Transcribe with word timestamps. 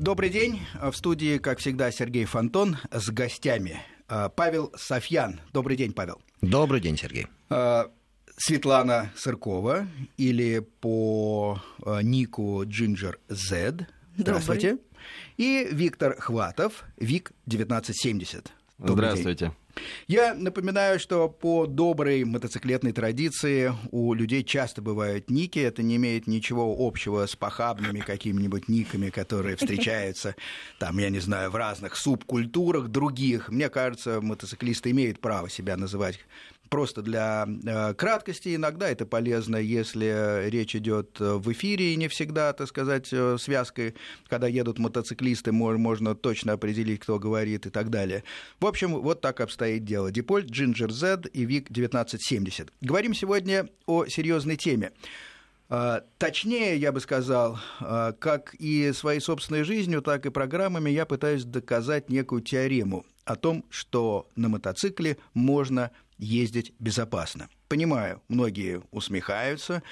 Добрый 0.00 0.30
день. 0.30 0.62
В 0.80 0.94
студии, 0.94 1.36
как 1.36 1.58
всегда, 1.58 1.90
Сергей 1.90 2.24
Фонтон 2.24 2.78
с 2.90 3.10
гостями. 3.10 3.82
Павел 4.34 4.72
Софьян. 4.74 5.42
Добрый 5.52 5.76
день, 5.76 5.92
Павел. 5.92 6.22
Добрый 6.40 6.80
день, 6.80 6.96
Сергей. 6.96 7.26
Светлана 8.38 9.12
Сыркова 9.14 9.86
или 10.16 10.60
по 10.80 11.60
нику 12.02 12.62
Ginger 12.64 13.16
Z. 13.28 13.86
Здравствуйте. 14.16 14.70
Добрый. 14.70 14.86
И 15.36 15.68
Виктор 15.70 16.18
Хватов, 16.18 16.84
ВИК 16.96 17.32
1970. 17.46 18.50
Добрый 18.78 18.94
Здравствуйте. 18.94 19.46
День. 19.48 19.54
Я 20.08 20.34
напоминаю, 20.34 20.98
что 20.98 21.28
по 21.28 21.66
доброй 21.66 22.24
мотоциклетной 22.24 22.92
традиции 22.92 23.72
у 23.90 24.14
людей 24.14 24.44
часто 24.44 24.82
бывают 24.82 25.30
ники. 25.30 25.58
Это 25.58 25.82
не 25.82 25.96
имеет 25.96 26.26
ничего 26.26 26.74
общего 26.78 27.26
с 27.26 27.36
похабными 27.36 28.00
какими-нибудь 28.00 28.68
никами, 28.68 29.10
которые 29.10 29.56
встречаются, 29.56 30.34
там, 30.78 30.98
я 30.98 31.10
не 31.10 31.20
знаю, 31.20 31.50
в 31.50 31.56
разных 31.56 31.96
субкультурах 31.96 32.88
других. 32.88 33.48
Мне 33.48 33.68
кажется, 33.68 34.20
мотоциклисты 34.20 34.90
имеют 34.90 35.20
право 35.20 35.48
себя 35.48 35.76
называть 35.76 36.18
просто 36.70 37.02
для 37.02 37.46
э, 37.46 37.94
краткости. 37.94 38.54
Иногда 38.54 38.88
это 38.88 39.04
полезно, 39.04 39.56
если 39.56 40.48
речь 40.48 40.74
идет 40.74 41.18
в 41.18 41.52
эфире, 41.52 41.92
и 41.92 41.96
не 41.96 42.08
всегда, 42.08 42.52
так 42.52 42.68
сказать, 42.68 43.08
э, 43.12 43.36
связкой, 43.38 43.96
когда 44.28 44.46
едут 44.46 44.78
мотоциклисты, 44.78 45.52
можно 45.52 46.14
точно 46.14 46.54
определить, 46.54 47.00
кто 47.00 47.18
говорит 47.18 47.66
и 47.66 47.70
так 47.70 47.90
далее. 47.90 48.24
В 48.60 48.66
общем, 48.66 48.92
вот 48.92 49.20
так 49.20 49.40
обстоит 49.40 49.84
дело. 49.84 50.10
Депольт, 50.10 50.46
Ginger 50.46 50.90
Z 50.90 51.22
и 51.32 51.44
ВИК 51.44 51.70
1970. 51.70 52.72
Говорим 52.80 53.14
сегодня 53.14 53.68
о 53.86 54.06
серьезной 54.06 54.56
теме. 54.56 54.92
Э, 55.68 56.02
точнее, 56.18 56.76
я 56.76 56.92
бы 56.92 57.00
сказал, 57.00 57.58
как 57.80 58.54
и 58.54 58.92
своей 58.92 59.20
собственной 59.20 59.64
жизнью, 59.64 60.02
так 60.02 60.24
и 60.24 60.30
программами 60.30 60.90
я 60.90 61.04
пытаюсь 61.04 61.44
доказать 61.44 62.10
некую 62.10 62.42
теорему 62.42 63.04
о 63.24 63.36
том, 63.36 63.64
что 63.70 64.28
на 64.36 64.48
мотоцикле 64.48 65.16
можно 65.34 65.90
ездить 66.20 66.72
безопасно. 66.78 67.48
Понимаю, 67.68 68.22
многие 68.28 68.82
усмехаются, 68.90 69.82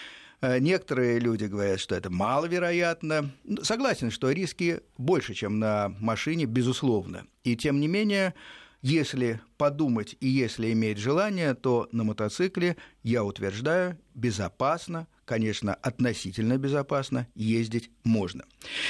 э, 0.40 0.58
Некоторые 0.60 1.18
люди 1.18 1.44
говорят, 1.44 1.80
что 1.80 1.94
это 1.94 2.10
маловероятно. 2.10 3.30
Согласен, 3.62 4.10
что 4.10 4.30
риски 4.30 4.80
больше, 4.96 5.34
чем 5.34 5.58
на 5.58 5.88
машине, 5.98 6.44
безусловно. 6.44 7.26
И 7.44 7.56
тем 7.56 7.80
не 7.80 7.88
менее, 7.88 8.34
если 8.82 9.40
подумать 9.56 10.16
и 10.20 10.28
если 10.28 10.72
иметь 10.72 10.98
желание, 10.98 11.54
то 11.54 11.88
на 11.90 12.04
мотоцикле, 12.04 12.76
я 13.02 13.24
утверждаю, 13.24 13.98
безопасно, 14.14 15.08
конечно, 15.24 15.74
относительно 15.74 16.56
безопасно 16.58 17.26
ездить 17.34 17.90
можно. 18.04 18.44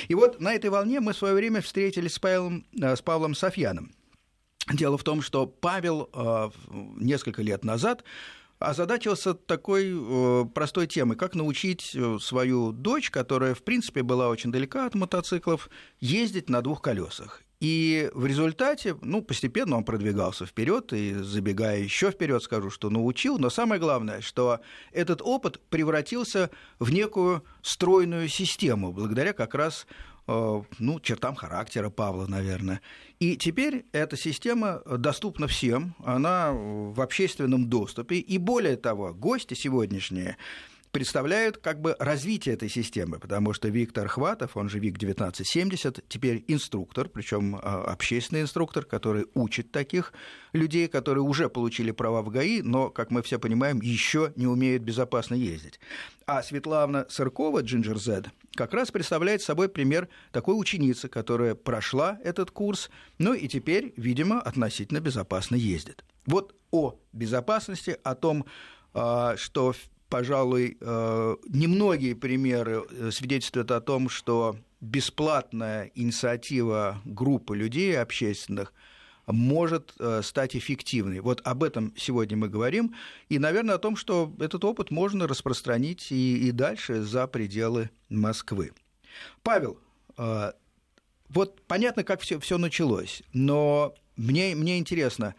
И 0.08 0.14
вот 0.14 0.40
на 0.40 0.52
этой 0.52 0.70
волне 0.70 1.00
мы 1.00 1.12
в 1.12 1.16
свое 1.16 1.34
время 1.34 1.62
встретились 1.62 2.14
с 2.14 2.18
Павлом, 2.18 2.66
э, 2.80 2.96
с 2.96 3.00
Павлом 3.00 3.34
Софьяном. 3.34 3.92
Дело 4.72 4.98
в 4.98 5.04
том, 5.04 5.22
что 5.22 5.46
Павел 5.46 6.10
э, 6.12 6.50
несколько 6.96 7.42
лет 7.42 7.64
назад 7.64 8.04
озадачился 8.58 9.34
такой 9.34 9.92
э, 9.94 10.44
простой 10.54 10.86
темой, 10.86 11.16
как 11.16 11.34
научить 11.34 11.92
э, 11.94 12.18
свою 12.20 12.72
дочь, 12.72 13.10
которая, 13.10 13.54
в 13.54 13.62
принципе, 13.62 14.02
была 14.02 14.28
очень 14.28 14.52
далека 14.52 14.86
от 14.86 14.94
мотоциклов, 14.94 15.70
ездить 16.00 16.50
на 16.50 16.60
двух 16.60 16.82
колесах. 16.82 17.42
И 17.60 18.08
в 18.14 18.24
результате, 18.26 18.96
ну, 19.02 19.20
постепенно 19.20 19.76
он 19.76 19.84
продвигался 19.84 20.46
вперед, 20.46 20.92
и 20.92 21.14
забегая 21.14 21.80
еще 21.80 22.12
вперед, 22.12 22.40
скажу, 22.42 22.70
что 22.70 22.88
научил. 22.88 23.38
Но 23.38 23.50
самое 23.50 23.80
главное, 23.80 24.20
что 24.20 24.60
этот 24.92 25.22
опыт 25.22 25.60
превратился 25.68 26.50
в 26.78 26.92
некую 26.92 27.44
стройную 27.62 28.28
систему, 28.28 28.92
благодаря 28.92 29.32
как 29.32 29.56
раз 29.56 29.88
ну, 30.28 31.00
чертам 31.00 31.34
характера 31.34 31.88
Павла, 31.88 32.26
наверное. 32.26 32.80
И 33.18 33.36
теперь 33.36 33.86
эта 33.92 34.16
система 34.16 34.82
доступна 34.86 35.48
всем, 35.48 35.94
она 36.04 36.52
в 36.52 37.00
общественном 37.00 37.68
доступе. 37.68 38.16
И 38.16 38.36
более 38.38 38.76
того, 38.76 39.14
гости 39.14 39.54
сегодняшние 39.54 40.36
представляют 40.92 41.58
как 41.58 41.80
бы 41.80 41.96
развитие 41.98 42.54
этой 42.54 42.68
системы, 42.68 43.18
потому 43.18 43.52
что 43.52 43.68
Виктор 43.68 44.08
Хватов, 44.08 44.56
он 44.56 44.68
же 44.68 44.78
ВИК-1970, 44.78 46.04
теперь 46.08 46.44
инструктор, 46.48 47.08
причем 47.08 47.56
а, 47.56 47.84
общественный 47.84 48.42
инструктор, 48.42 48.84
который 48.84 49.26
учит 49.34 49.70
таких 49.70 50.12
людей, 50.52 50.88
которые 50.88 51.22
уже 51.22 51.48
получили 51.48 51.90
права 51.90 52.22
в 52.22 52.30
ГАИ, 52.30 52.62
но, 52.62 52.90
как 52.90 53.10
мы 53.10 53.22
все 53.22 53.38
понимаем, 53.38 53.80
еще 53.80 54.32
не 54.36 54.46
умеют 54.46 54.82
безопасно 54.82 55.34
ездить. 55.34 55.78
А 56.26 56.42
Светлана 56.42 57.06
Сыркова, 57.08 57.62
Ginger 57.62 57.96
Z, 57.96 58.24
как 58.54 58.74
раз 58.74 58.90
представляет 58.90 59.42
собой 59.42 59.68
пример 59.68 60.08
такой 60.32 60.58
ученицы, 60.58 61.08
которая 61.08 61.54
прошла 61.54 62.18
этот 62.24 62.50
курс, 62.50 62.90
ну 63.18 63.34
и 63.34 63.48
теперь, 63.48 63.92
видимо, 63.96 64.40
относительно 64.40 65.00
безопасно 65.00 65.56
ездит. 65.56 66.04
Вот 66.26 66.54
о 66.70 66.98
безопасности, 67.12 67.96
о 68.02 68.14
том, 68.14 68.44
а, 68.94 69.36
что 69.36 69.74
пожалуй, 70.08 70.76
э, 70.80 71.36
немногие 71.48 72.14
примеры 72.16 72.84
э, 72.90 73.10
свидетельствуют 73.10 73.70
о 73.70 73.80
том, 73.80 74.08
что 74.08 74.56
бесплатная 74.80 75.90
инициатива 75.94 77.00
группы 77.04 77.56
людей 77.56 77.98
общественных 77.98 78.72
может 79.26 79.94
э, 79.98 80.22
стать 80.22 80.56
эффективной. 80.56 81.20
Вот 81.20 81.42
об 81.44 81.62
этом 81.62 81.92
сегодня 81.96 82.36
мы 82.36 82.48
говорим. 82.48 82.94
И, 83.28 83.38
наверное, 83.38 83.74
о 83.74 83.78
том, 83.78 83.96
что 83.96 84.32
этот 84.40 84.64
опыт 84.64 84.90
можно 84.90 85.26
распространить 85.26 86.10
и, 86.10 86.48
и 86.48 86.50
дальше 86.52 87.02
за 87.02 87.26
пределы 87.26 87.90
Москвы. 88.08 88.72
Павел, 89.42 89.78
вот 91.28 91.60
понятно, 91.66 92.04
как 92.04 92.20
все, 92.20 92.38
все 92.38 92.58
началось, 92.58 93.22
но 93.32 93.94
мне, 94.16 94.54
мне 94.54 94.78
интересно, 94.78 95.34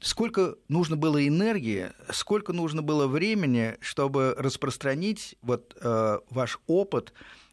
сколько 0.00 0.56
нужно 0.68 0.96
было 0.96 1.26
энергии, 1.26 1.90
сколько 2.10 2.52
нужно 2.52 2.82
было 2.82 3.06
времени, 3.06 3.76
чтобы 3.80 4.34
распространить 4.36 5.36
вот 5.42 5.76
э, 5.80 6.18
ваш 6.30 6.58
опыт 6.66 7.12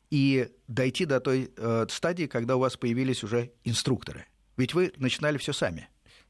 и 0.09 0.49
дойти 0.67 1.05
до 1.05 1.19
той 1.19 1.51
э, 1.55 1.85
стадии, 1.89 2.25
когда 2.25 2.55
у 2.55 2.59
вас 2.59 2.77
появились 2.77 3.23
уже 3.23 3.51
инструкторы? 3.63 4.25
Ведь 4.57 4.73
вы 4.73 4.93
начинали 4.97 5.37
все 5.37 5.53
сами. 5.53 5.89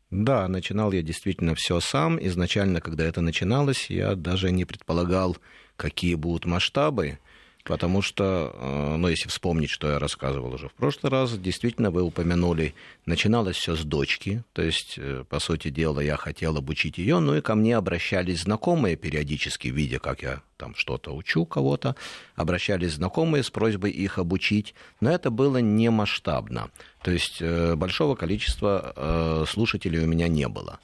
Да, 0.09 0.47
начинал 0.47 0.91
я 0.91 1.01
действительно 1.01 1.56
все 1.56 1.79
сам. 1.79 2.23
Изначально, 2.23 2.81
когда 2.81 3.03
это 3.03 3.22
начиналось, 3.22 3.89
я 3.89 4.16
даже 4.16 4.51
не 4.51 4.63
предполагал, 4.63 5.38
какие 5.75 6.16
будут 6.16 6.45
масштабы. 6.45 7.19
Потому 7.63 8.01
что, 8.01 8.53
э, 8.53 8.96
ну, 8.97 9.07
если 9.07 9.29
вспомнить, 9.29 9.69
что 9.69 9.90
я 9.90 9.97
рассказывал 9.97 10.53
уже 10.53 10.68
в 10.68 10.74
прошлый 10.74 11.09
раз, 11.09 11.38
действительно, 11.38 11.91
вы 11.91 12.01
упомянули, 12.01 12.75
начиналось 13.06 13.56
все 13.56 13.75
с 13.78 13.84
дочки, 13.85 14.44
то 14.51 14.62
есть, 14.62 14.96
э, 14.97 15.24
по 15.29 15.40
сути 15.40 15.69
дела, 15.69 16.01
я 16.01 16.18
хотел 16.18 16.57
обучить 16.57 16.97
ее, 16.97 17.19
ну 17.19 17.35
и 17.35 17.41
ко 17.41 17.56
мне 17.56 17.78
обращались 17.78 18.41
знакомые 18.41 18.97
периодически, 18.97 19.69
видя, 19.69 20.00
как 20.00 20.24
я 20.24 20.41
там 20.57 20.75
что-то 20.75 21.16
учу 21.16 21.46
кого-то, 21.46 21.96
обращались 22.35 22.96
знакомые 22.96 23.44
с 23.44 23.50
просьбой 23.50 23.91
их 23.91 24.18
обучить, 24.18 24.75
но 25.00 25.09
это 25.09 25.31
было 25.31 25.59
не 25.59 25.90
масштабно, 25.90 26.69
то 27.01 27.12
есть 27.12 27.38
э, 27.40 27.75
большого 27.75 28.16
количества 28.16 29.45
слушателей 29.47 30.03
у 30.03 30.07
меня 30.07 30.28
не 30.28 30.47
было. 30.47 30.80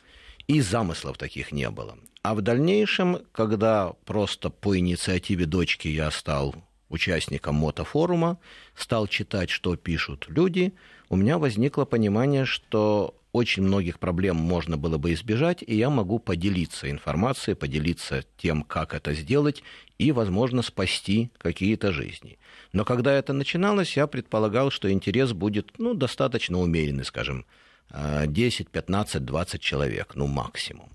И 0.47 0.61
замыслов 0.61 1.17
таких 1.17 1.51
не 1.51 1.69
было. 1.69 1.97
А 2.21 2.35
в 2.35 2.41
дальнейшем, 2.41 3.19
когда 3.31 3.93
просто 4.05 4.49
по 4.49 4.77
инициативе 4.77 5.45
дочки 5.45 5.87
я 5.87 6.09
стал 6.11 6.55
участником 6.89 7.55
мотофорума, 7.55 8.39
стал 8.75 9.07
читать, 9.07 9.49
что 9.49 9.75
пишут 9.75 10.25
люди, 10.27 10.73
у 11.09 11.15
меня 11.15 11.37
возникло 11.37 11.85
понимание, 11.85 12.45
что 12.45 13.15
очень 13.31 13.63
многих 13.63 13.99
проблем 13.99 14.35
можно 14.35 14.77
было 14.77 14.97
бы 14.97 15.13
избежать, 15.13 15.63
и 15.65 15.75
я 15.75 15.89
могу 15.89 16.19
поделиться 16.19 16.89
информацией, 16.89 17.55
поделиться 17.55 18.23
тем, 18.37 18.63
как 18.63 18.93
это 18.93 19.13
сделать, 19.13 19.63
и, 19.99 20.11
возможно, 20.11 20.61
спасти 20.61 21.31
какие-то 21.37 21.91
жизни. 21.91 22.39
Но 22.73 22.85
когда 22.85 23.13
это 23.13 23.33
начиналось, 23.33 23.95
я 23.97 24.07
предполагал, 24.07 24.71
что 24.71 24.91
интерес 24.91 25.33
будет 25.33 25.77
ну, 25.77 25.93
достаточно 25.93 26.59
умеренный, 26.59 27.05
скажем, 27.05 27.45
10, 27.91 28.69
15, 28.69 29.25
20 29.25 29.61
человек, 29.61 30.13
ну 30.15 30.27
максимум. 30.27 30.89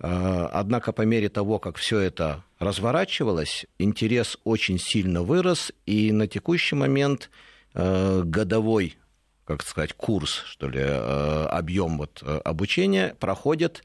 Э, 0.00 0.48
однако 0.52 0.92
по 0.92 1.02
мере 1.02 1.28
того, 1.28 1.58
как 1.58 1.76
все 1.76 1.98
это 1.98 2.44
разворачивалось, 2.58 3.66
интерес 3.78 4.38
очень 4.44 4.78
сильно 4.78 5.22
вырос, 5.22 5.72
и 5.86 6.12
на 6.12 6.26
текущий 6.26 6.74
момент 6.74 7.30
э, 7.74 8.22
годовой, 8.24 8.96
как 9.44 9.62
сказать, 9.62 9.92
курс, 9.94 10.42
что 10.46 10.68
ли, 10.68 10.80
э, 10.80 11.46
объем 11.46 11.98
вот 11.98 12.22
обучения 12.44 13.14
проходит 13.18 13.82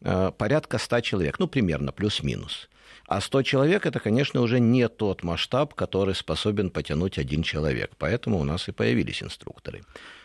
порядка 0.00 0.76
100 0.76 1.00
человек, 1.00 1.38
ну, 1.38 1.48
примерно, 1.48 1.90
плюс-минус. 1.90 2.68
А 3.08 3.22
100 3.22 3.42
человек– 3.42 3.86
это, 3.86 3.98
конечно, 3.98 4.42
уже 4.42 4.60
не 4.60 4.88
тот 4.88 5.22
масштаб, 5.22 5.72
который 5.74 6.14
способен 6.14 6.68
потянуть 6.68 7.18
один 7.18 7.42
человек. 7.42 7.92
Поэтому 7.98 8.38
у 8.38 8.44
нас 8.44 8.68
и 8.68 8.72
появились 8.72 9.22
инструкторы. 9.22 9.84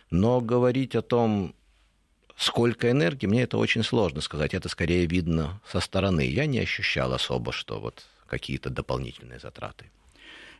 Но 0.09 0.41
говорить 0.41 0.93
о 0.95 1.01
том, 1.01 1.55
Сколько 2.41 2.89
энергии, 2.89 3.27
мне 3.27 3.43
это 3.43 3.59
очень 3.59 3.83
сложно 3.83 4.19
сказать. 4.19 4.55
Это 4.55 4.67
скорее 4.67 5.05
видно 5.05 5.61
со 5.63 5.79
стороны. 5.79 6.21
Я 6.21 6.47
не 6.47 6.57
ощущал 6.57 7.13
особо, 7.13 7.51
что 7.51 7.79
вот 7.79 8.03
какие-то 8.25 8.71
дополнительные 8.71 9.37
затраты. 9.37 9.91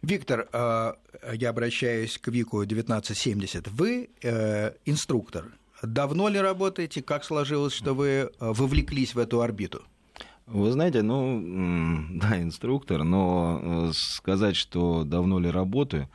Виктор, 0.04 0.48
э, 0.54 0.94
я 1.33 1.50
обращаюсь 1.50 2.19
к 2.19 2.28
Вику 2.28 2.60
1970. 2.60 3.68
Вы 3.69 4.12
э, 4.22 4.74
инструктор. 4.86 5.45
Давно 5.81 6.30
ли 6.30 6.39
работаете? 6.39 7.01
Как 7.01 7.24
сложилось, 7.24 7.74
что 7.74 7.95
вы 7.95 8.07
э, 8.07 8.30
вовлеклись 8.39 9.16
в 9.16 9.18
эту 9.18 9.42
орбиту? 9.42 9.81
Вы 10.45 10.72
знаете, 10.74 11.01
ну, 11.01 11.42
да, 12.22 12.39
инструктор, 12.39 13.04
но 13.04 13.92
сказать, 13.95 14.56
что 14.56 15.04
давно 15.04 15.39
ли 15.39 15.50
работаю, 15.50 16.07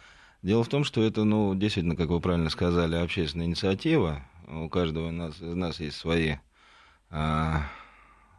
дело 0.45 0.62
в 0.62 0.69
том, 0.69 0.85
что 0.85 1.03
это, 1.03 1.25
ну, 1.25 1.57
действительно, 1.57 1.97
как 1.97 2.11
вы 2.11 2.21
правильно 2.21 2.51
сказали, 2.51 2.95
общественная 2.95 3.47
инициатива. 3.47 4.23
У 4.47 4.69
каждого 4.69 5.09
из 5.09 5.13
нас, 5.13 5.41
из 5.41 5.55
нас 5.55 5.81
есть 5.81 5.97
свои 5.97 6.37
а, 7.11 7.63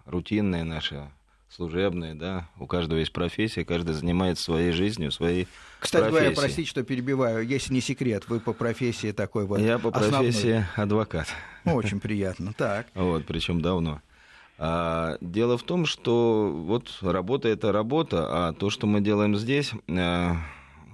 рутинные 0.06 0.64
наши 0.64 1.10
служебные, 1.50 2.14
да, 2.14 2.50
у 2.60 2.68
каждого 2.68 3.00
есть 3.00 3.14
профессия, 3.14 3.64
каждый 3.64 3.94
занимается 3.94 4.44
своей 4.44 4.72
жизнью, 4.72 5.12
своей 5.12 5.48
Кстати 5.80 6.04
профессией. 6.04 6.26
говоря, 6.34 6.42
простите, 6.42 6.70
что 6.70 6.84
перебиваю, 6.84 7.46
если 7.46 7.74
не 7.74 7.82
секрет, 7.82 8.28
вы 8.28 8.40
по 8.40 8.54
профессии 8.54 9.12
такой 9.12 9.46
вот 9.46 9.60
Я 9.60 9.80
по 9.80 9.92
профессии 9.92 10.60
основной. 10.60 10.66
адвокат. 10.76 11.28
Очень 11.66 12.00
приятно, 12.00 12.54
так. 12.54 12.88
Вот, 12.94 13.26
причем 13.26 13.62
давно. 13.62 14.02
А, 14.58 15.18
дело 15.22 15.58
в 15.58 15.64
том, 15.64 15.86
что 15.86 16.52
вот 16.52 16.98
работа 17.02 17.48
это 17.48 17.72
работа, 17.72 18.28
а 18.30 18.54
то, 18.54 18.70
что 18.70 18.88
мы 18.88 19.02
делаем 19.02 19.36
здесь, 19.36 19.72
а, 19.88 20.38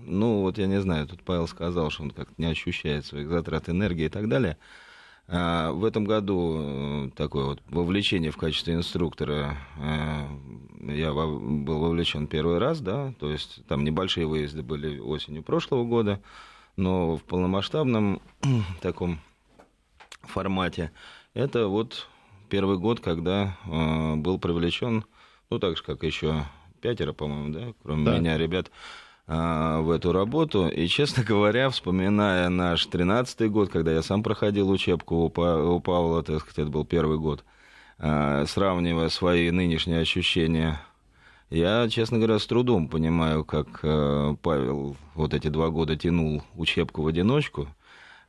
ну 0.02 0.42
вот 0.42 0.58
я 0.58 0.68
не 0.68 0.82
знаю, 0.82 1.08
тут 1.08 1.24
Павел 1.24 1.48
сказал, 1.48 1.90
что 1.90 2.04
он 2.04 2.12
как-то 2.12 2.34
не 2.38 2.46
ощущает 2.48 3.06
своих 3.06 3.30
затрат 3.30 3.70
энергии 3.70 4.06
и 4.06 4.10
так 4.10 4.28
далее. 4.28 4.58
А, 5.28 5.72
в 5.72 5.86
этом 5.86 6.04
году 6.04 6.58
э, 6.60 7.10
такое 7.16 7.46
вот 7.46 7.62
вовлечение 7.70 8.32
в 8.32 8.38
качестве 8.38 8.74
инструктора 8.74 9.58
э, 9.80 10.28
я 10.94 11.14
был 11.14 11.80
вовлечен 11.80 12.28
первый 12.28 12.58
раз, 12.58 12.82
да, 12.82 13.14
то 13.20 13.32
есть 13.32 13.66
там 13.68 13.86
небольшие 13.86 14.28
выезды 14.28 14.64
были 14.64 15.00
осенью 15.00 15.42
прошлого 15.42 15.86
года, 15.86 16.22
но 16.76 17.16
в 17.16 17.24
полномасштабном 17.24 18.22
таком 18.82 19.20
формате 20.24 20.92
это 21.34 21.68
вот 21.68 22.08
первый 22.50 22.78
год, 22.78 23.00
когда 23.00 23.58
э, 23.66 24.16
был 24.16 24.40
привлечен, 24.40 25.06
ну 25.50 25.58
так 25.58 25.78
же 25.78 25.84
как 25.84 26.04
еще 26.04 26.44
пятеро, 26.82 27.14
по-моему, 27.14 27.54
да, 27.54 27.74
кроме 27.82 28.06
да. 28.06 28.20
меня, 28.20 28.38
ребят, 28.38 28.72
в 29.28 29.90
эту 29.96 30.12
работу. 30.12 30.68
И, 30.68 30.88
честно 30.88 31.24
говоря, 31.28 31.70
вспоминая 31.70 32.50
наш 32.50 32.86
тринадцатый 32.86 33.50
год, 33.50 33.70
когда 33.70 33.92
я 33.92 34.02
сам 34.02 34.24
проходил 34.24 34.70
учебку 34.70 35.16
у, 35.16 35.26
у 35.28 35.80
Павла, 35.80 36.24
так 36.24 36.42
сказать, 36.42 36.60
это 36.60 36.70
был 36.70 36.86
первый 36.86 37.18
год, 37.18 37.46
а, 38.00 38.46
сравнивая 38.46 39.10
свои 39.10 39.50
нынешние 39.52 40.02
ощущения, 40.02 40.82
я, 41.54 41.88
честно 41.88 42.18
говоря, 42.18 42.40
с 42.40 42.48
трудом 42.48 42.88
понимаю, 42.88 43.46
как 43.46 43.80
э, 43.84 44.36
Павел 44.42 44.98
вот 45.14 45.36
эти 45.36 45.50
два 45.50 45.70
года 45.70 45.96
тянул 45.96 46.42
учебку 46.56 47.04
в 47.04 47.08
одиночку 47.08 47.68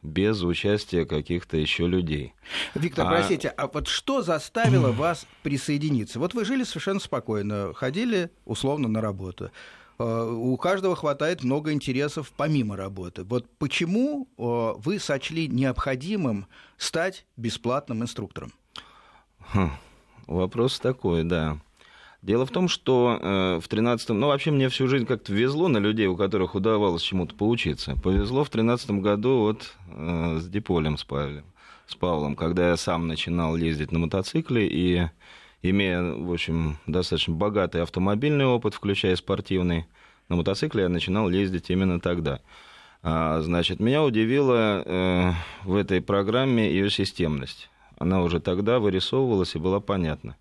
без 0.02 0.42
участия 0.42 1.06
каких-то 1.06 1.56
еще 1.56 1.86
людей. 1.86 2.34
Виктор, 2.74 3.06
а... 3.06 3.08
простите, 3.08 3.48
а 3.48 3.66
вот 3.66 3.88
что 3.88 4.20
заставило 4.20 4.92
вас 4.92 5.26
присоединиться? 5.42 6.18
Вот 6.18 6.34
вы 6.34 6.44
жили 6.44 6.64
совершенно 6.64 7.00
спокойно, 7.00 7.72
ходили 7.72 8.30
условно 8.44 8.88
на 8.88 9.00
работу. 9.00 9.50
Э, 9.98 10.30
у 10.30 10.56
каждого 10.56 10.96
хватает 10.96 11.44
много 11.44 11.72
интересов 11.72 12.32
помимо 12.36 12.76
работы. 12.76 13.24
Вот 13.24 13.46
почему 13.58 14.28
э, 14.36 14.80
вы 14.80 14.98
сочли 14.98 15.48
необходимым 15.48 16.46
стать 16.76 17.26
бесплатным 17.36 18.02
инструктором? 18.02 18.52
Хм, 19.52 19.70
вопрос 20.26 20.80
такой, 20.80 21.24
да. 21.24 21.58
Дело 22.24 22.46
в 22.46 22.50
том, 22.50 22.68
что 22.68 23.18
э, 23.20 23.60
в 23.62 23.68
13-м, 23.68 24.18
ну 24.18 24.28
вообще 24.28 24.50
мне 24.50 24.70
всю 24.70 24.88
жизнь 24.88 25.04
как-то 25.04 25.34
везло 25.34 25.68
на 25.68 25.76
людей, 25.76 26.06
у 26.06 26.16
которых 26.16 26.54
удавалось 26.54 27.02
чему-то 27.02 27.34
поучиться. 27.34 27.96
Повезло 28.02 28.44
в 28.44 28.50
13-м 28.50 29.02
году 29.02 29.40
вот 29.40 29.74
э, 29.88 30.38
с 30.40 30.48
Диполем, 30.48 30.96
с 30.96 31.04
Павлом, 31.04 31.44
с 31.86 31.94
Павлом, 31.94 32.34
когда 32.34 32.70
я 32.70 32.76
сам 32.78 33.08
начинал 33.08 33.56
ездить 33.56 33.92
на 33.92 33.98
мотоцикле 33.98 34.66
и 34.66 35.10
имея, 35.70 36.02
в 36.02 36.32
общем, 36.32 36.78
достаточно 36.86 37.34
богатый 37.34 37.82
автомобильный 37.82 38.46
опыт, 38.46 38.74
включая 38.74 39.16
спортивный, 39.16 39.86
на 40.28 40.36
мотоцикле 40.36 40.84
я 40.84 40.88
начинал 40.88 41.30
ездить 41.30 41.70
именно 41.70 42.00
тогда. 42.00 42.40
А, 43.02 43.40
значит, 43.42 43.80
меня 43.80 44.02
удивила 44.02 44.82
э, 44.84 45.32
в 45.64 45.76
этой 45.76 46.00
программе 46.00 46.70
ее 46.70 46.90
системность. 46.90 47.68
Она 47.98 48.22
уже 48.22 48.40
тогда 48.40 48.78
вырисовывалась 48.78 49.54
и 49.54 49.58
была 49.58 49.80
понятна. 49.80 50.36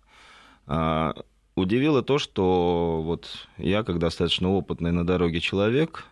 А, 0.66 1.14
удивило 1.54 2.02
то, 2.02 2.18
что 2.18 3.02
вот 3.04 3.48
я, 3.58 3.82
как 3.82 3.98
достаточно 3.98 4.50
опытный 4.50 4.92
на 4.92 5.06
дороге 5.06 5.40
человек, 5.40 6.04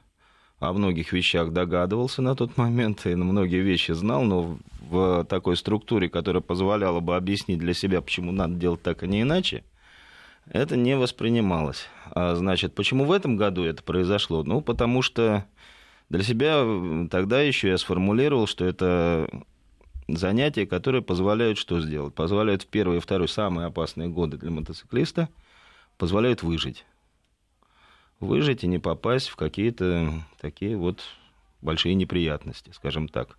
о 0.62 0.72
многих 0.72 1.12
вещах 1.12 1.52
догадывался 1.52 2.22
на 2.22 2.36
тот 2.36 2.56
момент 2.56 3.04
и 3.06 3.16
на 3.16 3.24
многие 3.24 3.62
вещи 3.62 3.90
знал, 3.90 4.22
но 4.22 4.58
в 4.88 5.24
такой 5.24 5.56
структуре, 5.56 6.08
которая 6.08 6.40
позволяла 6.40 7.00
бы 7.00 7.16
объяснить 7.16 7.58
для 7.58 7.74
себя, 7.74 8.00
почему 8.00 8.30
надо 8.30 8.54
делать 8.54 8.80
так, 8.80 9.02
а 9.02 9.08
не 9.08 9.22
иначе, 9.22 9.64
это 10.46 10.76
не 10.76 10.96
воспринималось. 10.96 11.88
А, 12.12 12.36
значит, 12.36 12.76
почему 12.76 13.06
в 13.06 13.12
этом 13.12 13.36
году 13.36 13.64
это 13.64 13.82
произошло? 13.82 14.44
Ну, 14.44 14.60
потому 14.60 15.02
что 15.02 15.44
для 16.08 16.22
себя 16.22 16.64
тогда 17.10 17.40
еще 17.40 17.68
я 17.68 17.76
сформулировал, 17.76 18.46
что 18.46 18.64
это 18.64 19.28
занятия, 20.06 20.64
которые 20.64 21.02
позволяют 21.02 21.58
что 21.58 21.80
сделать? 21.80 22.14
Позволяют 22.14 22.62
в 22.62 22.66
первый 22.68 22.98
и 22.98 23.00
второй 23.00 23.26
самые 23.26 23.66
опасные 23.66 24.08
годы 24.08 24.36
для 24.36 24.52
мотоциклиста, 24.52 25.28
позволяют 25.98 26.44
выжить 26.44 26.84
выжить 28.22 28.64
и 28.64 28.66
не 28.68 28.78
попасть 28.78 29.28
в 29.28 29.36
какие-то 29.36 30.12
такие 30.40 30.76
вот 30.76 31.00
большие 31.60 31.94
неприятности, 31.94 32.70
скажем 32.72 33.08
так. 33.08 33.38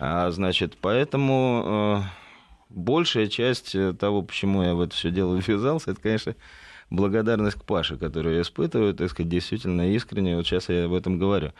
А, 0.00 0.30
значит, 0.30 0.76
поэтому 0.80 2.02
э, 2.02 2.08
большая 2.68 3.26
часть 3.26 3.76
того, 3.98 4.22
почему 4.22 4.62
я 4.62 4.74
в 4.74 4.80
это 4.80 4.94
все 4.94 5.10
дело 5.10 5.36
ввязался, 5.36 5.92
это, 5.92 6.00
конечно, 6.00 6.34
благодарность 6.90 7.58
к 7.58 7.64
Паше, 7.64 7.96
которую 7.96 8.36
я 8.36 8.42
испытываю, 8.42 8.94
так 8.94 9.10
сказать, 9.10 9.30
действительно 9.30 9.92
искренне. 9.94 10.36
Вот 10.36 10.46
сейчас 10.46 10.68
я 10.68 10.86
об 10.86 10.94
этом 10.94 11.18
говорю. 11.18 11.52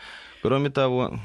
Кроме 0.43 0.71
того, 0.71 1.19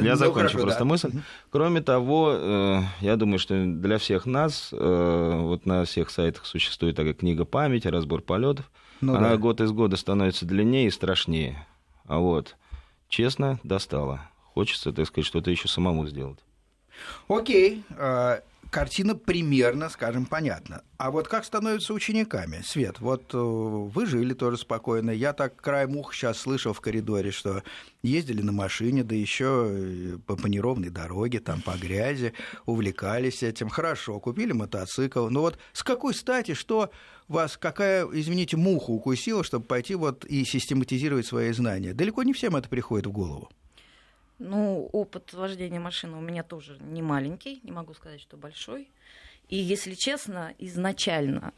я 0.00 0.12
ну, 0.12 0.16
закончу 0.16 0.34
хорошо, 0.34 0.58
просто 0.58 0.80
да. 0.80 0.84
мысль. 0.84 1.10
Кроме 1.50 1.82
того, 1.82 2.32
э, 2.34 2.80
я 3.00 3.16
думаю, 3.16 3.38
что 3.38 3.62
для 3.64 3.98
всех 3.98 4.26
нас, 4.26 4.70
э, 4.72 5.38
вот 5.40 5.66
на 5.66 5.84
всех 5.84 6.10
сайтах 6.10 6.46
существует 6.46 6.96
такая 6.96 7.14
книга 7.14 7.44
памяти, 7.44 7.88
разбор 7.88 8.22
полетов. 8.22 8.70
Ну, 9.02 9.16
Она 9.16 9.30
да. 9.30 9.36
год 9.36 9.60
из 9.60 9.72
года 9.72 9.96
становится 9.96 10.46
длиннее 10.46 10.86
и 10.86 10.90
страшнее. 10.90 11.66
А 12.06 12.18
вот, 12.18 12.56
честно, 13.08 13.58
достала. 13.64 14.20
Хочется, 14.54 14.92
так 14.92 15.06
сказать, 15.08 15.26
что-то 15.26 15.50
еще 15.50 15.66
самому 15.66 16.06
сделать. 16.06 16.38
Окей. 17.26 17.82
А, 17.98 18.42
картина 18.72 19.14
примерно, 19.14 19.90
скажем, 19.90 20.24
понятна. 20.24 20.82
А 20.96 21.10
вот 21.10 21.28
как 21.28 21.44
становятся 21.44 21.92
учениками? 21.92 22.62
Свет, 22.64 23.00
вот 23.00 23.34
э, 23.34 23.38
вы 23.38 24.06
жили 24.06 24.32
тоже 24.32 24.56
спокойно. 24.56 25.10
Я 25.10 25.34
так 25.34 25.56
край 25.56 25.86
мух 25.86 26.14
сейчас 26.14 26.38
слышал 26.38 26.72
в 26.72 26.80
коридоре, 26.80 27.32
что 27.32 27.62
ездили 28.02 28.40
на 28.40 28.50
машине, 28.50 29.04
да 29.04 29.14
еще 29.14 29.68
э, 29.70 30.18
по, 30.26 30.36
по 30.36 30.46
неровной 30.46 30.88
дороге, 30.88 31.40
там 31.40 31.60
по 31.60 31.72
грязи, 31.72 32.32
увлекались 32.64 33.42
этим. 33.42 33.68
Хорошо, 33.68 34.18
купили 34.20 34.52
мотоцикл. 34.52 35.28
Но 35.28 35.42
вот 35.42 35.58
с 35.74 35.82
какой 35.82 36.14
стати, 36.14 36.54
что 36.54 36.90
вас, 37.28 37.58
какая, 37.58 38.06
извините, 38.10 38.56
муха 38.56 38.90
укусила, 38.90 39.44
чтобы 39.44 39.66
пойти 39.66 39.94
вот 39.94 40.24
и 40.24 40.44
систематизировать 40.46 41.26
свои 41.26 41.52
знания? 41.52 41.92
Далеко 41.92 42.22
не 42.22 42.32
всем 42.32 42.56
это 42.56 42.70
приходит 42.70 43.06
в 43.06 43.12
голову. 43.12 43.50
Ну, 44.42 44.88
опыт 44.92 45.32
вождения 45.32 45.78
машины 45.78 46.16
у 46.16 46.20
меня 46.20 46.42
тоже 46.42 46.76
не 46.80 47.00
маленький, 47.00 47.60
не 47.62 47.70
могу 47.70 47.94
сказать, 47.94 48.20
что 48.20 48.36
большой. 48.36 48.90
И, 49.48 49.56
если 49.56 49.94
честно, 49.94 50.52
изначально 50.58 51.52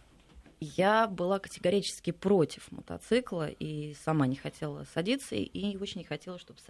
я 0.60 1.06
была 1.06 1.38
категорически 1.38 2.10
против 2.10 2.70
мотоцикла 2.70 3.48
и 3.48 3.94
сама 4.04 4.26
не 4.26 4.36
хотела 4.36 4.84
садиться, 4.94 5.34
и 5.34 5.76
очень 5.78 6.00
не 6.00 6.04
хотела, 6.04 6.38
чтобы 6.38 6.60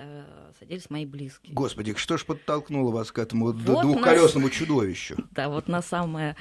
садились 0.59 0.89
мои 0.89 1.05
близкие. 1.05 1.53
Господи, 1.53 1.95
что 1.97 2.17
ж 2.17 2.25
подтолкнуло 2.25 2.93
вас 2.93 3.11
к 3.11 3.19
этому 3.19 3.47
вот 3.47 3.59
двухколесному 3.59 4.47
на... 4.47 4.53
чудовищу? 4.53 5.17
Да, 5.33 5.49
вот 5.49 5.67
на 5.67 5.83
самое 5.83 6.37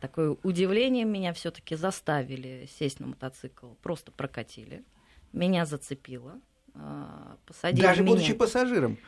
такое 0.00 0.36
удивление 0.42 1.04
меня 1.04 1.34
все-таки 1.34 1.76
заставили 1.76 2.66
сесть 2.78 2.98
на 2.98 3.08
мотоцикл, 3.08 3.74
просто 3.82 4.10
прокатили, 4.10 4.84
меня 5.32 5.66
зацепило, 5.66 6.40
а, 6.74 7.36
посадили 7.46 7.82
Даже 7.82 8.02
меня. 8.02 8.14
будучи 8.14 8.32
пассажиром. 8.34 8.98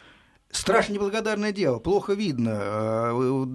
Страшно 0.51 0.95
неблагодарное 0.95 1.53
дело, 1.53 1.79
плохо 1.79 2.13
видно, 2.13 2.51
а, 2.55 3.47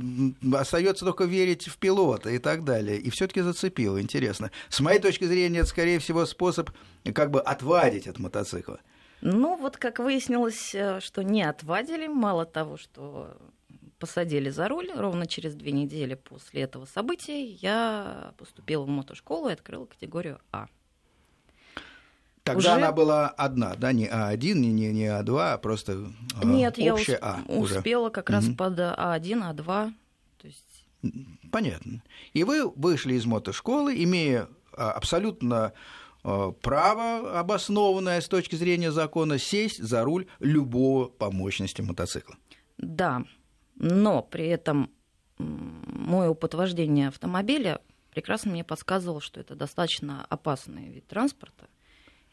остается 0.53 1.03
только 1.03 1.25
верить 1.25 1.67
в 1.67 1.77
пилота 1.77 2.29
и 2.29 2.37
так 2.37 2.63
далее. 2.63 2.97
И 2.97 3.09
все-таки 3.09 3.41
зацепило, 3.41 4.01
интересно. 4.01 4.49
С 4.69 4.79
моей 4.79 4.99
точки 4.99 5.25
зрения, 5.25 5.59
это, 5.59 5.69
скорее 5.69 5.99
всего, 5.99 6.25
способ 6.25 6.69
как 7.13 7.31
бы 7.31 7.41
отвадить 7.41 8.07
от 8.07 8.17
мотоцикла. 8.17 8.79
Ну, 9.21 9.57
вот 9.57 9.77
как 9.77 9.99
выяснилось, 9.99 10.73
э, 10.73 10.99
что 11.01 11.23
не 11.23 11.43
отвадили, 11.43 12.07
мало 12.07 12.45
того, 12.45 12.77
что 12.77 13.35
посадили 13.99 14.49
за 14.49 14.67
руль, 14.67 14.91
ровно 14.95 15.25
через 15.25 15.55
две 15.55 15.71
недели 15.71 16.15
после 16.15 16.61
этого 16.61 16.85
события 16.85 17.43
я 17.43 18.33
поступила 18.37 18.83
в 18.83 18.87
мотошколу 18.87 19.49
и 19.49 19.53
открыла 19.53 19.85
категорию 19.85 20.39
А. 20.51 20.67
Тогда 22.45 22.59
уже... 22.59 22.69
она 22.69 22.91
была 22.91 23.27
одна, 23.29 23.73
да, 23.75 23.91
не 23.91 24.05
А1, 24.07 24.53
не, 24.53 24.71
не, 24.71 24.93
не 24.93 25.05
А2, 25.05 25.53
а 25.53 25.57
просто 25.57 26.11
а, 26.39 26.45
Нет, 26.45 26.77
общая 26.77 27.13
я 27.13 27.17
А. 27.21 27.39
успела 27.47 28.03
уже. 28.03 28.11
как 28.11 28.29
раз 28.29 28.45
Мгм. 28.45 28.55
под 28.55 28.79
А1, 28.79 29.55
А2. 29.55 29.93
То 30.37 30.47
есть... 30.47 30.85
Понятно. 31.51 32.03
И 32.33 32.43
вы 32.43 32.69
вышли 32.69 33.15
из 33.15 33.25
мотошколы, 33.25 33.95
имея 34.03 34.47
а, 34.77 34.91
абсолютно 34.91 35.73
а, 36.23 36.51
право, 36.51 37.39
обоснованное 37.39 38.21
с 38.21 38.27
точки 38.27 38.55
зрения 38.55 38.91
закона, 38.91 39.39
сесть 39.39 39.81
за 39.83 40.03
руль 40.03 40.27
любого 40.39 41.07
по 41.07 41.31
мощности 41.31 41.81
мотоцикла. 41.81 42.35
Да, 42.77 43.23
но 43.75 44.21
при 44.21 44.49
этом 44.49 44.91
мой 45.39 46.27
опыт 46.27 46.53
вождения 46.53 47.07
автомобиля 47.07 47.79
прекрасно 48.11 48.51
мне 48.51 48.63
подсказывал, 48.63 49.19
что 49.19 49.39
это 49.39 49.55
достаточно 49.55 50.25
опасный 50.29 50.89
вид 50.89 51.07
транспорта, 51.07 51.65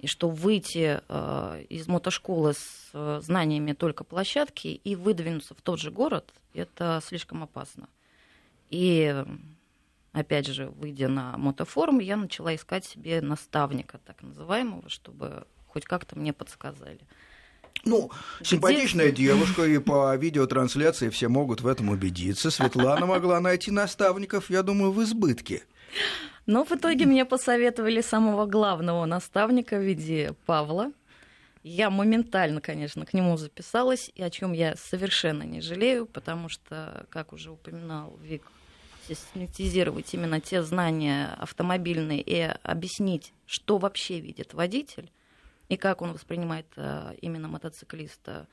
и 0.03 0.09
что 0.09 0.29
выйти 0.29 1.01
э, 1.09 1.65
из 1.69 1.87
мотошколы 1.87 2.55
с 2.55 2.91
э, 2.93 3.21
знаниями 3.23 3.73
только 3.73 4.03
площадки 4.03 4.67
и 4.67 4.97
выдвинуться 4.97 5.55
в 5.55 5.63
тот 5.63 5.79
же 5.79 5.93
город, 5.93 6.35
это 6.55 7.01
слишком 7.07 7.45
опасно. 7.45 7.89
И 8.69 9.25
опять 10.11 10.49
же, 10.49 10.67
выйдя 10.67 11.07
на 11.07 11.39
мотофорум, 11.39 12.01
я 12.01 12.17
начала 12.17 12.53
искать 12.55 12.85
себе 12.85 13.21
наставника, 13.21 14.01
так 14.05 14.21
называемого, 14.23 14.89
чтобы 14.89 15.47
хоть 15.69 15.85
как-то 15.85 16.19
мне 16.19 16.33
подсказали. 16.33 17.01
Ну, 17.85 18.11
симпатичная 18.43 19.13
девушка, 19.13 19.65
и 19.65 19.79
по 19.79 20.15
видеотрансляции 20.17 21.11
все 21.11 21.29
могут 21.29 21.61
в 21.61 21.67
этом 21.67 21.91
убедиться. 21.91 22.51
Светлана 22.51 23.07
могла 23.07 23.39
найти 23.39 23.71
наставников, 23.71 24.51
я 24.51 24.65
думаю, 24.65 24.91
в 24.91 25.01
избытке. 25.03 25.63
Но 26.47 26.65
в 26.65 26.73
итоге 26.73 27.07
мне 27.07 27.25
посоветовали 27.25 28.01
самого 28.01 28.47
главного 28.47 29.05
наставника 29.05 29.79
в 29.79 29.83
виде 29.83 30.35
Павла. 30.47 30.93
Я 31.63 31.91
моментально, 31.91 32.61
конечно, 32.61 33.07
к 33.07 33.15
нему 33.15 33.37
записалась, 33.37 34.11
и 34.15 34.23
о 34.23 34.31
чем 34.31 34.53
я 34.53 34.75
совершенно 34.75 35.45
не 35.45 35.61
жалею, 35.61 36.07
потому 36.07 36.49
что, 36.49 37.07
как 37.11 37.33
уже 37.33 37.53
упоминал 37.53 38.19
Вик, 38.21 38.43
систематизировать 39.07 40.13
именно 40.15 40.41
те 40.41 40.63
знания 40.63 41.35
автомобильные 41.39 42.21
и 42.21 42.41
объяснить, 42.63 43.33
что 43.47 43.79
вообще 43.79 44.21
видит 44.21 44.55
водитель 44.55 45.11
и 45.69 45.77
как 45.77 46.03
он 46.03 46.13
воспринимает 46.13 46.67
э, 46.77 47.15
именно 47.21 47.49
мотоциклиста, 47.49 48.47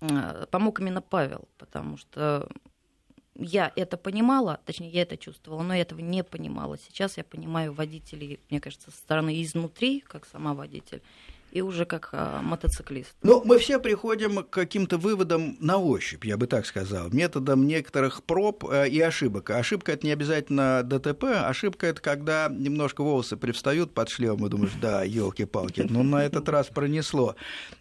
э, 0.00 0.46
помог 0.50 0.80
именно 0.80 1.00
Павел, 1.00 1.48
потому 1.58 1.96
что 1.96 2.48
я 3.34 3.72
это 3.76 3.96
понимала, 3.96 4.60
точнее, 4.64 4.90
я 4.90 5.02
это 5.02 5.16
чувствовала, 5.16 5.62
но 5.62 5.74
я 5.74 5.82
этого 5.82 6.00
не 6.00 6.22
понимала. 6.22 6.78
Сейчас 6.78 7.16
я 7.16 7.24
понимаю 7.24 7.72
водителей, 7.72 8.40
мне 8.50 8.60
кажется, 8.60 8.90
со 8.90 8.96
стороны 8.96 9.42
изнутри, 9.42 10.00
как 10.00 10.26
сама 10.26 10.54
водитель, 10.54 11.02
и 11.52 11.60
уже 11.60 11.84
как 11.84 12.08
а, 12.12 12.40
мотоциклист. 12.42 13.14
Ну, 13.22 13.42
мы 13.44 13.58
все 13.58 13.78
приходим 13.78 14.42
к 14.42 14.50
каким-то 14.50 14.96
выводам 14.96 15.56
на 15.60 15.76
ощупь, 15.76 16.24
я 16.24 16.36
бы 16.38 16.46
так 16.46 16.64
сказал, 16.64 17.10
методом 17.10 17.66
некоторых 17.66 18.22
проб 18.22 18.64
э, 18.70 18.88
и 18.88 19.00
ошибок. 19.00 19.50
Ошибка 19.50 19.92
это 19.92 20.06
не 20.06 20.12
обязательно 20.12 20.82
ДТП, 20.82 21.24
ошибка 21.44 21.86
это 21.86 22.00
когда 22.00 22.48
немножко 22.50 23.02
волосы 23.02 23.36
привстают 23.36 23.92
под 23.92 24.08
шлем, 24.08 24.44
и 24.46 24.48
думаешь, 24.48 24.72
да, 24.80 25.02
елки-палки, 25.02 25.86
ну 25.88 26.02
на 26.02 26.24
этот 26.24 26.48
раз 26.48 26.68
пронесло. 26.68 27.36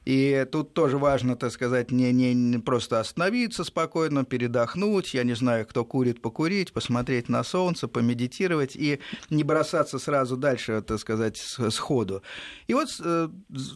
И 0.06 0.46
тут 0.52 0.74
тоже 0.74 0.98
важно, 0.98 1.38
так 1.38 1.52
сказать, 1.54 1.92
не, 1.92 2.12
не, 2.12 2.34
не 2.34 2.58
просто 2.58 3.00
остановиться 3.00 3.64
спокойно, 3.64 4.26
передохнуть, 4.26 5.14
я 5.14 5.24
не 5.24 5.34
знаю, 5.34 5.66
кто 5.66 5.86
курит, 5.86 6.22
покурить, 6.22 6.74
посмотреть 6.74 7.30
на 7.30 7.44
солнце, 7.44 7.88
помедитировать 7.88 8.76
и 8.76 9.00
не 9.30 9.44
бросаться 9.44 9.98
сразу 9.98 10.36
дальше, 10.36 10.82
так 10.82 11.00
сказать, 11.00 11.38
сходу. 11.38 12.22
И 12.68 12.74
вот 12.74 12.90
э, 13.00 13.30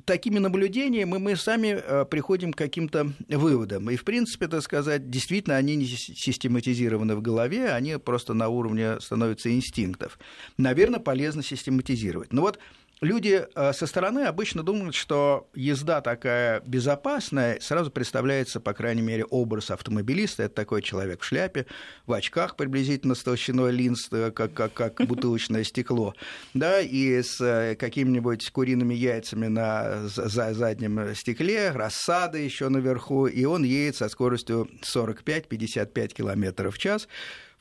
такими 0.06 0.39
наблюдениями 0.39 1.18
мы 1.18 1.36
сами 1.36 1.68
э, 1.68 2.06
приходим 2.06 2.54
к 2.54 2.58
каким-то 2.58 3.13
выводам. 3.27 3.89
И, 3.89 3.96
в 3.96 4.04
принципе, 4.04 4.48
так 4.48 4.62
сказать, 4.62 5.10
действительно, 5.10 5.56
они 5.56 5.75
не 5.75 5.86
систематизированы 5.86 7.15
в 7.15 7.22
голове, 7.22 7.72
они 7.72 7.98
просто 7.98 8.34
на 8.34 8.50
уровне 8.50 9.00
становятся 9.00 9.51
инстинктов. 9.54 10.20
Наверное, 10.58 11.00
полезно 11.00 11.44
систематизировать. 11.44 12.34
Но 12.34 12.42
вот 12.42 12.60
люди 13.02 13.46
э, 13.54 13.74
со 13.74 13.88
стороны 13.88 14.22
обычно 14.22 14.64
думают, 14.64 14.96
что 14.96 15.48
езда 15.54 16.02
такая 16.02 16.62
безопасная, 16.66 17.60
сразу 17.60 17.92
представляется, 17.92 18.60
по 18.60 18.74
крайней 18.74 19.02
мере, 19.02 19.25
образ 19.25 19.72
автомобилиста. 19.72 20.44
Это 20.44 20.56
такой 20.56 20.82
человек 20.82 21.22
в 21.22 21.25
шляпе, 21.25 21.66
в 22.06 22.14
очках 22.14 22.56
приблизительно 22.56 23.16
с 23.16 23.24
толщиной 23.24 23.72
линз, 23.72 24.08
э, 24.12 24.32
как, 24.32 24.54
как, 24.54 24.74
как 24.74 24.96
бутылочное 25.08 25.64
стекло, 25.64 26.16
да, 26.54 26.80
и 26.80 27.22
с 27.22 27.40
э, 27.42 27.75
какими-нибудь 27.75 28.50
куриными 28.52 28.94
яйцами 28.94 29.48
на 29.48 30.08
за 30.08 30.54
заднем 30.54 31.16
стекле, 31.16 31.72
рассада 31.72 32.38
еще 32.38 32.70
наверху, 32.70 33.28
и 33.28 33.46
он 33.46 33.64
едет 33.64 33.96
со 33.96 34.10
скоростью 34.10 34.70
45-55 34.82 36.14
км 36.14 36.70
в 36.70 36.78
час. 36.78 37.08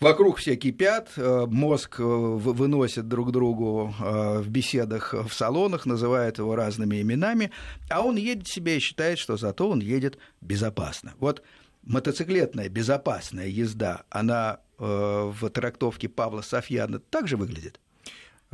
Вокруг 0.00 0.38
все 0.38 0.56
кипят, 0.56 1.10
мозг 1.16 1.98
выносит 1.98 3.08
друг 3.08 3.32
другу 3.32 3.94
в 3.98 4.48
беседах 4.48 5.14
в 5.14 5.32
салонах, 5.32 5.86
называют 5.86 6.38
его 6.38 6.56
разными 6.56 7.00
именами, 7.00 7.50
а 7.88 8.02
он 8.02 8.16
едет 8.16 8.48
себе 8.48 8.76
и 8.76 8.80
считает, 8.80 9.18
что 9.18 9.36
зато 9.36 9.68
он 9.68 9.80
едет 9.80 10.18
безопасно. 10.40 11.14
Вот 11.18 11.42
мотоциклетная 11.82 12.68
безопасная 12.68 13.46
езда, 13.46 14.04
она 14.10 14.60
в 14.78 15.48
трактовке 15.50 16.08
Павла 16.08 16.42
Софьяна 16.42 16.98
также 16.98 17.36
выглядит? 17.36 17.80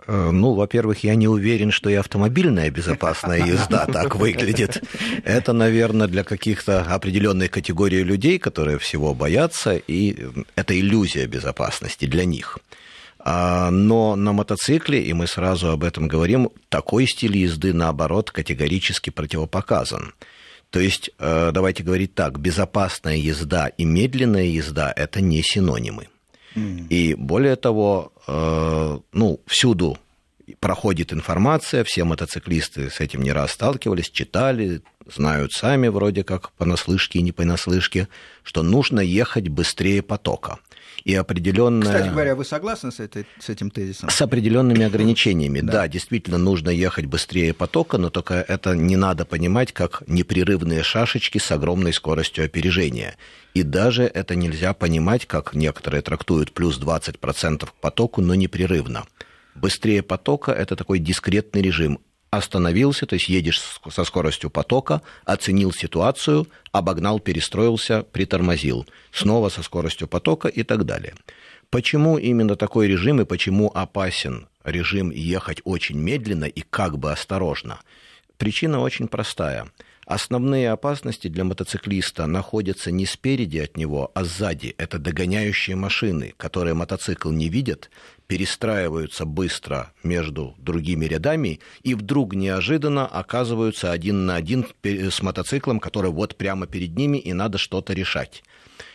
Ну, 0.07 0.55
во-первых, 0.55 1.05
я 1.05 1.15
не 1.15 1.29
уверен, 1.29 1.71
что 1.71 1.91
и 1.91 1.95
автомобильная 1.95 2.71
безопасная 2.71 3.45
езда 3.45 3.87
так 3.93 4.17
выглядит. 4.17 4.83
Это, 5.25 5.53
наверное, 5.53 6.07
для 6.07 6.25
каких-то 6.25 6.83
определенной 6.83 7.49
категорий 7.49 8.03
людей, 8.03 8.39
которые 8.39 8.79
всего 8.79 9.15
боятся, 9.15 9.77
и 9.77 10.17
это 10.57 10.79
иллюзия 10.79 11.27
безопасности 11.27 12.07
для 12.07 12.25
них. 12.25 12.59
Но 13.25 14.17
на 14.17 14.33
мотоцикле, 14.33 15.03
и 15.03 15.13
мы 15.13 15.27
сразу 15.27 15.69
об 15.69 15.85
этом 15.85 16.09
говорим, 16.09 16.51
такой 16.71 17.07
стиль 17.07 17.37
езды, 17.37 17.75
наоборот, 17.75 18.31
категорически 18.31 19.11
противопоказан. 19.11 20.15
То 20.71 20.81
есть, 20.81 21.11
давайте 21.19 21.83
говорить 21.83 22.15
так, 22.15 22.39
безопасная 22.39 23.17
езда 23.17 23.69
и 23.69 23.85
медленная 23.85 24.45
езда– 24.45 24.93
это 24.97 25.21
не 25.21 25.43
синонимы. 25.43 26.09
И 26.55 27.15
более 27.15 27.57
того, 27.57 28.13
ну, 29.13 29.41
всюду 29.47 29.99
проходит 30.59 31.13
информация, 31.13 31.85
все 31.85 32.05
мотоциклисты 32.05 32.91
с 32.91 33.01
этим 33.01 33.23
не 33.23 33.33
раз 33.33 33.53
сталкивались, 33.53 34.11
читали, 34.11 34.83
знают 35.07 35.53
сами 35.53 35.89
вроде 35.89 36.25
как 36.25 36.53
понаслышке 36.53 37.21
и 37.21 37.23
не 37.23 37.33
понаслышке, 37.33 38.09
что 38.43 38.63
нужно 38.63 39.01
ехать 39.01 39.49
быстрее 39.49 40.03
потока. 40.03 40.59
И 41.05 41.15
определенная... 41.15 41.87
Кстати 41.87 42.09
говоря, 42.09 42.35
вы 42.35 42.45
согласны 42.45 42.93
с, 42.93 43.01
этой, 43.01 43.27
с 43.39 43.49
этим 43.49 43.71
тезисом? 43.71 44.11
С 44.11 44.21
определенными 44.21 44.85
ограничениями. 44.85 45.61
Да. 45.61 45.73
да, 45.73 45.89
действительно 45.89 46.39
нужно 46.39 46.71
ехать 46.71 47.07
быстрее 47.07 47.55
потока, 47.55 47.99
но 47.99 48.11
только 48.11 48.35
это 48.35 48.75
не 48.75 48.97
надо 48.97 49.25
понимать 49.25 49.73
как 49.73 50.03
непрерывные 50.07 50.83
шашечки 50.83 51.39
с 51.39 51.51
огромной 51.51 51.93
скоростью 51.93 52.45
опережения. 52.45 53.17
И 53.55 53.63
даже 53.63 54.05
это 54.05 54.35
нельзя 54.35 54.75
понимать, 54.75 55.27
как 55.27 55.55
некоторые 55.55 56.03
трактуют, 56.03 56.53
плюс 56.53 56.79
20% 56.79 57.67
к 57.67 57.73
потоку, 57.75 58.21
но 58.21 58.35
непрерывно. 58.35 59.05
Быстрее 59.55 60.03
потока– 60.03 60.53
это 60.53 60.77
такой 60.77 60.99
дискретный 60.99 61.63
режим. 61.63 61.99
Остановился, 62.31 63.07
то 63.07 63.15
есть 63.15 63.29
едешь 63.29 63.61
со 63.91 64.05
скоростью 64.05 64.51
потока, 64.51 65.03
оценил 65.25 65.73
ситуацию, 65.73 66.47
обогнал, 66.71 67.19
перестроился, 67.19 68.05
притормозил. 68.05 68.87
Снова 69.11 69.49
со 69.49 69.65
скоростью 69.65 70.07
потока 70.07 70.47
и 70.47 70.63
так 70.63 70.85
далее. 70.85 71.15
Почему 71.71 72.19
именно 72.19 72.55
такой 72.55 72.87
режим 72.87 73.21
и 73.21 73.25
почему 73.25 73.71
опасен 73.75 74.49
режим 74.65 75.11
ехать 75.11 75.61
очень 75.65 75.99
медленно 75.99 76.45
и 76.45 76.61
как 76.61 76.99
бы 76.99 77.11
осторожно? 77.11 77.81
Причина 78.39 78.81
очень 78.81 79.09
простая. 79.09 79.69
Основные 80.11 80.73
опасности 80.73 81.29
для 81.29 81.45
мотоциклиста 81.45 82.27
находятся 82.27 82.91
не 82.91 83.07
спереди 83.07 83.59
от 83.59 83.77
него, 83.77 84.11
а 84.13 84.25
сзади. 84.25 84.75
Это 84.77 84.99
догоняющие 84.99 85.77
машины, 85.77 86.35
которые 86.37 86.75
мотоцикл 86.75 87.31
не 87.31 87.49
видят, 87.49 87.91
перестраиваются 88.27 89.25
быстро 89.25 89.93
между 90.03 90.57
другими 90.59 91.05
рядами 91.05 91.61
и 91.85 91.95
вдруг 91.95 92.35
неожиданно 92.35 93.07
оказываются 93.07 93.93
один 93.93 94.27
на 94.27 94.35
один 94.35 94.67
с 94.83 95.23
мотоциклом, 95.23 95.79
который 95.79 96.11
вот 96.11 96.35
прямо 96.35 96.67
перед 96.67 96.97
ними, 96.97 97.19
и 97.19 97.33
надо 97.33 97.59
что-то 97.59 97.93
решать. 97.93 98.43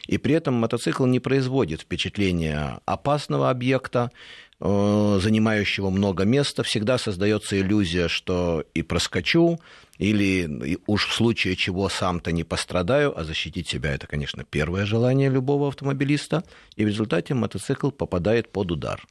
И 0.08 0.18
при 0.18 0.36
этом 0.36 0.56
мотоцикл 0.56 1.06
не 1.06 1.22
производит 1.22 1.80
впечатления 1.80 2.82
опасного 2.86 3.50
объекта, 3.50 4.12
занимающего 4.66 5.90
много 5.90 6.24
места, 6.24 6.64
всегда 6.64 6.98
создается 6.98 7.60
иллюзия, 7.60 8.08
что 8.08 8.64
и 8.74 8.82
проскочу, 8.82 9.60
или 9.98 10.80
уж 10.88 11.08
в 11.08 11.14
случае 11.14 11.56
чего 11.56 11.88
сам-то 11.90 12.32
не 12.32 12.44
пострадаю, 12.44 13.18
а 13.18 13.24
защитить 13.24 13.68
себя 13.68 13.94
это, 13.94 14.08
конечно, 14.08 14.44
первое 14.44 14.86
желание 14.86 15.30
любого 15.30 15.68
автомобилиста, 15.68 16.44
и 16.76 16.84
в 16.84 16.88
результате 16.88 17.34
мотоцикл 17.34 17.92
попадает 17.92 18.52
под 18.52 18.72
удар. 18.72 19.06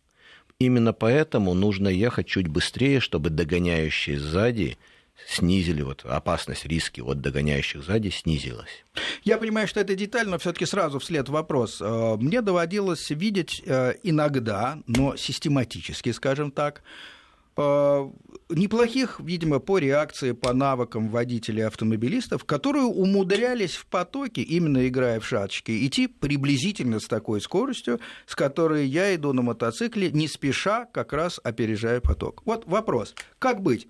именно 0.59 0.93
поэтому 0.93 1.55
нужно 1.55 1.89
ехать 1.89 2.27
чуть 2.27 2.49
быстрее, 2.49 3.01
чтобы 3.01 3.31
догоняющие 3.31 4.19
сзади 4.19 4.79
снизили 5.27 5.83
вот 5.83 6.05
опасность, 6.05 6.67
риски 6.67 7.01
от 7.01 7.21
догоняющих 7.21 7.83
сзади 7.83 8.11
снизилась. 8.11 8.85
Я 9.23 9.39
понимаю, 9.39 9.69
что 9.69 9.81
это 9.81 9.95
деталь, 9.95 10.29
но 10.29 10.39
все-таки 10.39 10.67
сразу 10.67 10.99
вслед 10.99 11.29
вопрос. 11.29 11.81
Э, 11.81 12.17
мне 12.17 12.43
доводилось 12.43 13.11
видеть 13.11 13.63
э, 13.65 13.95
иногда, 14.03 14.79
но 14.87 15.17
систематически, 15.17 16.13
скажем 16.13 16.51
так, 16.51 16.83
неплохих, 17.57 19.21
видимо, 19.21 19.61
по 19.61 19.79
реакции, 19.79 20.33
по 20.33 20.53
навыкам 20.53 21.09
водителей 21.09 21.67
автомобилистов, 21.67 22.45
которые 22.45 22.85
умудрялись 22.85 23.77
в 23.77 23.87
потоке, 23.87 24.43
именно 24.43 24.89
играя 24.89 25.21
в 25.21 25.27
шашечки, 25.27 25.87
идти 25.87 26.09
приблизительно 26.09 26.99
с 26.99 27.07
такой 27.07 27.41
скоростью, 27.41 28.01
с 28.27 28.35
которой 28.35 28.87
я 28.87 29.15
иду 29.15 29.33
на 29.33 29.43
мотоцикле, 29.43 30.11
не 30.11 30.27
спеша, 30.27 30.87
как 30.87 31.13
раз 31.13 31.41
опережая 31.45 32.01
поток. 32.01 32.43
Вот 32.45 32.67
вопрос, 32.67 33.15
как 33.39 33.63
быть? 33.63 33.87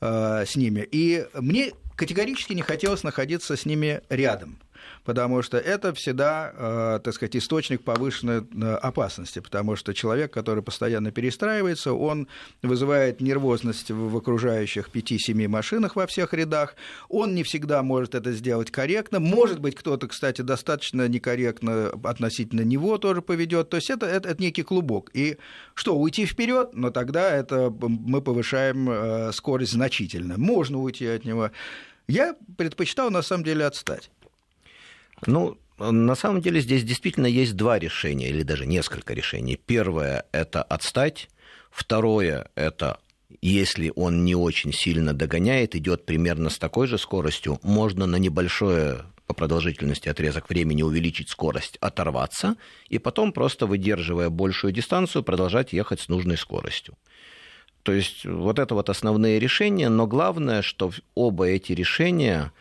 Э, 0.00 0.44
с 0.46 0.56
ними. 0.56 0.86
И 0.90 1.26
мне 1.34 1.72
категорически 1.94 2.52
не 2.52 2.62
хотелось 2.62 3.02
находиться 3.02 3.56
с 3.56 3.64
ними 3.64 4.02
рядом 4.10 4.58
потому 5.04 5.42
что 5.42 5.58
это 5.58 5.94
всегда, 5.94 6.52
э, 6.54 7.00
так 7.02 7.14
сказать, 7.14 7.36
источник 7.36 7.82
повышенной 7.82 8.40
э, 8.40 8.74
опасности, 8.74 9.38
потому 9.38 9.76
что 9.76 9.94
человек, 9.94 10.32
который 10.32 10.62
постоянно 10.62 11.10
перестраивается, 11.10 11.92
он 11.92 12.28
вызывает 12.62 13.20
нервозность 13.20 13.90
в 13.90 14.16
окружающих 14.16 14.90
5-7 14.92 15.48
машинах 15.48 15.96
во 15.96 16.06
всех 16.06 16.34
рядах, 16.34 16.74
он 17.08 17.34
не 17.34 17.42
всегда 17.42 17.82
может 17.82 18.14
это 18.14 18.32
сделать 18.32 18.70
корректно, 18.70 19.20
может 19.20 19.60
быть, 19.60 19.74
кто-то, 19.74 20.08
кстати, 20.08 20.42
достаточно 20.42 21.08
некорректно 21.08 21.90
относительно 22.04 22.62
него 22.62 22.98
тоже 22.98 23.22
поведет, 23.22 23.70
то 23.70 23.76
есть 23.76 23.90
это, 23.90 24.06
это, 24.06 24.28
это 24.28 24.42
некий 24.42 24.62
клубок. 24.62 25.10
И 25.14 25.38
что, 25.74 25.96
уйти 25.96 26.26
вперед, 26.26 26.70
но 26.72 26.90
тогда 26.90 27.30
это 27.30 27.70
мы 27.70 28.22
повышаем 28.22 28.88
э, 28.90 29.32
скорость 29.32 29.72
значительно. 29.72 30.38
Можно 30.38 30.80
уйти 30.80 31.06
от 31.06 31.24
него. 31.24 31.50
Я 32.08 32.36
предпочитал, 32.56 33.10
на 33.10 33.22
самом 33.22 33.44
деле, 33.44 33.64
отстать. 33.64 34.10
Ну, 35.24 35.56
на 35.78 36.14
самом 36.14 36.40
деле 36.40 36.60
здесь 36.60 36.84
действительно 36.84 37.26
есть 37.26 37.56
два 37.56 37.78
решения, 37.78 38.28
или 38.28 38.42
даже 38.42 38.66
несколько 38.66 39.14
решений. 39.14 39.56
Первое– 39.56 40.26
это 40.32 40.62
отстать. 40.62 41.28
Второе– 41.70 42.50
это 42.54 42.98
если 43.40 43.92
он 43.96 44.24
не 44.24 44.34
очень 44.34 44.72
сильно 44.72 45.12
догоняет, 45.12 45.74
идет 45.74 46.06
примерно 46.06 46.50
с 46.50 46.58
такой 46.58 46.86
же 46.86 46.98
скоростью, 46.98 47.58
можно 47.62 48.06
на 48.06 48.16
небольшое 48.16 49.04
по 49.26 49.34
продолжительности 49.34 50.08
отрезок 50.08 50.48
времени 50.48 50.82
увеличить 50.82 51.30
скорость, 51.30 51.76
оторваться, 51.80 52.56
и 52.88 52.98
потом 52.98 53.32
просто 53.32 53.66
выдерживая 53.66 54.30
большую 54.30 54.72
дистанцию, 54.72 55.24
продолжать 55.24 55.72
ехать 55.72 56.00
с 56.00 56.08
нужной 56.08 56.36
скоростью. 56.36 56.96
То 57.82 57.92
есть 57.92 58.24
вот 58.24 58.58
это 58.58 58.74
вот 58.74 58.88
основные 58.88 59.38
решения, 59.38 59.88
но 59.88 60.06
главное, 60.06 60.62
что 60.62 60.92
оба 61.14 61.46
эти 61.46 61.72
решения 61.72 62.52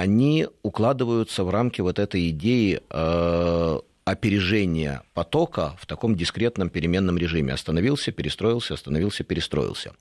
они 0.00 0.48
укладываются 0.62 1.44
в 1.44 1.50
рамки 1.50 1.82
вот 1.82 1.98
этой 1.98 2.30
идеи 2.30 2.80
э, 2.88 3.78
опережения 4.04 5.02
потока 5.12 5.76
в 5.78 5.84
таком 5.84 6.16
дискретном 6.16 6.70
переменном 6.70 7.18
режиме. 7.18 7.52
Остановился, 7.52 8.10
перестроился, 8.10 8.72
остановился, 8.72 9.24
перестроился. 9.24 9.92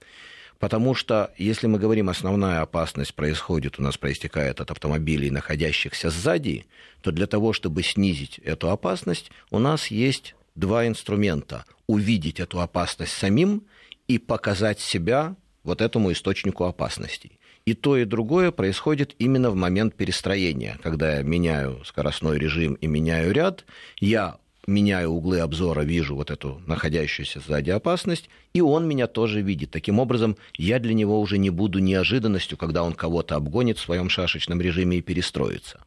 Потому 0.58 0.96
что, 0.96 1.34
если 1.38 1.68
мы 1.68 1.80
говорим, 1.80 2.08
основная 2.08 2.62
опасность 2.62 3.14
происходит, 3.14 3.78
у 3.78 3.82
нас 3.82 3.98
проистекает 3.98 4.62
от 4.62 4.72
автомобилей, 4.72 5.32
находящихся 5.32 6.10
сзади, 6.10 6.66
то 7.02 7.12
для 7.12 7.28
того, 7.28 7.52
чтобы 7.52 7.84
снизить 7.84 8.40
эту 8.40 8.70
опасность, 8.70 9.32
у 9.52 9.60
нас 9.60 9.88
есть 9.88 10.34
два 10.56 10.88
инструмента. 10.88 11.66
Увидеть 11.88 12.40
эту 12.40 12.62
опасность 12.62 13.12
самим 13.12 13.64
и 14.08 14.18
показать 14.18 14.80
себя 14.80 15.36
вот 15.64 15.82
этому 15.82 16.14
источнику 16.14 16.64
опасностей. 16.64 17.39
И 17.70 17.76
то, 17.76 17.96
и 17.98 18.04
другое 18.04 18.50
происходит 18.50 19.14
именно 19.20 19.52
в 19.52 19.56
момент 19.56 19.94
перестроения. 19.94 20.80
Когда 20.82 21.18
я 21.18 21.22
меняю 21.22 21.84
скоростной 21.86 22.40
режим 22.40 22.74
и 22.74 22.88
меняю 22.88 23.32
ряд, 23.32 23.64
я 24.00 24.38
меняю 24.66 25.12
углы 25.12 25.40
обзора, 25.40 25.82
вижу 25.82 26.16
вот 26.16 26.32
эту 26.32 26.64
находящуюся 26.66 27.42
сзади 27.42 27.70
опасность, 27.70 28.28
и 28.54 28.62
он 28.62 28.88
меня 28.88 29.06
тоже 29.06 29.42
видит. 29.42 29.70
Таким 29.70 30.00
образом, 30.00 30.36
я 30.58 30.80
для 30.80 30.96
него 30.96 31.22
уже 31.22 31.38
не 31.38 31.52
буду 31.52 31.78
неожиданностью, 31.78 32.58
когда 32.58 32.82
он 32.82 32.94
кого-то 32.94 33.36
обгонит 33.36 33.78
в 33.78 33.82
своем 33.82 34.10
шашечном 34.10 34.60
режиме 34.60 34.98
и 34.98 35.04
перестроится. 35.04 35.86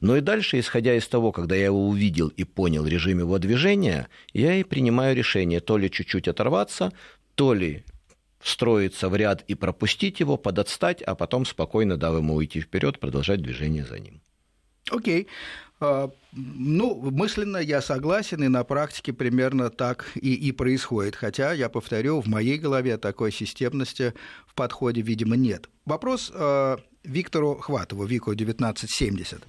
Но 0.00 0.16
и 0.16 0.20
дальше, 0.20 0.58
исходя 0.58 0.96
из 0.96 1.06
того, 1.06 1.30
когда 1.30 1.54
я 1.54 1.66
его 1.66 1.86
увидел 1.86 2.26
и 2.26 2.42
понял 2.42 2.84
режим 2.88 3.20
его 3.20 3.38
движения, 3.38 4.08
я 4.32 4.56
и 4.56 4.64
принимаю 4.64 5.14
решение 5.14 5.60
то 5.60 5.78
ли 5.78 5.88
чуть-чуть 5.92 6.26
оторваться, 6.26 6.92
то 7.36 7.54
ли 7.54 7.84
встроиться 8.40 9.08
в 9.08 9.16
ряд 9.16 9.44
и 9.46 9.54
пропустить 9.54 10.20
его, 10.20 10.36
подотстать, 10.36 11.02
а 11.02 11.14
потом 11.14 11.44
спокойно, 11.44 11.96
дав 11.96 12.16
ему 12.16 12.34
уйти 12.34 12.60
вперед, 12.60 12.98
продолжать 12.98 13.42
движение 13.42 13.84
за 13.84 13.98
ним. 13.98 14.20
Окей. 14.90 15.22
Okay. 15.22 15.26
Ну, 16.32 17.10
мысленно 17.10 17.56
я 17.56 17.80
согласен, 17.80 18.44
и 18.44 18.48
на 18.48 18.64
практике 18.64 19.14
примерно 19.14 19.70
так 19.70 20.12
и, 20.14 20.34
и 20.34 20.52
происходит. 20.52 21.16
Хотя, 21.16 21.52
я 21.54 21.70
повторю, 21.70 22.20
в 22.20 22.26
моей 22.26 22.58
голове 22.58 22.98
такой 22.98 23.32
системности 23.32 24.12
в 24.46 24.54
подходе, 24.54 25.00
видимо, 25.00 25.36
нет. 25.36 25.70
Вопрос 25.86 26.30
э, 26.34 26.76
Виктору 27.02 27.54
Хватову, 27.54 28.04
Вику 28.04 28.30
1970. 28.32 29.42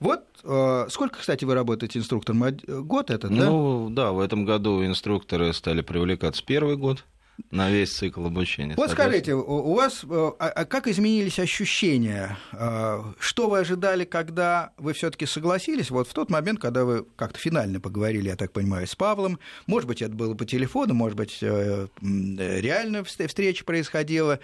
Вот 0.00 0.24
э, 0.44 0.86
сколько, 0.88 1.18
кстати, 1.18 1.44
вы 1.44 1.54
работаете 1.54 1.98
инструктором? 1.98 2.56
Год 2.66 3.10
это, 3.10 3.28
да? 3.28 3.34
Ну, 3.34 3.90
да, 3.90 4.12
в 4.12 4.20
этом 4.20 4.46
году 4.46 4.84
инструкторы 4.84 5.52
стали 5.52 5.82
привлекаться 5.82 6.42
первый 6.44 6.76
год 6.76 7.04
на 7.50 7.70
весь 7.70 7.92
цикл 7.92 8.26
обучения. 8.26 8.74
Вот 8.76 8.90
скажите, 8.90 9.34
у 9.34 9.74
вас 9.74 10.04
э, 10.04 10.06
а, 10.38 10.48
а 10.48 10.64
как 10.64 10.86
изменились 10.86 11.38
ощущения? 11.38 12.36
Э, 12.52 13.02
что 13.18 13.48
вы 13.48 13.58
ожидали, 13.58 14.04
когда 14.04 14.72
вы 14.78 14.92
все-таки 14.94 15.26
согласились? 15.26 15.90
Вот 15.90 16.08
в 16.08 16.14
тот 16.14 16.30
момент, 16.30 16.60
когда 16.60 16.84
вы 16.84 17.06
как-то 17.16 17.38
финально 17.38 17.80
поговорили, 17.80 18.28
я 18.28 18.36
так 18.36 18.52
понимаю, 18.52 18.86
с 18.86 18.94
Павлом, 18.94 19.38
может 19.66 19.86
быть, 19.86 20.02
это 20.02 20.14
было 20.14 20.34
по 20.34 20.44
телефону, 20.44 20.94
может 20.94 21.16
быть, 21.16 21.38
э, 21.42 21.88
реально 22.00 23.04
встреча 23.04 23.64
происходила. 23.64 24.40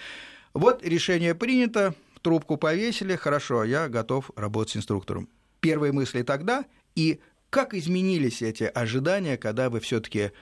Вот 0.55 0.85
решение 0.85 1.35
принято, 1.35 1.95
трубку 2.21 2.57
повесили, 2.57 3.17
хорошо, 3.17 3.65
я 3.65 3.89
готов 3.89 4.31
работать 4.37 4.75
с 4.75 4.77
инструктором. 4.77 5.29
Первые 5.61 5.93
мысли 5.93 6.23
тогда 6.23 6.65
и 6.95 7.21
как 7.51 7.75
изменились 7.75 8.43
эти 8.43 8.65
ожидания, 8.65 9.37
когда 9.37 9.71
вы 9.71 9.81
все-таки 9.81 10.33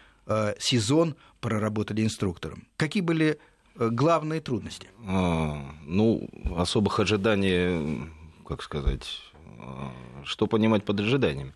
сезон 0.58 1.16
проработали 1.40 2.02
инструктором. 2.02 2.66
Какие 2.76 3.02
были 3.02 3.38
э, 3.76 3.88
главные 3.90 4.40
трудности? 4.40 4.88
А, 5.06 5.62
ну, 5.86 6.28
особых 6.56 7.00
ожиданий, 7.00 8.08
как 8.46 8.62
сказать, 8.62 9.20
а, 9.58 9.92
что 10.24 10.46
понимать 10.46 10.84
под 10.84 11.00
ожиданиями? 11.00 11.54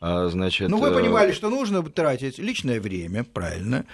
А, 0.00 0.28
значит, 0.28 0.68
ну, 0.68 0.78
вы 0.78 0.88
э, 0.88 0.94
понимали, 0.94 1.32
что 1.32 1.48
нужно 1.48 1.82
тратить 1.82 2.38
личное 2.38 2.80
время, 2.80 3.24
правильно. 3.24 3.86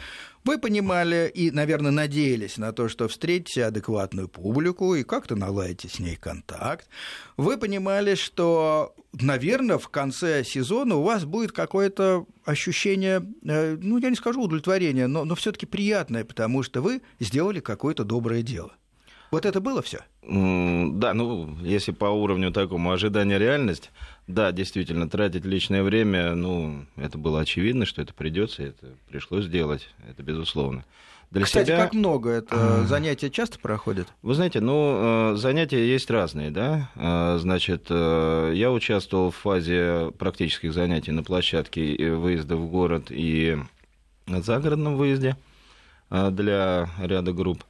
Вы 0.49 0.57
понимали 0.57 1.31
и, 1.35 1.51
наверное, 1.51 1.91
надеялись 1.91 2.57
на 2.57 2.73
то, 2.73 2.89
что 2.89 3.07
встретите 3.07 3.67
адекватную 3.67 4.29
публику 4.29 4.95
и 4.95 5.03
как-то 5.03 5.37
наладите 5.37 5.89
с 5.89 5.99
ней 5.99 6.17
контакт. 6.17 6.89
Вы 7.37 7.59
понимали, 7.59 8.15
что, 8.15 8.95
наверное, 9.13 9.77
в 9.77 9.91
конце 9.91 10.43
сезона 10.45 10.97
у 10.97 11.03
вас 11.03 11.27
будет 11.27 11.53
какое-то 11.53 12.25
ощущение, 12.47 13.23
э, 13.45 13.77
ну, 13.79 13.99
я 13.99 14.09
не 14.09 14.17
скажу 14.17 14.41
удовлетворения, 14.43 15.07
но, 15.07 15.27
но 15.27 15.35
все-таки 15.35 15.67
приятное, 15.67 16.25
потому 16.25 16.63
что 16.63 16.81
вы 16.81 17.03
сделали 17.21 17.61
какое-то 17.61 18.05
доброе 18.05 18.41
дело. 18.41 18.73
Вот 19.31 19.45
это 19.45 19.61
было 19.61 19.83
все? 19.83 20.01
Да, 20.23 21.15
ну, 21.15 21.57
если 21.63 21.93
по 21.93 22.07
уровню 22.07 22.51
такому 22.51 22.93
ожидания 22.93 23.39
реальность, 23.39 23.91
да, 24.27 24.53
действительно, 24.53 25.09
тратить 25.09 25.45
личное 25.45 25.83
время, 25.83 26.35
ну, 26.35 26.87
это 26.97 27.19
было 27.19 27.41
очевидно, 27.41 27.87
что 27.87 28.03
это 28.03 28.15
придется, 28.15 28.63
это 28.63 28.95
пришлось 29.09 29.45
сделать, 29.45 29.89
это 30.09 30.23
безусловно. 30.23 30.85
Для 31.31 31.45
Кстати, 31.45 31.67
себя... 31.67 31.77
как 31.77 31.93
много 31.93 32.31
это 32.31 32.85
занятия 32.87 33.29
часто 33.29 33.59
проходят? 33.59 34.09
Вы 34.23 34.33
знаете, 34.33 34.61
ну, 34.61 35.33
э, 35.33 35.37
занятия 35.37 35.87
есть 35.87 36.11
разные, 36.11 36.51
да. 36.51 36.91
Э, 36.95 37.37
значит, 37.39 37.87
э, 37.91 38.53
я 38.55 38.73
участвовал 38.73 39.31
в 39.31 39.37
фазе 39.37 40.11
практических 40.19 40.73
занятий 40.73 41.13
на 41.13 41.23
площадке 41.23 42.13
выезда 42.13 42.57
в 42.57 42.71
город 42.71 43.09
и 43.11 43.59
загородном 44.27 44.97
выезде 44.97 45.37
для 46.11 46.89
ряда 46.99 47.33
групп. 47.35 47.63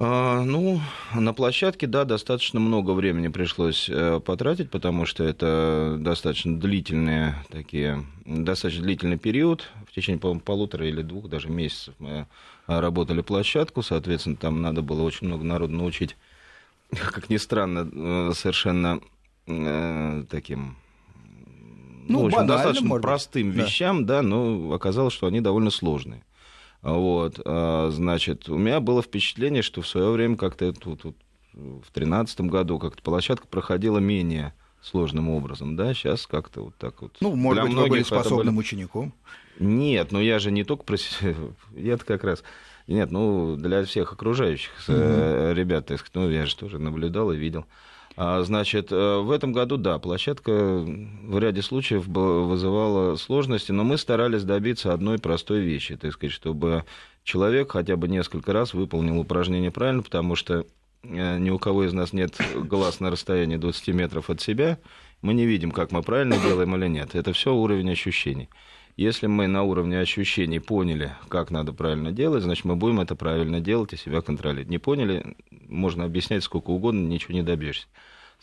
А, 0.00 0.44
ну, 0.44 0.80
на 1.12 1.32
площадке, 1.32 1.88
да, 1.88 2.04
достаточно 2.04 2.60
много 2.60 2.92
времени 2.92 3.28
пришлось 3.28 3.88
э, 3.90 4.20
потратить, 4.20 4.70
потому 4.70 5.06
что 5.06 5.24
это 5.24 5.96
достаточно 5.98 6.58
длительные 6.58 7.34
такие, 7.50 8.04
достаточно 8.24 8.84
длительный 8.84 9.18
период. 9.18 9.68
В 9.88 9.92
течение, 9.92 10.20
по 10.20 10.32
полутора 10.38 10.86
или 10.86 11.02
двух 11.02 11.28
даже 11.28 11.48
месяцев 11.48 11.94
мы 11.98 12.28
работали 12.66 13.22
площадку, 13.22 13.82
соответственно, 13.82 14.36
там 14.36 14.62
надо 14.62 14.82
было 14.82 15.02
очень 15.02 15.26
много 15.26 15.42
народу 15.44 15.74
научить, 15.74 16.16
как 16.90 17.28
ни 17.28 17.36
странно, 17.36 17.88
э, 17.92 18.32
совершенно 18.34 19.00
э, 19.46 20.24
таким 20.30 20.76
ну, 22.08 22.20
ну 22.20 22.22
в 22.22 22.26
общем, 22.26 22.46
достаточно 22.46 23.00
простым 23.00 23.50
вещам, 23.50 24.06
да. 24.06 24.16
да, 24.16 24.22
но 24.22 24.72
оказалось, 24.72 25.12
что 25.12 25.26
они 25.26 25.40
довольно 25.40 25.70
сложные. 25.70 26.22
Вот, 26.92 27.40
а, 27.44 27.90
значит, 27.90 28.48
у 28.48 28.56
меня 28.56 28.80
было 28.80 29.02
впечатление, 29.02 29.62
что 29.62 29.82
в 29.82 29.88
свое 29.88 30.10
время 30.10 30.36
как-то 30.36 30.72
тут, 30.72 31.02
тут 31.02 31.16
в 31.52 31.90
тринадцатом 31.92 32.48
году 32.48 32.78
как-то 32.78 33.02
площадка 33.02 33.46
проходила 33.46 33.98
менее 33.98 34.54
сложным 34.80 35.28
образом, 35.28 35.76
да, 35.76 35.92
сейчас 35.92 36.26
как-то 36.26 36.62
вот 36.62 36.76
так 36.76 37.02
вот. 37.02 37.16
Ну, 37.20 37.34
может 37.34 37.64
Для 37.64 37.70
быть, 37.70 37.82
вы 37.82 37.88
были 37.88 38.02
способным 38.02 38.56
были... 38.56 38.64
учеником? 38.64 39.12
Нет, 39.58 40.12
ну 40.12 40.20
я 40.20 40.38
же 40.38 40.50
не 40.50 40.64
только 40.64 40.84
про 40.84 40.96
я-то 41.74 42.04
как 42.04 42.24
раз... 42.24 42.42
Нет, 42.86 43.10
ну, 43.10 43.56
для 43.56 43.84
всех 43.84 44.14
окружающих 44.14 44.70
mm-hmm. 44.88 45.52
ребят, 45.52 45.84
так 45.84 45.98
сказать, 45.98 46.14
ну, 46.14 46.30
я 46.30 46.46
же 46.46 46.56
тоже 46.56 46.78
наблюдал 46.78 47.32
и 47.32 47.36
видел. 47.36 47.66
А, 48.20 48.42
значит, 48.42 48.90
э, 48.90 49.18
в 49.20 49.30
этом 49.30 49.52
году, 49.52 49.76
да, 49.76 50.00
площадка 50.00 50.50
в 50.52 51.38
ряде 51.38 51.62
случаев 51.62 52.08
вызывала 52.08 53.14
сложности, 53.14 53.70
но 53.70 53.84
мы 53.84 53.96
старались 53.96 54.42
добиться 54.42 54.92
одной 54.92 55.20
простой 55.20 55.60
вещи, 55.60 55.94
так 55.96 56.12
сказать, 56.12 56.34
чтобы 56.34 56.84
человек 57.22 57.70
хотя 57.70 57.96
бы 57.96 58.08
несколько 58.08 58.52
раз 58.52 58.74
выполнил 58.74 59.20
упражнение 59.20 59.70
правильно, 59.70 60.02
потому 60.02 60.34
что 60.34 60.66
э, 61.04 61.38
ни 61.38 61.50
у 61.50 61.60
кого 61.60 61.84
из 61.84 61.92
нас 61.92 62.12
нет 62.12 62.36
глаз 62.56 62.98
на 62.98 63.12
расстоянии 63.12 63.56
20 63.56 63.86
метров 63.94 64.30
от 64.30 64.40
себя, 64.40 64.80
мы 65.22 65.32
не 65.32 65.46
видим, 65.46 65.70
как 65.70 65.92
мы 65.92 66.02
правильно 66.02 66.36
делаем 66.38 66.74
или 66.74 66.88
нет. 66.88 67.14
Это 67.14 67.32
все 67.32 67.54
уровень 67.54 67.92
ощущений. 67.92 68.48
Если 68.96 69.28
мы 69.28 69.46
на 69.46 69.62
уровне 69.62 70.00
ощущений 70.00 70.58
поняли, 70.58 71.12
как 71.28 71.52
надо 71.52 71.72
правильно 71.72 72.10
делать, 72.10 72.42
значит, 72.42 72.64
мы 72.64 72.74
будем 72.74 72.98
это 72.98 73.14
правильно 73.14 73.60
делать 73.60 73.92
и 73.92 73.96
себя 73.96 74.22
контролировать. 74.22 74.70
Не 74.70 74.78
поняли, 74.78 75.36
можно 75.68 76.04
объяснять 76.04 76.42
сколько 76.42 76.70
угодно, 76.70 77.06
ничего 77.06 77.34
не 77.34 77.44
добьешься. 77.44 77.86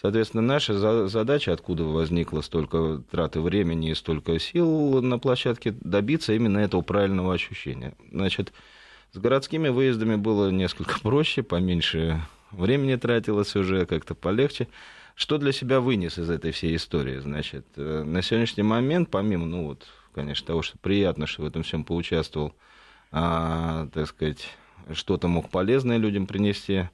Соответственно, 0.01 0.43
наша 0.43 1.08
задача, 1.08 1.53
откуда 1.53 1.86
возникло 1.86 2.41
столько 2.41 3.01
траты 3.10 3.39
времени 3.39 3.91
и 3.91 3.95
столько 3.95 4.38
сил 4.39 5.01
на 5.01 5.19
площадке, 5.19 5.71
добиться 5.79 6.34
именно 6.34 6.58
этого 6.58 6.81
правильного 6.81 7.34
ощущения. 7.34 7.95
Значит, 8.12 8.51
с 9.13 9.17
городскими 9.17 9.69
выездами 9.69 10.15
было 10.15 10.51
несколько 10.51 10.99
проще, 10.99 11.43
поменьше 11.43 12.21
времени 12.51 12.95
тратилось 12.95 13.55
уже, 13.55 13.86
как-то 13.86 14.15
полегче. 14.15 14.67
Что 15.15 15.38
для 15.38 15.53
себя 15.53 15.79
вынес 15.79 16.19
из 16.19 16.29
этой 16.29 16.51
всей 16.51 16.75
истории? 16.75 17.19
Значит, 17.19 17.65
э, 17.77 18.03
на 18.03 18.21
сегодняшний 18.21 18.63
момент, 18.63 19.10
помимо, 19.10 19.45
ну 19.45 19.67
вот, 19.67 19.88
конечно, 20.13 20.45
того, 20.45 20.62
что 20.62 20.77
приятно, 20.77 21.25
что 21.25 21.43
в 21.43 21.45
этом 21.45 21.63
всем 21.63 21.86
поучаствовал, 21.86 22.53
а, 23.12 23.88
так 23.93 24.08
сказать, 24.08 24.45
что-то 24.91 25.29
мог 25.29 25.49
полезное 25.49 25.95
людям 25.95 26.27
принести. 26.27 26.89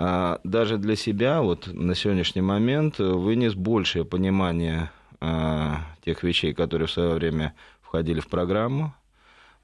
А, 0.00 0.40
даже 0.44 0.78
для 0.78 0.94
себя 0.94 1.42
вот 1.42 1.66
на 1.66 1.96
сегодняшний 1.96 2.40
момент 2.40 3.00
вынес 3.00 3.54
большее 3.54 4.04
понимание 4.04 4.92
а, 5.20 5.80
тех 6.04 6.22
вещей, 6.22 6.54
которые 6.54 6.86
в 6.86 6.92
свое 6.92 7.14
время 7.14 7.52
входили 7.82 8.20
в 8.20 8.28
программу, 8.28 8.94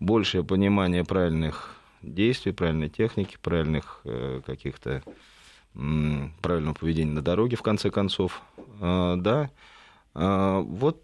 большее 0.01 0.43
понимание 0.43 1.05
правильных 1.05 1.77
действий, 2.03 2.51
правильной 2.51 2.89
техники, 2.89 3.39
правильных 3.41 4.01
э, 4.05 4.41
каких-то 4.45 5.03
правильного 5.73 6.75
поведения 6.75 7.13
на 7.13 7.23
дороге, 7.23 7.57
в 7.57 7.63
конце 7.63 7.91
концов, 7.91 8.43
а, 8.81 9.15
да, 9.17 9.51
вот, 10.15 11.01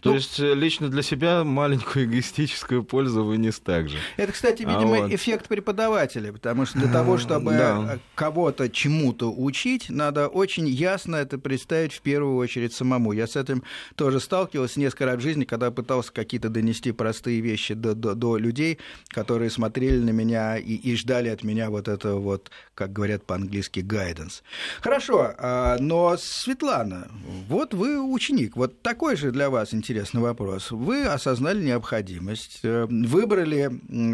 то 0.00 0.10
ну, 0.10 0.16
есть 0.16 0.38
э, 0.40 0.54
лично 0.54 0.88
для 0.88 1.02
себя 1.02 1.44
маленькую 1.44 2.06
эгоистическую 2.06 2.84
пользу 2.84 3.24
вынес 3.24 3.58
также. 3.58 3.98
Это, 4.16 4.32
кстати, 4.32 4.62
а 4.62 4.68
видимо, 4.68 4.96
а 4.96 5.00
вот... 5.02 5.12
эффект 5.12 5.48
преподавателя, 5.48 6.32
потому 6.32 6.66
что 6.66 6.78
для 6.78 6.92
того, 6.92 7.18
чтобы 7.18 7.52
да. 7.52 7.98
кого-то 8.14 8.68
чему-то 8.68 9.32
учить, 9.32 9.90
надо 9.90 10.28
очень 10.28 10.66
ясно 10.68 11.16
это 11.16 11.38
представить 11.38 11.92
в 11.92 12.00
первую 12.00 12.36
очередь 12.36 12.72
самому. 12.72 13.12
Я 13.12 13.26
с 13.26 13.36
этим 13.36 13.62
тоже 13.96 14.20
сталкивался 14.20 14.80
несколько 14.80 15.06
раз 15.06 15.16
в 15.18 15.20
жизни, 15.20 15.44
когда 15.44 15.70
пытался 15.70 16.12
какие-то 16.12 16.48
донести 16.48 16.92
простые 16.92 17.40
вещи 17.40 17.74
до, 17.74 17.94
до, 17.94 18.14
до 18.14 18.36
людей, 18.36 18.78
которые 19.08 19.50
смотрели 19.50 19.98
на 19.98 20.10
меня 20.10 20.56
и, 20.56 20.74
и 20.74 20.96
ждали 20.96 21.28
от 21.28 21.42
меня 21.42 21.70
вот 21.70 21.88
этого 21.88 22.18
вот, 22.20 22.50
как 22.74 22.92
говорят 22.92 23.24
по-английски, 23.24 23.80
guidance. 23.80 24.42
Хорошо, 24.80 25.34
а, 25.38 25.76
но 25.78 26.16
Светлана, 26.16 27.08
вот 27.48 27.74
вы 27.74 28.00
ученик. 28.00 28.56
Вот 28.56 28.82
такой 28.82 29.16
же 29.16 29.30
для 29.30 29.50
вас 29.50 29.73
интересный 29.74 30.20
вопрос. 30.20 30.70
Вы 30.70 31.04
осознали 31.04 31.62
необходимость, 31.62 32.60
э, 32.62 32.86
выбрали 32.88 33.70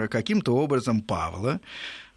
каким-то 0.09 0.57
образом 0.57 1.03
Павла 1.03 1.61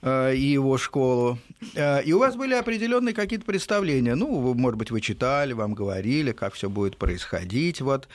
э, 0.01 0.35
и 0.35 0.41
его 0.41 0.77
школу. 0.77 1.37
Э, 1.75 2.03
и 2.03 2.13
у 2.13 2.19
вас 2.19 2.35
были 2.35 2.53
определенные 2.53 3.13
какие-то 3.13 3.45
представления. 3.45 4.15
Ну, 4.15 4.53
может 4.53 4.77
быть, 4.77 4.91
вы 4.91 5.01
читали, 5.01 5.53
вам 5.53 5.73
говорили, 5.73 6.31
как 6.31 6.53
все 6.53 6.69
будет 6.69 6.97
происходить. 6.97 7.81
Вот. 7.81 8.07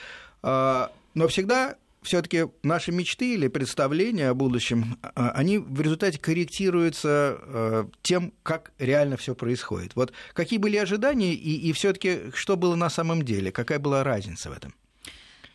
Но 0.43 1.27
всегда 1.29 1.77
все-таки 2.03 2.47
наши 2.63 2.93
мечты 2.93 3.35
или 3.35 3.49
представления 3.49 4.29
о 4.29 4.35
будущем, 4.35 4.99
а, 5.03 5.31
они 5.31 5.59
в 5.59 5.81
результате 5.81 6.19
корректируются 6.19 7.89
тем, 8.03 8.33
как 8.45 8.73
реально 8.79 9.17
все 9.17 9.35
происходит. 9.35 9.97
Вот 9.97 10.13
какие 10.33 10.59
были 10.61 10.77
ожидания 10.77 11.35
и, 11.35 11.69
и 11.69 11.73
все-таки 11.73 12.31
что 12.35 12.57
было 12.57 12.77
на 12.77 12.89
самом 12.89 13.25
деле, 13.25 13.51
какая 13.51 13.81
была 13.81 14.05
разница 14.05 14.51
в 14.51 14.53
этом? 14.53 14.75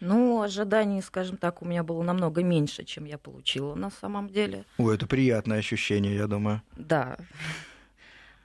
Ну, 0.06 0.42
ожиданий, 0.42 1.02
скажем 1.02 1.38
так, 1.38 1.62
у 1.62 1.66
меня 1.66 1.82
было 1.82 2.04
намного 2.04 2.44
меньше, 2.44 2.84
чем 2.84 3.06
я 3.06 3.18
получила 3.18 3.74
на 3.74 3.90
самом 3.90 4.30
деле. 4.30 4.66
О, 4.78 4.92
это 4.92 5.08
приятное 5.08 5.60
ощущение, 5.60 6.16
я 6.16 6.28
думаю. 6.28 6.62
Да. 6.76 7.18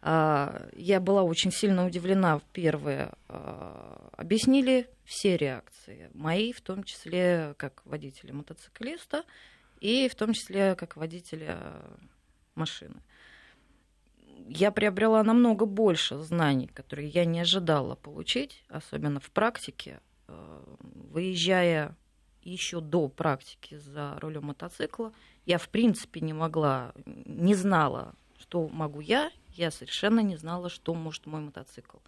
А, 0.00 0.68
я 0.76 1.00
была 1.00 1.24
очень 1.24 1.50
сильно 1.50 1.84
удивлена. 1.84 2.40
Первое, 2.52 3.10
а, 3.28 4.08
объяснили 4.16 4.86
все 5.04 5.36
реакции, 5.36 6.08
мои, 6.14 6.52
в 6.52 6.60
том 6.60 6.84
числе 6.84 7.54
как 7.56 7.82
водителя 7.84 8.32
мотоциклиста 8.32 9.24
и 9.80 10.08
в 10.08 10.14
том 10.14 10.34
числе 10.34 10.76
как 10.76 10.96
водителя 10.96 11.82
машины. 12.54 13.02
Я 14.46 14.70
приобрела 14.70 15.24
намного 15.24 15.66
больше 15.66 16.16
знаний, 16.18 16.68
которые 16.68 17.08
я 17.08 17.24
не 17.24 17.40
ожидала 17.40 17.96
получить, 17.96 18.62
особенно 18.68 19.18
в 19.18 19.32
практике. 19.32 19.98
А, 20.28 20.62
выезжая 21.10 21.96
еще 22.42 22.80
до 22.80 23.08
практики 23.08 23.76
за 23.76 24.16
рулем 24.20 24.44
мотоцикла, 24.46 25.12
я 25.44 25.58
в 25.58 25.68
принципе 25.68 26.20
не 26.20 26.32
могла, 26.32 26.92
не 27.04 27.54
знала, 27.54 28.14
что 28.38 28.68
могу 28.68 29.00
я 29.00 29.30
я 29.58 29.70
совершенно 29.72 30.20
не 30.20 30.36
знала, 30.36 30.70
что 30.70 30.94
может 30.94 31.26
мой 31.26 31.40
мотоцикл. 31.40 31.98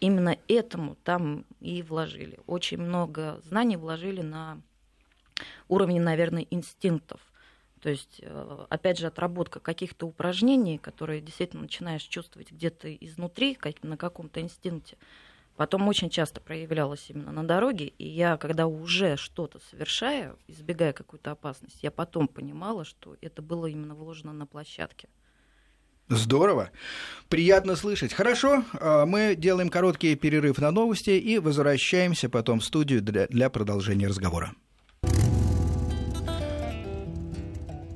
Именно 0.00 0.38
этому 0.48 0.94
там 0.94 1.44
и 1.60 1.82
вложили. 1.82 2.38
Очень 2.46 2.78
много 2.78 3.40
знаний 3.44 3.76
вложили 3.76 4.22
на 4.22 4.60
уровне, 5.68 6.00
наверное, 6.00 6.46
инстинктов. 6.50 7.20
То 7.80 7.90
есть, 7.90 8.20
э, 8.22 8.64
опять 8.68 8.98
же, 8.98 9.08
отработка 9.08 9.58
каких-то 9.58 10.06
упражнений, 10.06 10.78
которые 10.78 11.20
действительно 11.20 11.62
начинаешь 11.62 12.02
чувствовать 12.02 12.52
где-то 12.52 12.94
изнутри, 12.94 13.54
как, 13.54 13.82
на 13.82 13.96
каком-то 13.96 14.40
инстинкте. 14.40 14.96
Потом 15.56 15.86
очень 15.86 16.08
часто 16.08 16.40
проявлялось 16.40 17.10
именно 17.10 17.30
на 17.30 17.46
дороге, 17.46 17.92
и 17.98 18.08
я, 18.08 18.36
когда 18.36 18.66
уже 18.66 19.16
что-то 19.16 19.60
совершаю, 19.70 20.38
избегая 20.48 20.92
какую-то 20.92 21.32
опасность, 21.32 21.82
я 21.82 21.90
потом 21.90 22.26
понимала, 22.26 22.84
что 22.84 23.16
это 23.20 23.42
было 23.42 23.66
именно 23.66 23.94
вложено 23.94 24.32
на 24.32 24.46
площадке. 24.46 25.08
Здорово. 26.08 26.70
Приятно 27.28 27.76
слышать. 27.76 28.12
Хорошо, 28.12 28.64
а, 28.74 29.06
мы 29.06 29.34
делаем 29.36 29.68
короткий 29.68 30.14
перерыв 30.14 30.58
на 30.58 30.70
новости 30.70 31.10
и 31.10 31.38
возвращаемся 31.38 32.28
потом 32.28 32.60
в 32.60 32.64
студию 32.64 33.02
для, 33.02 33.26
для 33.28 33.48
продолжения 33.50 34.08
разговора. 34.08 34.52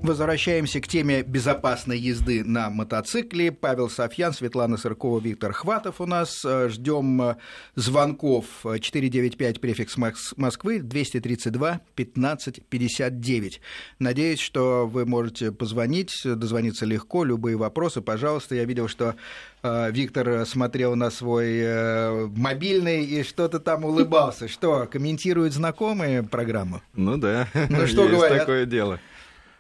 Возвращаемся 0.07 0.81
к 0.81 0.87
теме 0.87 1.25
безопасной 1.25 1.99
езды 1.99 2.45
на 2.45 2.71
мотоцикле. 2.71 3.51
Павел 3.51 3.90
Софьян, 3.90 4.33
Светлана 4.33 4.77
Сыркова, 4.77 5.19
Виктор 5.19 5.53
Хватов 5.53 6.01
у 6.01 6.07
нас. 6.07 6.47
Ждем 6.69 7.21
э, 7.21 7.37
звонков 7.75 8.45
495 8.62 9.61
префикс 9.61 9.97
Москвы 10.37 10.79
232 10.79 11.81
15 11.97 12.64
59. 12.66 13.61
Надеюсь, 13.99 14.38
что 14.38 14.87
вы 14.87 15.07
можете 15.07 15.51
позвонить, 15.51 16.23
дозвониться 16.25 16.87
легко, 16.87 17.25
любые 17.25 17.57
вопросы, 17.57 18.01
пожалуйста. 18.01 18.55
Я 18.55 18.64
видел, 18.64 18.87
что 18.87 19.16
э, 19.64 19.90
Виктор 19.90 20.47
смотрел 20.47 20.95
на 20.95 21.11
свой 21.11 21.59
э, 21.59 22.27
мобильный 22.29 23.05
и 23.05 23.25
что-то 23.25 23.59
там 23.59 23.85
улыбался. 23.85 24.47
Что, 24.47 24.87
комментируют 24.87 25.53
знакомые 25.53 26.23
программу? 26.23 26.81
Ну 26.95 27.16
да, 27.16 27.49
ну, 27.55 27.88
что 27.88 28.05
есть 28.05 28.14
говорят? 28.14 28.38
такое 28.38 28.66
дело. 28.66 29.01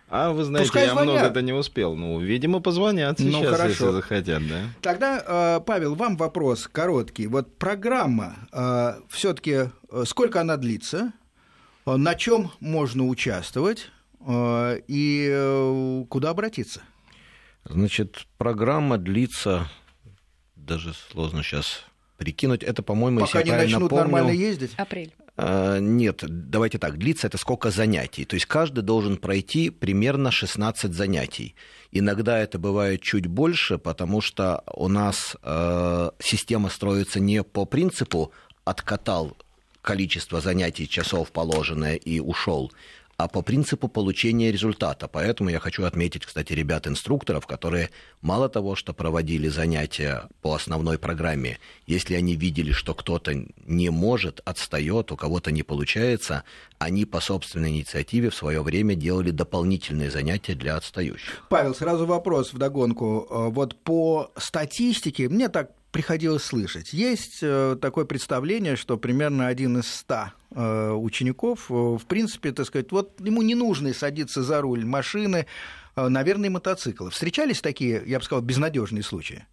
А 0.08 0.30
вы 0.30 0.44
знаете, 0.44 0.68
Пускай 0.68 0.86
я 0.86 0.92
звонят. 0.92 1.14
много 1.14 1.26
это 1.28 1.42
не 1.42 1.52
успел. 1.52 1.96
Ну, 1.96 2.20
видимо, 2.20 2.60
позвонят 2.60 3.18
ну, 3.18 3.30
сейчас, 3.30 3.42
ну, 3.42 3.50
хорошо. 3.50 3.68
если 3.68 3.90
захотят, 3.90 4.48
да. 4.48 4.60
Тогда, 4.80 5.56
э, 5.56 5.60
Павел, 5.66 5.96
вам 5.96 6.16
вопрос 6.16 6.68
короткий. 6.70 7.26
Вот 7.26 7.58
программа 7.58 8.36
э, 8.52 9.00
все-таки 9.08 9.70
э, 9.90 10.04
сколько 10.06 10.40
она 10.40 10.56
длится? 10.56 11.12
На 11.84 12.16
чем 12.16 12.50
можно 12.58 13.06
участвовать 13.06 13.92
и 14.28 16.04
куда 16.08 16.30
обратиться? 16.30 16.80
Значит, 17.64 18.26
программа 18.38 18.98
длится, 18.98 19.70
даже 20.56 20.94
сложно 21.12 21.44
сейчас 21.44 21.84
прикинуть, 22.16 22.64
это, 22.64 22.82
по-моему, 22.82 23.20
Пока 23.20 23.38
если 23.38 23.50
не 23.52 23.56
я 23.56 23.62
начнут 23.62 23.90
помню, 23.90 24.02
нормально 24.02 24.30
ездить? 24.30 24.72
Апрель. 24.76 25.12
Э, 25.36 25.78
нет, 25.80 26.24
давайте 26.26 26.78
так, 26.78 26.98
длится 26.98 27.26
это 27.26 27.38
сколько 27.38 27.70
занятий. 27.70 28.24
То 28.24 28.34
есть 28.34 28.46
каждый 28.46 28.82
должен 28.82 29.16
пройти 29.16 29.70
примерно 29.70 30.30
16 30.30 30.92
занятий. 30.92 31.54
Иногда 31.92 32.38
это 32.38 32.58
бывает 32.58 33.02
чуть 33.02 33.26
больше, 33.26 33.78
потому 33.78 34.20
что 34.20 34.64
у 34.72 34.88
нас 34.88 35.36
э, 35.42 36.10
система 36.18 36.68
строится 36.70 37.20
не 37.20 37.42
по 37.42 37.64
принципу 37.64 38.32
откатал 38.64 39.36
количество 39.82 40.40
занятий 40.40 40.88
часов 40.88 41.30
положенное 41.30 41.94
и 41.94 42.18
ушел, 42.18 42.72
а 43.16 43.28
по 43.28 43.42
принципу 43.42 43.88
получения 43.88 44.52
результата. 44.52 45.08
Поэтому 45.08 45.50
я 45.50 45.58
хочу 45.58 45.84
отметить, 45.84 46.26
кстати, 46.26 46.52
ребят-инструкторов, 46.52 47.46
которые 47.46 47.90
мало 48.20 48.48
того, 48.48 48.74
что 48.74 48.92
проводили 48.92 49.48
занятия 49.48 50.28
по 50.42 50.54
основной 50.54 50.98
программе, 50.98 51.58
если 51.86 52.14
они 52.14 52.36
видели, 52.36 52.72
что 52.72 52.94
кто-то 52.94 53.32
не 53.66 53.90
может, 53.90 54.40
отстает, 54.44 55.12
у 55.12 55.16
кого-то 55.16 55.50
не 55.50 55.62
получается, 55.62 56.44
они 56.78 57.06
по 57.06 57.20
собственной 57.20 57.70
инициативе 57.70 58.28
в 58.30 58.34
свое 58.34 58.62
время 58.62 58.94
делали 58.94 59.30
дополнительные 59.30 60.10
занятия 60.10 60.54
для 60.54 60.76
отстающих. 60.76 61.46
Павел, 61.48 61.74
сразу 61.74 62.04
вопрос 62.06 62.52
в 62.52 62.58
догонку. 62.58 63.26
Э, 63.30 63.48
вот 63.48 63.82
по 63.82 64.30
статистике, 64.36 65.28
мне 65.28 65.48
так 65.48 65.70
приходилось 65.96 66.42
слышать. 66.42 66.92
Есть 66.92 67.38
э, 67.40 67.74
такое 67.80 68.04
представление, 68.04 68.76
что 68.76 68.98
примерно 68.98 69.46
один 69.46 69.78
из 69.78 69.88
ста 69.88 70.34
э, 70.50 70.90
учеников, 70.90 71.70
э, 71.70 71.72
в 71.72 72.04
принципе, 72.06 72.52
так 72.52 72.66
сказать, 72.66 72.92
вот 72.92 73.18
ему 73.18 73.40
не 73.40 73.54
нужно 73.54 73.94
садиться 73.94 74.42
за 74.42 74.60
руль 74.60 74.84
машины, 74.84 75.46
наверное, 75.96 76.50
мотоцикла. 76.50 77.08
Встречались 77.08 77.62
такие, 77.62 78.02
я 78.04 78.18
бы 78.18 78.24
сказал, 78.26 78.42
безнадежные 78.42 79.02
случаи? 79.02 79.46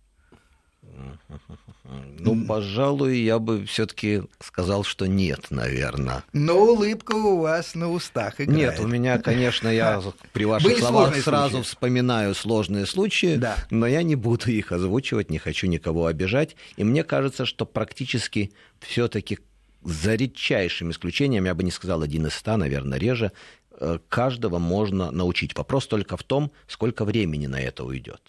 Ну, 1.86 2.46
пожалуй, 2.46 3.18
я 3.20 3.40
бы 3.40 3.66
все-таки 3.66 4.24
сказал, 4.40 4.84
что 4.84 5.06
нет, 5.06 5.48
наверное. 5.50 6.24
Но 6.32 6.58
улыбка 6.58 7.14
у 7.14 7.42
вас 7.42 7.76
на 7.76 7.92
устах 7.92 8.40
играет. 8.40 8.78
Нет, 8.78 8.80
у 8.80 8.88
меня, 8.88 9.18
конечно, 9.20 9.68
я 9.68 10.02
при 10.32 10.46
ваших 10.46 10.70
Были 10.70 10.80
словах 10.80 11.16
сразу 11.18 11.56
случаи. 11.58 11.68
вспоминаю 11.68 12.36
сложные 12.36 12.86
случаи, 12.86 13.36
да. 13.36 13.58
но 13.70 13.86
я 13.86 14.02
не 14.04 14.16
буду 14.16 14.50
их 14.50 14.72
озвучивать, 14.72 15.30
не 15.30 15.40
хочу 15.40 15.68
никого 15.68 16.06
обижать. 16.06 16.56
И 16.78 16.86
мне 16.86 17.04
кажется, 17.04 17.46
что 17.46 17.66
практически 17.66 18.54
все-таки 18.80 19.40
за 19.84 20.16
редчайшим 20.16 20.92
исключением, 20.92 21.46
я 21.46 21.54
бы 21.54 21.64
не 21.64 21.72
сказал 21.72 22.02
один 22.02 22.28
из 22.28 22.34
ста, 22.34 22.56
наверное, 22.56 22.98
реже, 22.98 23.34
э, 23.72 24.00
каждого 24.08 24.58
можно 24.58 25.12
научить. 25.12 25.58
Вопрос 25.58 25.88
только 25.88 26.16
в 26.16 26.24
том, 26.24 26.52
сколько 26.68 27.04
времени 27.04 27.48
на 27.48 27.60
это 27.60 27.84
уйдет. 27.84 28.22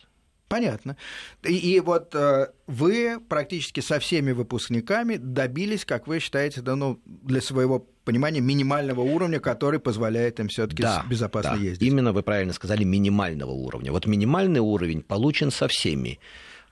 Понятно. 0.54 0.96
И, 1.42 1.56
и 1.56 1.80
вот 1.80 2.14
э, 2.14 2.46
вы 2.68 3.18
практически 3.28 3.80
со 3.80 3.98
всеми 3.98 4.30
выпускниками 4.30 5.16
добились, 5.16 5.84
как 5.84 6.06
вы 6.06 6.20
считаете, 6.20 6.60
да, 6.60 6.76
ну, 6.76 7.00
для 7.04 7.40
своего 7.40 7.84
понимания 8.04 8.40
минимального 8.40 9.00
уровня, 9.00 9.40
который 9.40 9.80
позволяет 9.80 10.38
им 10.38 10.46
все-таки 10.46 10.84
да, 10.84 11.04
безопасно 11.10 11.56
да. 11.56 11.56
ездить. 11.56 11.82
Именно 11.82 12.12
вы 12.12 12.22
правильно 12.22 12.52
сказали, 12.52 12.84
минимального 12.84 13.50
уровня. 13.50 13.90
Вот 13.90 14.06
минимальный 14.06 14.60
уровень 14.60 15.02
получен 15.02 15.50
со 15.50 15.66
всеми. 15.66 16.20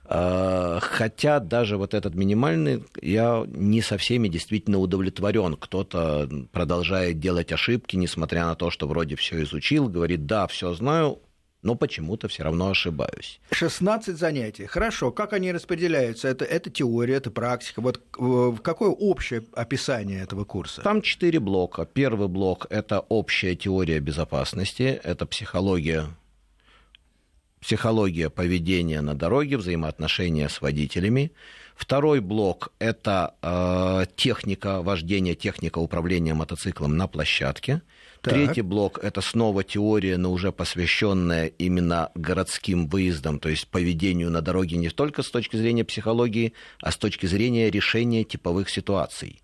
Э, 0.05 0.79
хотя 0.81 1.41
даже 1.41 1.75
вот 1.75 1.93
этот 1.93 2.15
минимальный, 2.15 2.85
я 3.01 3.43
не 3.45 3.81
со 3.81 3.97
всеми 3.97 4.29
действительно 4.29 4.79
удовлетворен. 4.79 5.57
Кто-то 5.57 6.29
продолжает 6.53 7.19
делать 7.19 7.51
ошибки, 7.51 7.97
несмотря 7.97 8.45
на 8.45 8.55
то, 8.55 8.69
что 8.69 8.87
вроде 8.87 9.17
все 9.17 9.43
изучил, 9.43 9.89
говорит, 9.89 10.25
да, 10.25 10.47
все 10.47 10.73
знаю, 10.73 11.19
но 11.63 11.75
почему-то 11.75 12.27
все 12.27 12.43
равно 12.43 12.69
ошибаюсь. 12.69 13.39
16 13.51 14.17
занятий. 14.17 14.65
Хорошо. 14.65 15.11
Как 15.11 15.33
они 15.33 15.51
распределяются? 15.51 16.27
Это, 16.27 16.45
это 16.45 16.69
теория, 16.69 17.15
это 17.15 17.31
практика. 17.31 17.81
Вот 17.81 18.01
э, 18.19 18.57
какое 18.61 18.89
общее 18.89 19.43
описание 19.53 20.21
этого 20.21 20.43
курса? 20.43 20.81
Там 20.81 21.01
четыре 21.01 21.39
блока. 21.39 21.85
Первый 21.85 22.27
блок– 22.27 22.67
это 22.69 22.99
общая 22.99 23.55
теория 23.55 23.99
безопасности, 23.99 24.99
это 25.03 25.25
психология 25.25 26.07
психология 27.63 28.29
поведения 28.29 28.99
на 28.99 29.15
дороге, 29.15 29.57
взаимоотношения 29.57 30.49
с 30.49 30.61
водителями. 30.61 31.31
Второй 31.75 32.19
блок– 32.19 32.73
это 32.79 33.35
э, 33.41 34.05
техника 34.17 34.81
вождения, 34.81 35.33
техника 35.33 35.79
управления 35.79 36.33
мотоциклом 36.33 36.97
на 36.97 37.07
площадке. 37.07 37.81
Так. 38.23 38.35
Третий 38.35 38.61
блок– 38.61 38.99
это 39.03 39.19
снова 39.19 39.65
теория, 39.65 40.15
но 40.15 40.31
уже 40.31 40.53
посвященная 40.53 41.47
именно 41.47 42.09
городским 42.15 42.87
выездам, 42.87 43.37
то 43.37 43.49
есть 43.49 43.67
поведению 43.67 44.31
на 44.31 44.41
дороге 44.41 44.77
не 44.77 44.87
только 44.87 45.23
с 45.23 45.29
точки 45.29 45.57
зрения 45.57 45.83
психологии, 45.83 46.53
а 46.79 46.91
с 46.91 46.97
точки 46.97 47.25
зрения 47.25 47.69
решения 47.69 48.23
типовых 48.23 48.69
ситуаций. 48.69 49.41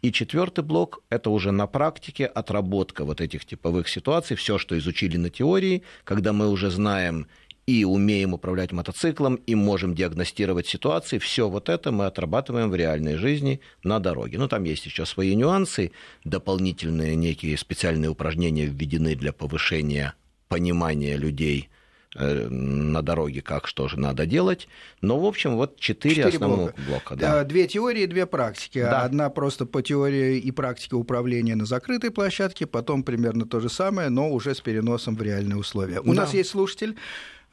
И 0.00 0.10
четвертый 0.12 0.64
блок– 0.64 1.02
это 1.10 1.28
уже 1.28 1.52
на 1.52 1.66
практике 1.66 2.24
отработка 2.24 3.04
вот 3.04 3.20
этих 3.20 3.44
типовых 3.44 3.86
ситуаций, 3.86 4.34
все, 4.34 4.56
что 4.56 4.78
изучили 4.78 5.18
на 5.18 5.28
теории, 5.28 5.82
когда 6.04 6.32
мы 6.32 6.48
уже 6.48 6.70
знаем 6.70 7.26
и 7.66 7.84
умеем 7.84 8.34
управлять 8.34 8.72
мотоциклом, 8.72 9.36
и 9.36 9.54
можем 9.54 9.94
диагностировать 9.94 10.66
ситуации. 10.66 11.18
Все 11.18 11.48
вот 11.48 11.68
это 11.68 11.92
мы 11.92 12.06
отрабатываем 12.06 12.70
в 12.70 12.74
реальной 12.74 13.16
жизни 13.16 13.60
на 13.84 14.00
дороге. 14.00 14.38
Ну, 14.38 14.48
там 14.48 14.64
есть 14.64 14.84
еще 14.86 15.06
свои 15.06 15.34
нюансы, 15.34 15.92
дополнительные 16.24 17.14
некие 17.14 17.56
специальные 17.56 18.10
упражнения 18.10 18.66
введены 18.66 19.14
для 19.14 19.32
повышения 19.32 20.14
понимания 20.48 21.16
людей 21.16 21.70
э, 22.16 22.48
на 22.48 23.00
дороге, 23.00 23.42
как 23.42 23.68
что 23.68 23.86
же 23.86 23.98
надо 23.98 24.26
делать. 24.26 24.66
Но, 25.00 25.20
в 25.20 25.24
общем, 25.24 25.54
вот 25.54 25.78
четыре, 25.78 26.16
четыре 26.16 26.34
основных 26.34 26.74
блока. 26.74 26.82
блока 26.88 27.16
да. 27.16 27.44
Две 27.44 27.68
теории, 27.68 28.06
две 28.06 28.26
практики. 28.26 28.82
Да. 28.82 29.02
Одна 29.02 29.30
просто 29.30 29.66
по 29.66 29.82
теории 29.82 30.36
и 30.36 30.50
практике 30.50 30.96
управления 30.96 31.54
на 31.54 31.64
закрытой 31.64 32.10
площадке, 32.10 32.66
потом 32.66 33.04
примерно 33.04 33.46
то 33.46 33.60
же 33.60 33.68
самое, 33.68 34.08
но 34.08 34.30
уже 34.30 34.56
с 34.56 34.60
переносом 34.60 35.14
в 35.14 35.22
реальные 35.22 35.58
условия. 35.58 36.00
У 36.00 36.12
да. 36.12 36.22
нас 36.22 36.34
есть 36.34 36.50
слушатель. 36.50 36.96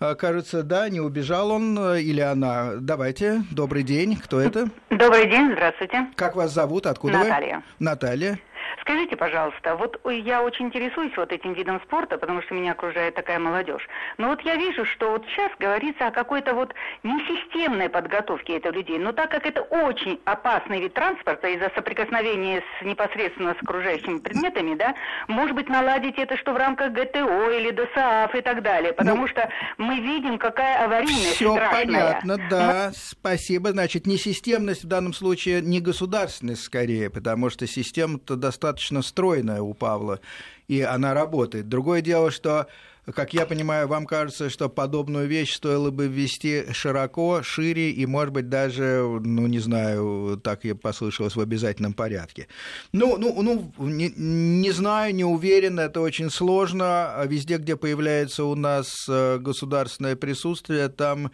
А, 0.02 0.16
кажется, 0.16 0.64
да, 0.64 0.88
не 0.88 1.02
убежал 1.02 1.52
он 1.52 1.78
э, 1.78 2.02
или 2.02 2.22
она. 2.22 2.76
Давайте, 2.80 3.44
добрый 3.52 3.84
день, 3.84 4.16
кто 4.16 4.40
это? 4.40 4.70
Добрый 4.90 5.30
день, 5.30 5.52
здравствуйте. 5.52 6.08
Как 6.16 6.38
вас 6.38 6.54
зовут, 6.54 6.86
откуда 6.86 7.18
Наталья. 7.18 7.58
вы? 7.58 7.64
Наталья. 7.80 8.30
Наталья. 8.30 8.40
Скажите, 8.90 9.18
пожалуйста, 9.18 9.76
вот 9.76 10.02
я 10.10 10.42
очень 10.42 10.66
интересуюсь 10.66 11.16
вот 11.16 11.32
этим 11.32 11.54
видом 11.54 11.80
спорта, 11.82 12.18
потому 12.18 12.42
что 12.42 12.56
меня 12.56 12.72
окружает 12.72 13.14
такая 13.14 13.38
молодежь. 13.38 13.88
Но 14.18 14.30
вот 14.30 14.42
я 14.42 14.56
вижу, 14.56 14.84
что 14.84 15.12
вот 15.12 15.24
сейчас 15.28 15.52
говорится 15.60 16.08
о 16.08 16.12
какой-то 16.12 16.56
вот 16.56 16.74
несистемной 17.04 17.88
подготовке 17.90 18.58
этих 18.58 18.72
людей. 18.74 18.98
Но 18.98 19.12
так 19.12 19.30
как 19.30 19.46
это 19.46 19.62
очень 19.62 20.20
опасный 20.26 20.82
вид 20.82 20.96
транспорта 20.96 21.50
из-за 21.50 21.72
соприкосновения 21.76 22.64
с 22.64 22.84
непосредственно 22.84 23.54
с 23.54 23.62
окружающими 23.62 24.18
предметами, 24.18 24.74
да, 24.74 24.96
может 25.28 25.54
быть, 25.54 25.70
наладить 25.70 26.18
это 26.18 26.36
что 26.36 26.54
в 26.54 26.58
рамках 26.58 26.92
ГТО 26.92 27.52
или 27.52 27.70
ДСАФ 27.70 28.34
и 28.34 28.42
так 28.42 28.64
далее, 28.64 28.94
потому 28.94 29.22
ну, 29.22 29.28
что 29.28 29.48
мы 29.78 30.00
видим, 30.00 30.40
какая 30.40 30.86
аварийность 30.86 31.36
Все 31.36 31.54
страшная. 31.54 31.86
понятно, 31.86 32.38
да, 32.50 32.88
Но... 32.88 32.94
спасибо. 32.96 33.70
Значит, 33.70 34.08
несистемность 34.08 34.84
в 34.84 34.88
данном 34.88 35.14
случае 35.14 35.62
не 35.62 35.80
государственность 35.80 36.64
скорее, 36.64 37.12
потому 37.12 37.52
что 37.52 37.68
система-то 37.68 38.36
достаточно 38.36 38.79
достаточно 38.80 39.02
стройная 39.02 39.62
у 39.62 39.74
Павла, 39.74 40.20
и 40.68 40.82
она 40.82 41.14
работает. 41.14 41.68
Другое 41.68 42.02
дело, 42.02 42.32
что 42.32 42.68
как 43.16 43.34
я 43.34 43.48
понимаю, 43.48 43.88
вам 43.88 44.06
кажется, 44.06 44.52
что 44.52 44.70
подобную 44.70 45.28
вещь 45.28 45.56
стоило 45.56 45.90
бы 45.90 46.08
ввести 46.08 46.66
широко, 46.74 47.42
шире 47.42 47.90
и, 47.90 48.06
может 48.06 48.34
быть, 48.34 48.50
даже, 48.50 49.02
ну, 49.24 49.48
не 49.48 49.60
знаю, 49.60 50.40
так 50.44 50.64
я 50.64 50.76
послышалось, 50.76 51.36
в 51.36 51.42
обязательном 51.42 51.94
порядке. 51.94 52.48
Ну, 52.94 53.18
ну, 53.18 53.42
ну 53.42 53.72
не, 53.80 54.14
не 54.16 54.72
знаю, 54.72 55.16
не 55.16 55.24
уверен, 55.24 55.80
это 55.80 56.02
очень 56.02 56.30
сложно. 56.30 57.26
Везде, 57.26 57.58
где 57.58 57.76
появляется 57.76 58.44
у 58.44 58.54
нас 58.54 58.88
э, 59.10 59.40
государственное 59.40 60.16
присутствие, 60.16 60.88
там 60.90 61.32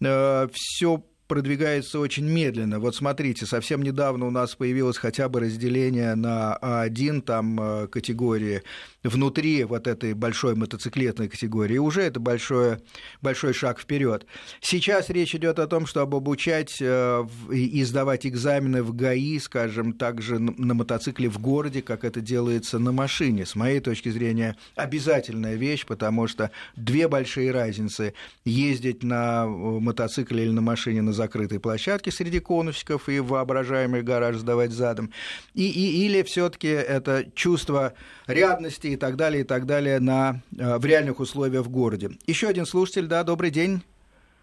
э, 0.00 0.48
все 0.52 1.04
продвигается 1.32 1.98
очень 1.98 2.26
медленно. 2.26 2.78
Вот 2.78 2.94
смотрите, 2.94 3.46
совсем 3.46 3.80
недавно 3.80 4.26
у 4.26 4.30
нас 4.30 4.54
появилось 4.54 4.98
хотя 4.98 5.30
бы 5.30 5.40
разделение 5.40 6.14
на 6.14 6.58
А1 6.60 7.22
там 7.22 7.58
э, 7.58 7.86
категории 7.86 8.62
внутри 9.02 9.64
вот 9.64 9.86
этой 9.86 10.14
большой 10.14 10.54
мотоциклетной 10.54 11.28
категории. 11.28 11.76
И 11.76 11.78
уже 11.78 12.02
это 12.02 12.20
большой, 12.20 12.78
большой 13.20 13.52
шаг 13.52 13.80
вперед. 13.80 14.26
Сейчас 14.60 15.10
речь 15.10 15.34
идет 15.34 15.58
о 15.58 15.66
том, 15.66 15.86
чтобы 15.86 16.18
обучать 16.18 16.76
э, 16.80 17.26
и 17.50 17.82
сдавать 17.84 18.26
экзамены 18.26 18.82
в 18.82 18.94
ГАИ, 18.94 19.38
скажем, 19.38 19.94
также 19.94 20.38
на 20.38 20.74
мотоцикле 20.74 21.28
в 21.28 21.38
городе, 21.38 21.82
как 21.82 22.04
это 22.04 22.20
делается 22.20 22.78
на 22.78 22.92
машине. 22.92 23.46
С 23.46 23.56
моей 23.56 23.80
точки 23.80 24.10
зрения, 24.10 24.56
обязательная 24.76 25.54
вещь, 25.54 25.86
потому 25.86 26.28
что 26.28 26.50
две 26.76 27.08
большие 27.08 27.50
разницы 27.50 28.14
ездить 28.44 29.02
на 29.02 29.44
э, 29.44 29.48
мотоцикле 29.48 30.44
или 30.44 30.50
на 30.50 30.60
машине 30.60 31.02
на 31.02 31.12
закрытой 31.22 31.60
площадке 31.60 32.10
среди 32.10 32.40
конусиков 32.40 33.08
и 33.08 33.20
воображаемый 33.20 34.02
гараж 34.02 34.36
сдавать 34.36 34.72
задом, 34.72 35.12
и, 35.54 35.68
и, 35.68 36.06
или 36.06 36.22
все 36.22 36.48
таки 36.48 36.68
это 36.68 37.24
чувство 37.34 37.92
рядности 38.26 38.88
и 38.88 38.96
так 38.96 39.16
далее, 39.16 39.42
и 39.42 39.44
так 39.44 39.66
далее 39.66 40.00
на, 40.00 40.40
э, 40.58 40.78
в 40.78 40.84
реальных 40.84 41.20
условиях 41.20 41.64
в 41.64 41.70
городе. 41.70 42.10
Еще 42.26 42.48
один 42.48 42.66
слушатель, 42.66 43.06
да, 43.06 43.22
добрый 43.22 43.50
день. 43.50 43.82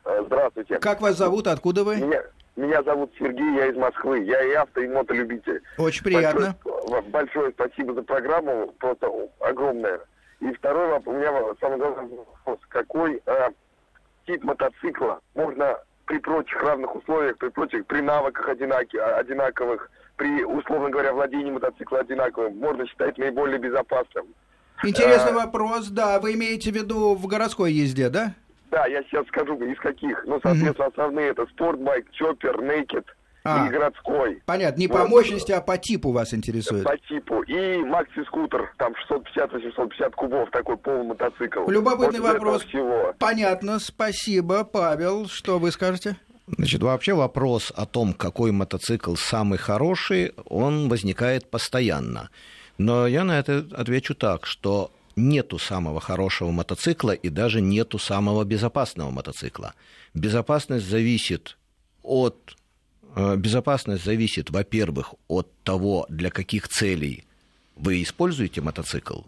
Э, 0.05 0.23
здравствуйте. 0.25 0.79
Как 0.79 1.01
вас 1.01 1.17
зовут, 1.17 1.47
откуда 1.47 1.83
вы? 1.83 1.97
Меня, 1.97 2.23
меня 2.55 2.81
зовут 2.83 3.11
Сергей, 3.19 3.55
я 3.55 3.67
из 3.67 3.75
Москвы. 3.75 4.23
Я 4.23 4.41
и 4.41 4.53
авто, 4.53 4.81
и 4.81 4.87
мотолюбитель. 4.87 5.61
Очень 5.77 6.03
приятно. 6.03 6.55
Большое, 6.63 7.01
большое 7.11 7.51
спасибо 7.51 7.93
за 7.93 8.03
программу, 8.03 8.73
просто 8.79 9.07
огромное. 9.39 9.99
И 10.39 10.51
второй 10.53 10.87
вопрос, 10.89 11.15
у 11.15 11.19
меня 11.19 11.31
самый 11.59 11.77
главный 11.77 12.17
вопрос. 12.17 12.59
Какой 12.69 13.21
э, 13.25 13.49
тип 14.25 14.43
мотоцикла 14.43 15.19
можно 15.35 15.77
при 16.09 16.17
прочих 16.17 16.59
равных 16.63 16.95
условиях, 16.95 17.37
при 17.37 17.49
прочих, 17.49 17.85
при 17.85 18.01
навыках 18.01 18.49
одинаки, 18.49 18.97
одинаковых, 18.97 19.91
при, 20.17 20.43
условно 20.43 20.89
говоря, 20.89 21.13
владении 21.13 21.51
мотоцикла 21.51 21.99
одинаковым, 21.99 22.57
можно 22.57 22.87
считать 22.87 23.19
наиболее 23.19 23.59
безопасным? 23.59 24.25
Интересный 24.83 25.33
а, 25.33 25.45
вопрос, 25.45 25.87
да. 25.89 26.19
Вы 26.19 26.33
имеете 26.33 26.71
в 26.71 26.75
виду 26.75 27.13
в 27.13 27.27
городской 27.27 27.71
езде, 27.71 28.09
да? 28.09 28.33
Да, 28.71 28.87
я 28.87 29.03
сейчас 29.03 29.27
скажу, 29.27 29.55
из 29.63 29.77
каких. 29.77 30.23
Ну, 30.25 30.39
соответственно, 30.41 30.87
mm-hmm. 30.87 30.91
основные 30.91 31.29
это 31.29 31.45
спортбайк, 31.45 32.09
чоппер, 32.11 32.59
нейкед– 32.59 33.05
а, 33.49 33.67
и 33.67 33.69
городской. 33.69 34.41
Понятно, 34.45 34.79
не 34.79 34.88
вот. 34.88 34.97
по 34.97 35.07
мощности, 35.07 35.51
а 35.51 35.62
по 35.62 35.77
типу 35.77 36.12
вас 36.12 36.33
интересует. 36.33 36.83
По 36.83 36.97
типу. 36.97 37.41
И 37.43 37.77
макси-скутер, 37.77 38.73
там 38.77 38.93
650-850 39.09 40.12
кубов, 40.12 40.49
такой 40.51 40.77
полумотоцикл. 40.77 41.69
Любопытный 41.69 42.19
вот 42.19 42.33
вопрос. 42.33 42.63
Всего. 42.65 43.13
Понятно, 43.19 43.79
спасибо. 43.79 44.63
Павел, 44.63 45.27
что 45.27 45.59
вы 45.59 45.71
скажете? 45.71 46.17
Значит, 46.47 46.81
вообще 46.81 47.13
вопрос 47.13 47.71
о 47.75 47.85
том, 47.85 48.13
какой 48.13 48.51
мотоцикл 48.51 49.15
самый 49.15 49.59
хороший, 49.59 50.33
он 50.45 50.89
возникает 50.89 51.49
постоянно. 51.49 52.29
Но 52.77 53.07
я 53.07 53.23
на 53.23 53.38
это 53.38 53.65
отвечу 53.75 54.15
так, 54.15 54.45
что 54.45 54.91
нету 55.15 55.59
самого 55.59 55.99
хорошего 55.99 56.51
мотоцикла 56.51 57.12
и 57.12 57.29
даже 57.29 57.62
нету 57.62 57.99
самого 57.99 58.43
безопасного 58.45 59.12
мотоцикла. 59.12 59.73
Безопасность 60.13 60.88
зависит 60.88 61.57
от 62.01 62.55
безопасность 63.15 64.03
зависит, 64.05 64.49
во-первых, 64.49 65.15
от 65.27 65.51
того, 65.63 66.05
для 66.09 66.29
каких 66.29 66.67
целей 66.67 67.25
вы 67.75 68.01
используете 68.03 68.61
мотоцикл, 68.61 69.21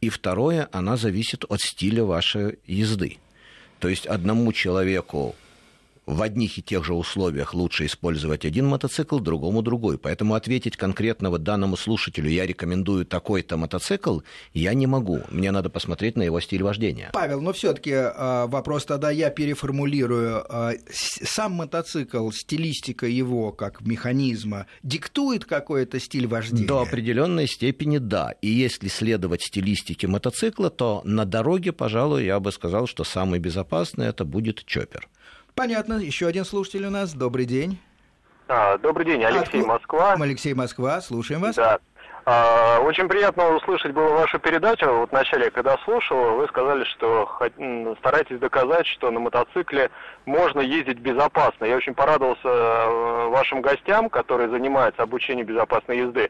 и 0.00 0.08
второе, 0.08 0.68
она 0.72 0.96
зависит 0.96 1.44
от 1.48 1.60
стиля 1.60 2.04
вашей 2.04 2.58
езды. 2.66 3.18
То 3.78 3.88
есть 3.88 4.06
одному 4.06 4.52
человеку 4.52 5.36
в 6.06 6.20
одних 6.22 6.58
и 6.58 6.62
тех 6.62 6.84
же 6.84 6.94
условиях 6.94 7.54
лучше 7.54 7.86
использовать 7.86 8.44
один 8.44 8.66
мотоцикл, 8.66 9.18
другому 9.18 9.62
другой. 9.62 9.98
Поэтому 9.98 10.34
ответить 10.34 10.76
конкретно 10.76 11.30
вот 11.30 11.42
данному 11.42 11.76
слушателю, 11.76 12.28
я 12.28 12.46
рекомендую 12.46 13.06
такой-то 13.06 13.56
мотоцикл, 13.56 14.20
я 14.52 14.74
не 14.74 14.86
могу. 14.86 15.20
Мне 15.30 15.50
надо 15.52 15.70
посмотреть 15.70 16.16
на 16.16 16.22
его 16.22 16.40
стиль 16.40 16.62
вождения. 16.62 17.10
Павел, 17.12 17.40
но 17.40 17.52
все-таки 17.52 17.92
а, 17.94 18.46
вопрос 18.46 18.84
тогда 18.84 19.10
я 19.10 19.30
переформулирую. 19.30 20.44
А, 20.48 20.72
сам 20.90 21.52
мотоцикл, 21.52 22.30
стилистика 22.30 23.06
его 23.06 23.52
как 23.52 23.80
механизма 23.82 24.66
диктует 24.82 25.44
какой-то 25.44 26.00
стиль 26.00 26.26
вождения? 26.26 26.66
До 26.66 26.80
определенной 26.80 27.46
степени 27.46 27.98
да. 27.98 28.34
И 28.42 28.48
если 28.48 28.88
следовать 28.88 29.42
стилистике 29.42 30.08
мотоцикла, 30.08 30.70
то 30.70 31.00
на 31.04 31.24
дороге, 31.24 31.72
пожалуй, 31.72 32.24
я 32.24 32.40
бы 32.40 32.50
сказал, 32.50 32.86
что 32.86 33.04
самый 33.04 33.38
безопасный 33.38 34.06
это 34.06 34.24
будет 34.24 34.64
чоппер. 34.64 35.08
Понятно. 35.62 35.94
Еще 35.94 36.26
один 36.26 36.44
слушатель 36.44 36.84
у 36.86 36.90
нас. 36.90 37.14
Добрый 37.14 37.44
день. 37.44 37.78
А, 38.48 38.78
добрый 38.78 39.06
день, 39.06 39.22
Алексей 39.22 39.60
Откуда? 39.60 39.66
Москва. 39.66 40.12
Алексей 40.14 40.54
Москва, 40.54 41.00
слушаем 41.00 41.40
вас. 41.40 41.54
Да. 41.54 41.78
А, 42.24 42.80
очень 42.80 43.06
приятно 43.06 43.48
услышать 43.54 43.92
было 43.92 44.08
вашу 44.08 44.40
передачу. 44.40 44.86
Вот 44.92 45.12
вначале, 45.12 45.52
когда 45.52 45.78
слушал, 45.84 46.34
вы 46.34 46.48
сказали, 46.48 46.82
что 46.82 47.30
стараетесь 48.00 48.40
доказать, 48.40 48.88
что 48.88 49.12
на 49.12 49.20
мотоцикле 49.20 49.92
можно 50.26 50.58
ездить 50.58 50.98
безопасно. 50.98 51.64
Я 51.64 51.76
очень 51.76 51.94
порадовался 51.94 52.40
э, 52.44 53.28
вашим 53.28 53.62
гостям, 53.62 54.10
которые 54.10 54.50
занимаются 54.50 55.04
обучением 55.04 55.46
безопасной 55.46 55.98
езды. 55.98 56.28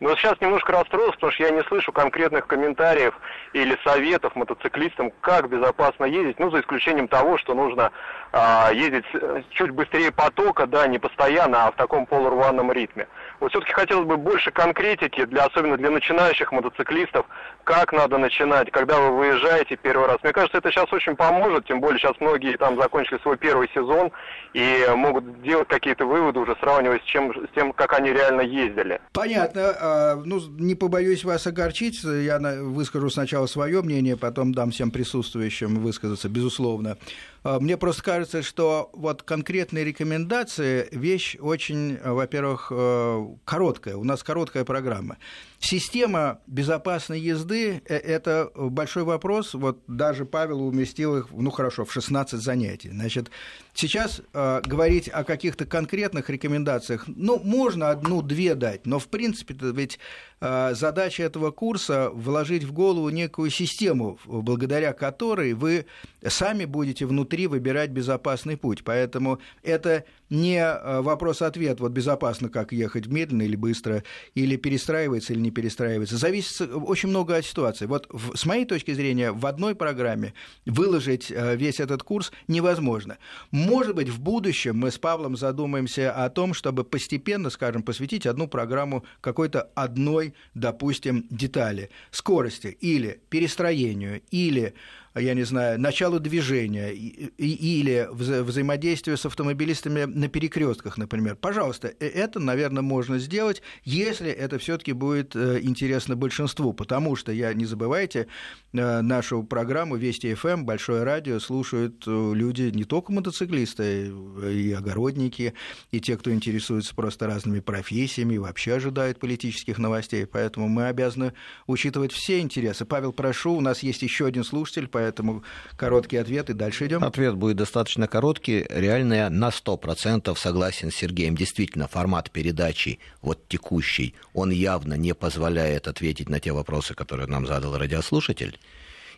Но 0.00 0.16
сейчас 0.16 0.40
немножко 0.40 0.72
расстроился, 0.72 1.12
потому 1.12 1.32
что 1.32 1.44
я 1.44 1.50
не 1.50 1.62
слышу 1.64 1.92
конкретных 1.92 2.46
комментариев 2.46 3.14
или 3.52 3.76
советов 3.84 4.34
мотоциклистам, 4.34 5.12
как 5.20 5.50
безопасно 5.50 6.06
ездить, 6.06 6.38
ну, 6.38 6.50
за 6.50 6.60
исключением 6.60 7.06
того, 7.06 7.36
что 7.36 7.54
нужно 7.54 7.92
а, 8.32 8.70
ездить 8.72 9.04
чуть 9.50 9.70
быстрее 9.72 10.10
потока, 10.10 10.66
да, 10.66 10.86
не 10.86 10.98
постоянно, 10.98 11.66
а 11.66 11.72
в 11.72 11.76
таком 11.76 12.06
полурванном 12.06 12.72
ритме. 12.72 13.08
Вот 13.40 13.50
все-таки 13.50 13.72
хотелось 13.72 14.06
бы 14.06 14.18
больше 14.18 14.50
конкретики, 14.50 15.24
для, 15.24 15.46
особенно 15.46 15.76
для 15.78 15.90
начинающих 15.90 16.52
мотоциклистов, 16.52 17.26
как 17.64 17.92
надо 17.92 18.18
начинать, 18.18 18.70
когда 18.70 19.00
вы 19.00 19.16
выезжаете 19.16 19.76
первый 19.76 20.06
раз. 20.06 20.18
Мне 20.22 20.32
кажется, 20.32 20.58
это 20.58 20.70
сейчас 20.70 20.92
очень 20.92 21.16
поможет, 21.16 21.66
тем 21.66 21.80
более 21.80 21.98
сейчас 21.98 22.12
многие 22.20 22.56
там 22.56 22.78
закончили 22.80 23.18
свой 23.22 23.38
первый 23.38 23.70
сезон 23.74 24.12
и 24.52 24.86
могут 24.94 25.42
делать 25.42 25.68
какие-то 25.68 26.04
выводы 26.04 26.38
уже 26.38 26.54
сравнивая 26.60 26.98
с, 26.98 27.04
чем, 27.04 27.32
с 27.32 27.54
тем, 27.54 27.72
как 27.72 27.94
они 27.94 28.10
реально 28.10 28.42
ездили. 28.42 29.00
Понятно. 29.12 29.74
А, 29.80 30.16
ну, 30.24 30.38
не 30.58 30.74
побоюсь 30.74 31.24
вас 31.24 31.46
огорчить, 31.46 32.02
я 32.04 32.38
выскажу 32.38 33.08
сначала 33.08 33.46
свое 33.46 33.80
мнение, 33.82 34.16
потом 34.16 34.52
дам 34.52 34.70
всем 34.70 34.90
присутствующим 34.90 35.76
высказаться, 35.76 36.28
безусловно. 36.28 36.98
А, 37.42 37.58
мне 37.60 37.76
просто 37.76 38.02
кажется, 38.02 38.42
что 38.42 38.90
вот 38.92 39.22
конкретные 39.22 39.84
рекомендации– 39.84 40.88
вещь 40.92 41.36
очень, 41.40 41.98
во-первых, 42.02 42.70
э, 42.70 43.26
короткая. 43.44 43.96
У 43.96 44.04
нас 44.04 44.22
короткая 44.22 44.64
программа. 44.64 45.16
Система 45.62 46.40
безопасной 46.46 47.20
езды 47.20 47.82
э,– 47.84 47.94
это 47.98 48.50
большой 48.56 49.02
вопрос. 49.02 49.52
Вот 49.52 49.82
даже 49.86 50.24
Павел 50.24 50.66
уместил 50.66 51.18
их, 51.18 51.26
ну 51.30 51.50
хорошо, 51.50 51.84
в 51.84 51.92
16 51.92 52.40
занятий. 52.40 52.88
Значит, 52.88 53.30
сейчас 53.74 54.22
э, 54.32 54.62
говорить 54.64 55.10
о 55.10 55.22
каких-то 55.22 55.66
конкретных 55.66 56.30
рекомендациях, 56.30 57.04
ну, 57.06 57.38
можно 57.38 57.90
одну-две 57.90 58.54
дать, 58.54 58.86
но 58.86 58.98
в 58.98 59.08
принципе 59.08 59.54
ведь 59.60 59.98
э, 60.40 60.72
задача 60.72 61.24
этого 61.24 61.50
курса– 61.50 62.08
вложить 62.14 62.64
в 62.64 62.72
голову 62.72 63.10
некую 63.10 63.50
систему, 63.50 64.18
благодаря 64.24 64.94
которой 64.94 65.52
вы 65.52 65.84
сами 66.26 66.64
будете 66.64 67.04
внутри 67.04 67.46
выбирать 67.46 67.90
безопасный 67.90 68.56
путь. 68.56 68.82
Поэтому 68.82 69.40
это 69.62 70.04
не 70.30 70.58
э, 70.58 71.00
вопрос-ответ, 71.00 71.80
вот 71.80 71.92
безопасно, 71.92 72.48
как 72.48 72.72
ехать 72.72 73.06
медленно 73.06 73.42
или 73.42 73.56
быстро, 73.56 74.04
или 74.34 74.56
перестраивается, 74.56 75.32
или 75.32 75.40
не 75.40 75.50
перестраивается. 75.50 76.16
Зависит 76.16 76.70
очень 76.72 77.08
много 77.08 77.36
от 77.36 77.44
ситуации. 77.44 77.86
Вот 77.86 78.06
в, 78.10 78.36
с 78.36 78.46
моей 78.46 78.64
точки 78.64 78.92
зрения, 78.92 79.32
в 79.32 79.44
одной 79.46 79.74
программе 79.74 80.34
выложить 80.64 81.30
э, 81.30 81.56
весь 81.56 81.80
этот 81.80 82.02
курс 82.02 82.32
невозможно. 82.48 83.18
Может 83.50 83.94
быть, 83.96 84.08
в 84.08 84.20
будущем 84.20 84.78
мы 84.78 84.90
с 84.90 84.98
Павлом 84.98 85.36
задумаемся 85.36 86.12
о 86.12 86.30
том, 86.30 86.54
чтобы 86.54 86.84
постепенно, 86.84 87.50
скажем, 87.50 87.82
посвятить 87.82 88.26
одну 88.26 88.46
программу 88.46 89.04
какой-то 89.20 89.70
одной, 89.74 90.34
допустим, 90.54 91.26
детали, 91.30 91.90
скорости 92.10 92.68
или 92.80 93.20
перестроению, 93.28 94.22
или 94.30 94.74
я 95.14 95.34
не 95.34 95.42
знаю, 95.42 95.80
началу 95.80 96.20
движения 96.20 96.92
или 96.92 98.08
вза 98.12 98.44
взаимодействию 98.44 99.16
с 99.16 99.26
автомобилистами 99.26 100.04
на 100.04 100.28
перекрестках, 100.28 100.98
например. 100.98 101.36
Пожалуйста, 101.36 101.92
э, 101.98 102.06
это, 102.06 102.38
наверное, 102.38 102.82
можно 102.82 103.18
сделать, 103.18 103.62
если 103.84 104.30
это 104.30 104.58
все-таки 104.58 104.92
будет 104.92 105.34
э, 105.34 105.60
интересно 105.62 106.16
большинству, 106.16 106.72
потому 106.72 107.16
что, 107.16 107.32
я 107.32 107.52
не 107.54 107.64
забывайте, 107.64 108.28
э, 108.72 109.00
нашу 109.00 109.42
программу 109.42 109.96
Вести 109.96 110.34
ФМ, 110.34 110.48
эм», 110.48 110.66
Большое 110.70 111.02
радио 111.02 111.40
слушают 111.40 112.04
люди 112.06 112.70
не 112.72 112.84
только 112.84 113.12
мотоциклисты, 113.12 114.12
и 114.44 114.72
огородники, 114.72 115.54
и 115.90 116.00
те, 116.00 116.16
кто 116.16 116.32
интересуется 116.32 116.94
просто 116.94 117.26
разными 117.26 117.60
профессиями, 117.60 118.36
вообще 118.36 118.74
ожидают 118.74 119.18
политических 119.18 119.78
новостей, 119.78 120.26
поэтому 120.26 120.68
мы 120.68 120.86
обязаны 120.86 121.32
учитывать 121.66 122.12
все 122.12 122.40
интересы. 122.40 122.84
Павел, 122.84 123.12
прошу, 123.12 123.54
у 123.54 123.60
нас 123.60 123.82
есть 123.82 124.02
еще 124.02 124.26
один 124.26 124.44
слушатель, 124.44 124.86
поэтому 125.00 125.42
короткий 125.76 126.18
ответ, 126.18 126.50
и 126.50 126.52
дальше 126.52 126.86
идем. 126.86 127.02
Ответ 127.02 127.34
будет 127.34 127.56
достаточно 127.56 128.06
короткий. 128.06 128.66
Реально 128.68 129.14
я 129.14 129.30
на 129.30 129.48
100% 129.48 130.36
согласен 130.36 130.90
с 130.90 130.94
Сергеем. 130.94 131.36
Действительно, 131.36 131.88
формат 131.88 132.30
передачи, 132.30 132.98
вот 133.22 133.48
текущий, 133.48 134.14
он 134.34 134.50
явно 134.50 134.94
не 134.94 135.14
позволяет 135.14 135.88
ответить 135.88 136.28
на 136.28 136.38
те 136.38 136.52
вопросы, 136.52 136.94
которые 136.94 137.26
нам 137.26 137.46
задал 137.46 137.78
радиослушатель. 137.78 138.58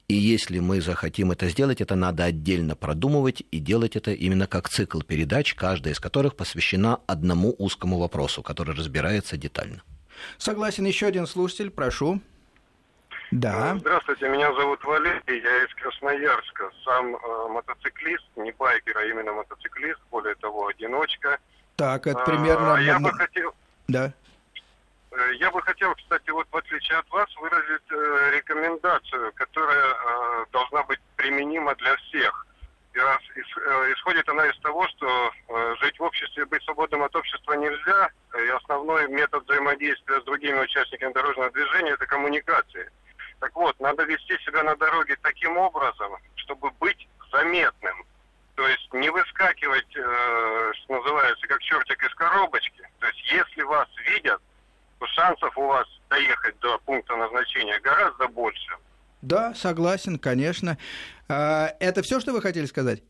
И 0.09 0.15
если 0.15 0.61
мы 0.61 0.81
захотим 0.81 1.33
это 1.33 1.49
сделать, 1.49 1.81
это 1.81 1.95
надо 1.95 2.25
отдельно 2.25 2.77
продумывать 2.77 3.43
и 3.51 3.59
делать 3.59 3.97
это 3.97 4.13
именно 4.13 4.47
как 4.47 4.69
цикл 4.69 5.01
передач, 5.01 5.55
каждая 5.55 5.95
из 5.95 6.01
которых 6.01 6.37
посвящена 6.37 6.99
одному 7.07 7.55
узкому 7.59 7.99
вопросу, 7.99 8.43
который 8.43 8.75
разбирается 8.75 9.37
детально. 9.37 9.83
Согласен. 10.39 10.87
Еще 10.87 11.07
один 11.07 11.27
слушатель, 11.27 11.71
прошу. 11.71 12.21
Да. 13.33 13.73
Э, 13.75 13.79
здравствуйте, 13.79 14.29
меня 14.29 14.53
зовут 14.53 14.85
Валерий, 14.85 15.41
я 15.43 15.65
из 15.65 15.75
Красноярска. 15.75 16.71
Сам 16.85 17.17
э, 17.17 17.49
мотоциклист, 17.49 18.25
не 18.37 18.53
байкер, 18.53 18.99
а 18.99 19.05
именно 19.05 19.33
мотоциклист, 19.33 19.99
более 20.11 20.35
того, 20.35 20.67
одиночка. 20.67 21.39
Так, 21.77 22.07
это 22.07 22.23
примерно... 22.25 22.75
А, 22.75 22.81
я 22.81 23.01
бы 23.01 23.11
хотел... 23.13 23.55
Да. 23.89 24.13
Э, 25.13 25.35
я 25.37 25.51
бы 25.51 25.63
хотел, 25.63 25.95
кстати, 25.95 26.29
вот 26.29 26.47
в 26.53 26.57
отличие 26.57 26.99
от 26.99 27.09
вас, 27.09 27.27
выразить 27.41 27.91
э, 27.91 28.31
рекомендацию, 28.37 29.33
которая 29.35 29.95
э, 29.95 30.45
должна 30.53 30.83
быть 30.83 31.01
применима 31.17 31.75
для 31.77 31.97
всех. 31.97 32.47
И 32.93 32.99
раз 32.99 33.19
э, 33.35 33.41
исходит 33.95 34.29
она 34.29 34.47
из 34.47 34.59
того, 34.59 34.87
что 34.89 35.33
э, 35.49 35.75
жить 35.81 35.99
в 35.99 36.03
обществе, 36.03 36.45
быть 36.45 36.63
свободным 36.65 37.03
от 37.03 37.17
общества 37.17 37.55
нельзя, 37.55 38.11
и 38.39 38.49
основной 38.49 39.09
метод 39.09 39.43
взаимодействия 39.45 40.21
с 40.21 40.25
другими 40.25 40.59
участниками 40.59 41.15
дорожного 41.15 41.51
движения– 41.51 41.93
это 41.95 42.05
коммуникации. 42.05 42.91
Так 43.43 43.57
вот, 43.57 43.75
надо 43.81 44.05
вести 44.05 44.39
себя 44.47 44.63
на 44.63 44.77
дороге 44.77 45.17
таким 45.21 45.59
образом, 45.59 46.13
чтобы 46.37 46.71
быть 46.79 47.09
заметным. 47.33 48.05
То 48.55 48.69
есть 48.69 48.89
не 48.93 49.11
выскакивать, 49.11 49.97
э, 49.97 50.73
что 50.75 50.95
называется, 50.95 51.49
как 51.49 51.61
чертик 51.61 52.05
из 52.05 52.15
коробочки. 52.15 52.89
То 53.01 53.07
есть 53.09 53.33
если 53.33 53.63
вас 53.63 53.89
видят, 54.07 54.41
то 55.01 55.07
шансов 55.09 55.59
у 55.59 55.67
вас 55.67 55.89
доехать 56.09 56.57
до 56.61 56.79
пункта 56.87 57.17
назначения 57.17 57.81
гораздо 57.81 58.29
больше. 58.29 58.77
Да, 59.23 59.55
согласен, 59.55 60.21
конечно. 60.21 60.79
А, 61.29 61.75
это 61.81 62.03
все, 62.03 62.21
что 62.21 62.33
вы 62.33 62.43
хотели 62.43 62.67
сказать? 62.67 63.03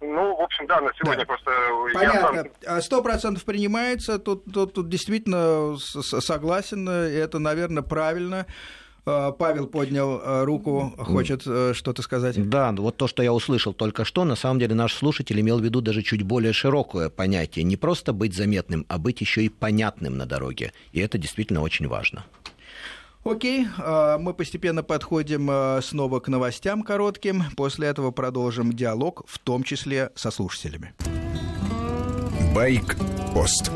Ну, 0.00 0.36
в 0.36 0.40
общем, 0.40 0.68
да, 0.68 0.80
на 0.80 0.92
сегодня 0.94 1.24
да. 1.24 1.26
просто... 1.26 1.50
Понятно. 1.94 2.44
А 2.64 2.80
сто 2.80 3.02
процентов 3.02 3.44
принимается. 3.44 4.20
Тут, 4.20 4.44
тут, 4.52 4.74
тут 4.74 4.88
действительно 4.88 5.76
согласен. 5.78 6.88
Это, 6.88 7.40
наверное, 7.40 7.82
правильно. 7.82 8.46
А, 9.06 9.30
Павел 9.30 9.68
поднял 9.68 10.44
руку, 10.44 10.92
хочет 10.98 11.42
что-то 11.42 12.02
сказать. 12.02 12.48
Да, 12.48 12.72
вот 12.72 12.96
то, 12.96 13.06
что 13.06 13.22
я 13.22 13.32
услышал 13.32 13.72
только 13.72 14.04
что, 14.04 14.24
на 14.24 14.34
самом 14.34 14.58
деле 14.58 14.74
наш 14.74 14.94
слушатель 14.94 15.40
имел 15.40 15.60
в 15.60 15.62
виду 15.62 15.80
даже 15.80 16.02
чуть 16.02 16.22
более 16.22 16.52
широкое 16.52 17.08
понятие. 17.08 17.64
Не 17.64 17.76
просто 17.76 18.12
быть 18.12 18.34
заметным, 18.34 18.84
а 18.88 18.98
быть 18.98 19.20
еще 19.20 19.44
и 19.44 19.48
понятным 19.48 20.16
на 20.16 20.26
дороге. 20.26 20.72
И 20.92 21.00
это 21.00 21.18
действительно 21.18 21.62
очень 21.62 21.86
важно. 21.86 22.24
Окей, 23.24 23.66
мы 24.18 24.34
постепенно 24.34 24.84
подходим 24.84 25.82
снова 25.82 26.20
к 26.20 26.28
новостям 26.28 26.82
коротким. 26.82 27.44
После 27.56 27.88
этого 27.88 28.12
продолжим 28.12 28.72
диалог, 28.72 29.24
в 29.26 29.38
том 29.40 29.64
числе 29.64 30.10
со 30.14 30.30
слушателями. 30.30 30.94
Байк-пост. 32.54 33.70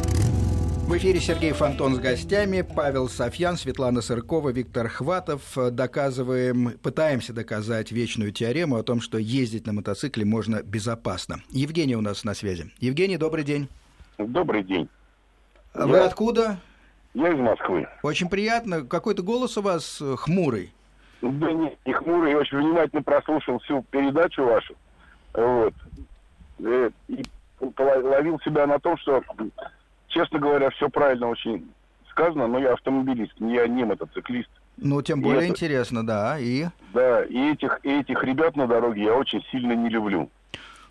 В 0.91 0.97
эфире 0.97 1.21
Сергей 1.21 1.53
Фонтон 1.53 1.95
с 1.95 1.99
гостями, 2.01 2.63
Павел 2.63 3.09
Софьян, 3.09 3.57
Светлана 3.57 4.01
Сыркова, 4.01 4.49
Виктор 4.49 4.89
Хватов. 4.89 5.57
Доказываем, 5.71 6.73
пытаемся 6.83 7.33
доказать 7.33 7.93
вечную 7.93 8.33
теорему 8.33 8.75
о 8.75 8.83
том, 8.83 9.01
что 9.01 9.17
ездить 9.17 9.69
на 9.69 9.73
мотоцикле 9.73 10.25
можно 10.25 10.65
безопасно. 10.65 11.37
Евгений 11.51 11.95
у 11.95 12.01
нас 12.01 12.25
на 12.25 12.35
связи. 12.35 12.73
Евгений, 12.81 13.19
добрый 13.19 13.45
день. 13.45 13.69
Добрый 14.19 14.65
день. 14.65 14.89
Вы 15.75 15.97
Я... 15.97 16.07
откуда? 16.07 16.59
Я 17.15 17.29
из 17.29 17.39
Москвы. 17.39 17.87
Очень 18.03 18.29
приятно. 18.29 18.83
Какой-то 18.83 19.23
голос 19.23 19.57
у 19.59 19.63
вас 19.63 20.01
э, 20.03 20.17
хмурый. 20.19 20.73
Да 21.23 21.53
нет, 21.53 21.79
не 21.87 21.93
хмурый. 21.93 22.33
Я 22.33 22.39
очень 22.39 22.59
внимательно 22.59 23.05
прослушал 23.05 23.61
всю 23.61 23.85
передачу 23.93 24.43
вашу. 24.43 24.75
Вот. 25.35 25.75
Э, 26.59 26.91
и 27.07 27.23
ловил 27.61 28.41
себя 28.41 28.67
на 28.67 28.81
том, 28.81 28.99
что, 28.99 29.23
честно 30.11 30.39
говоря, 30.39 30.71
все 30.71 30.89
правильно 30.89 31.29
очень 31.29 31.69
сказано, 32.11 32.47
но 32.47 32.59
я 32.59 32.75
автомобилист, 32.75 33.33
я 33.39 33.67
не 33.67 33.85
мотоциклист. 33.85 34.51
Ну, 34.77 35.03
тем 35.03 35.23
более 35.23 35.47
и 35.47 35.51
интересно, 35.51 36.07
да, 36.07 36.39
и... 36.39 36.67
Да, 36.93 37.25
и 37.25 37.53
этих, 37.53 37.81
и 37.83 38.01
этих 38.01 38.23
ребят 38.25 38.57
на 38.57 38.67
дороге 38.67 39.05
я 39.05 39.15
очень 39.15 39.43
сильно 39.51 39.73
не 39.73 39.89
люблю. 39.89 40.31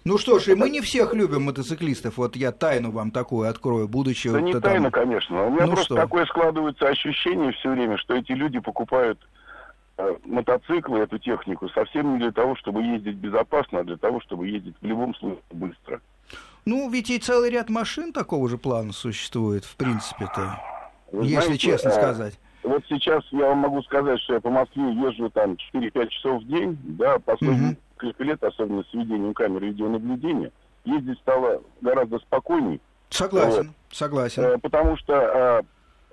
Ну 0.05 0.17
что 0.17 0.39
ж, 0.39 0.49
и 0.49 0.55
мы 0.55 0.70
не 0.70 0.82
всех 0.82 1.13
любим 1.13 1.43
мотоциклистов. 1.43 2.17
Вот 2.17 2.36
я 2.36 2.51
тайну 2.51 2.91
вам 2.91 3.11
такую 3.11 3.49
открою, 3.49 3.88
будучи... 3.88 4.30
Да 4.30 4.39
вот 4.39 4.45
не 4.45 4.53
там... 4.53 4.61
тайна, 4.61 4.91
конечно. 4.91 5.45
У 5.45 5.49
меня 5.51 5.65
ну 5.65 5.74
просто 5.74 5.86
что? 5.86 5.95
такое 5.95 6.26
складывается 6.26 6.88
ощущение 6.88 7.51
все 7.51 7.72
время, 7.72 7.97
что 7.97 8.15
эти 8.15 8.32
люди 8.32 8.59
покупают 8.59 9.20
э, 9.97 10.15
мотоциклы, 10.26 10.99
эту 10.99 11.20
технику, 11.20 11.67
совсем 11.70 12.13
не 12.13 12.20
для 12.20 12.32
того, 12.32 12.55
чтобы 12.55 12.82
ездить 12.82 13.17
безопасно, 13.17 13.80
а 13.80 13.84
для 13.84 13.97
того, 13.97 14.22
чтобы 14.22 14.47
ездить 14.47 14.76
в 14.82 14.86
любом 14.86 15.13
случае 15.15 15.41
быстро. 15.51 16.01
Ну, 16.66 16.89
ведь 16.89 17.10
и 17.10 17.20
целый 17.20 17.49
ряд 17.49 17.70
машин 17.70 18.14
такого 18.14 18.47
же 18.49 18.57
плана 18.57 18.93
существует, 18.93 19.66
в 19.66 19.76
принципе-то, 19.76 20.60
если 21.12 21.41
знаете, 21.41 21.57
честно 21.57 21.91
а... 21.91 21.93
сказать. 21.93 22.39
Вот 22.64 22.84
сейчас 22.89 23.24
я 23.32 23.47
вам 23.47 23.60
могу 23.60 23.82
сказать, 23.84 24.20
что 24.20 24.34
я 24.34 24.41
по 24.41 24.49
Москве 24.49 24.84
езжу 24.91 25.30
там 25.30 25.57
4-5 25.74 26.07
часов 26.10 26.43
в 26.43 26.47
день, 26.47 26.78
да, 26.84 27.18
последние 27.20 27.78
несколько 28.01 28.24
лет, 28.24 28.43
особенно 28.43 28.84
с 28.84 28.93
введением 28.93 29.34
камер 29.34 29.64
видеонаблюдения, 29.64 30.51
ездить 30.86 31.20
стало 31.20 31.62
гораздо 31.82 32.20
спокойней. 32.20 32.82
Согласен, 33.10 33.68
вот. 33.68 33.95
согласен. 33.95 34.43
Э, 34.43 34.57
потому 34.57 34.97
что 34.97 35.14
э, 35.14 35.62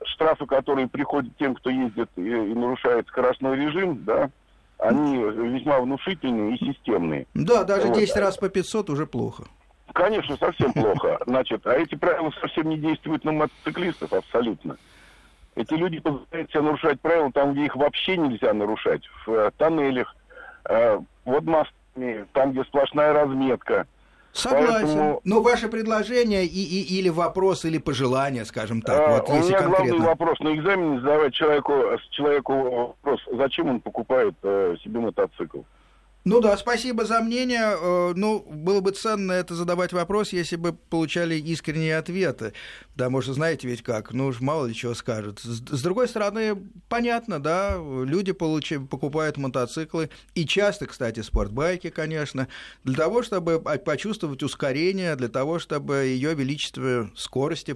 штрафы, 0.04 0.46
которые 0.46 0.88
приходят 0.88 1.36
тем, 1.38 1.54
кто 1.54 1.70
ездит 1.70 2.08
и, 2.16 2.22
и 2.22 2.54
нарушает 2.54 3.06
скоростной 3.08 3.56
режим, 3.56 4.04
да, 4.04 4.30
они 4.78 5.16
весьма 5.16 5.80
внушительные 5.80 6.56
и 6.56 6.64
системные. 6.64 7.26
Да, 7.34 7.64
даже 7.64 7.88
вот. 7.88 7.98
10 7.98 8.16
раз 8.16 8.36
по 8.36 8.48
500 8.48 8.90
уже 8.90 9.06
плохо. 9.06 9.44
Конечно, 9.96 10.36
совсем 10.36 10.74
плохо. 10.74 11.18
Значит, 11.26 11.66
а 11.66 11.72
эти 11.72 11.94
правила 11.94 12.30
совсем 12.38 12.68
не 12.68 12.76
действуют 12.76 13.24
на 13.24 13.32
мотоциклистов 13.32 14.12
абсолютно. 14.12 14.76
Эти 15.54 15.72
люди 15.72 16.00
позволяют 16.00 16.50
себе 16.50 16.60
нарушать 16.60 17.00
правила 17.00 17.32
там, 17.32 17.54
где 17.54 17.64
их 17.64 17.74
вообще 17.76 18.18
нельзя 18.18 18.52
нарушать. 18.52 19.00
В 19.24 19.32
э, 19.32 19.50
тоннелях, 19.56 20.14
э, 20.68 21.00
вот 21.24 21.44
мостами, 21.44 22.26
там, 22.34 22.52
где 22.52 22.62
сплошная 22.64 23.14
разметка. 23.14 23.86
Согласен. 24.34 24.68
Поэтому... 24.68 25.20
Но 25.24 25.40
ваше 25.40 25.68
предложение 25.68 26.44
и, 26.44 26.62
и, 26.62 26.98
или 26.98 27.08
вопрос, 27.08 27.64
или 27.64 27.78
пожелание, 27.78 28.44
скажем 28.44 28.82
так, 28.82 29.00
а, 29.00 29.16
вот 29.16 29.28
если 29.30 29.44
У 29.44 29.46
меня 29.46 29.58
конкретно... 29.60 29.86
главный 29.86 30.06
вопрос 30.08 30.40
на 30.40 30.54
экзамене 30.54 31.00
задавать 31.00 31.32
человеку, 31.32 31.72
человеку 32.10 32.52
вопрос, 32.52 33.20
зачем 33.32 33.70
он 33.70 33.80
покупает 33.80 34.34
э, 34.42 34.76
себе 34.84 35.00
мотоцикл. 35.00 35.60
Ну 36.26 36.40
да, 36.40 36.56
спасибо 36.56 37.04
за 37.04 37.20
мнение. 37.20 37.76
Э, 37.80 38.12
ну, 38.16 38.40
было 38.40 38.80
бы 38.80 38.90
ценно 38.90 39.30
это 39.30 39.54
задавать 39.54 39.92
вопрос, 39.92 40.32
если 40.32 40.56
бы 40.56 40.72
получали 40.72 41.36
искренние 41.36 41.96
ответы. 41.96 42.52
Потому 42.94 43.22
что, 43.22 43.32
знаете 43.32 43.68
ведь 43.68 43.82
как, 43.82 44.12
ну 44.12 44.26
уж 44.26 44.40
мало 44.40 44.66
ли 44.66 44.74
чего 44.74 44.94
скажут. 44.94 45.38
С 45.38 45.82
другой 45.82 46.08
стороны, 46.08 46.56
понятно, 46.88 47.38
да, 47.38 47.76
люди 47.76 48.32
получи, 48.32 48.78
покупают 48.78 49.36
мотоциклы, 49.36 50.10
и 50.34 50.44
часто, 50.46 50.86
кстати, 50.86 51.20
спортбайки, 51.20 51.90
конечно, 51.90 52.48
для 52.82 52.96
того, 52.96 53.22
чтобы 53.22 53.60
почувствовать 53.60 54.42
ускорение, 54.42 55.14
для 55.14 55.28
того, 55.28 55.60
чтобы 55.60 56.06
ее 56.06 56.34
величество 56.34 57.08
скорости 57.14 57.72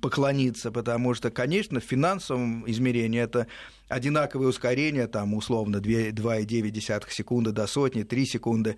поклониться, 0.00 0.70
потому 0.70 1.14
что, 1.14 1.32
конечно, 1.32 1.80
в 1.80 1.84
финансовом 1.84 2.62
измерении 2.70 3.20
это 3.20 3.48
одинаковое 3.88 4.48
ускорение, 4.48 5.06
там, 5.06 5.34
условно, 5.34 5.78
2,9 5.78 7.10
секунды 7.10 7.52
до 7.52 7.66
сотни, 7.66 7.87
3 7.88 8.26
секунды, 8.26 8.76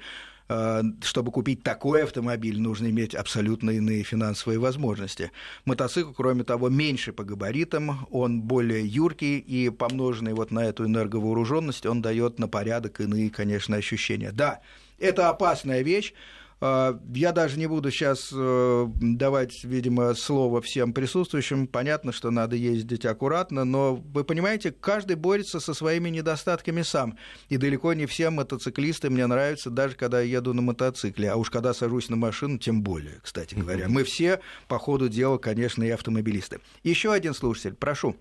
э, 0.48 0.82
чтобы 1.02 1.32
купить 1.32 1.62
такой 1.62 2.02
автомобиль, 2.02 2.60
нужно 2.60 2.88
иметь 2.88 3.14
абсолютно 3.14 3.70
иные 3.70 4.02
финансовые 4.02 4.58
возможности. 4.58 5.30
Мотоцикл, 5.64 6.12
кроме 6.12 6.44
того, 6.44 6.68
меньше 6.68 7.12
по 7.12 7.24
габаритам, 7.24 8.06
он 8.10 8.42
более 8.42 8.86
юркий, 8.86 9.38
и 9.38 9.70
помноженный 9.70 10.34
вот 10.34 10.50
на 10.50 10.64
эту 10.64 10.86
энерговооруженность, 10.86 11.86
он 11.86 12.02
дает 12.02 12.38
на 12.38 12.48
порядок 12.48 13.00
иные, 13.00 13.30
конечно, 13.30 13.76
ощущения. 13.76 14.32
Да, 14.32 14.60
это 14.98 15.28
опасная 15.28 15.82
вещь, 15.82 16.12
а, 16.12 16.49
я 16.60 17.32
даже 17.32 17.58
не 17.58 17.66
буду 17.66 17.90
сейчас 17.90 18.30
э, 18.32 18.86
давать, 19.00 19.64
видимо, 19.64 20.12
слово 20.14 20.60
всем 20.60 20.92
присутствующим. 20.92 21.66
Понятно, 21.66 22.12
что 22.12 22.30
надо 22.30 22.54
ездить 22.54 23.06
аккуратно, 23.06 23.64
но 23.64 23.96
вы 23.96 24.24
понимаете, 24.24 24.70
каждый 24.70 25.16
борется 25.16 25.58
со 25.58 25.72
своими 25.72 26.10
недостатками 26.10 26.82
сам. 26.82 27.16
И 27.48 27.56
далеко 27.56 27.94
не 27.94 28.04
все 28.04 28.28
мотоциклисты 28.28 29.08
мне 29.08 29.26
нравятся, 29.26 29.70
даже 29.70 29.96
когда 29.96 30.20
я 30.20 30.38
еду 30.38 30.52
на 30.52 30.60
мотоцикле. 30.60 31.30
А 31.30 31.36
уж 31.36 31.48
когда 31.48 31.72
сажусь 31.72 32.10
на 32.10 32.16
машину, 32.16 32.58
тем 32.58 32.82
более, 32.82 33.20
кстати 33.22 33.54
говоря. 33.54 33.88
Мы 33.88 34.04
все, 34.04 34.40
по 34.68 34.78
ходу 34.78 35.08
дела, 35.08 35.38
конечно, 35.38 35.82
и 35.82 35.88
автомобилисты. 35.88 36.60
Еще 36.82 37.10
один 37.10 37.32
слушатель, 37.32 37.72
прошу. 37.72 38.16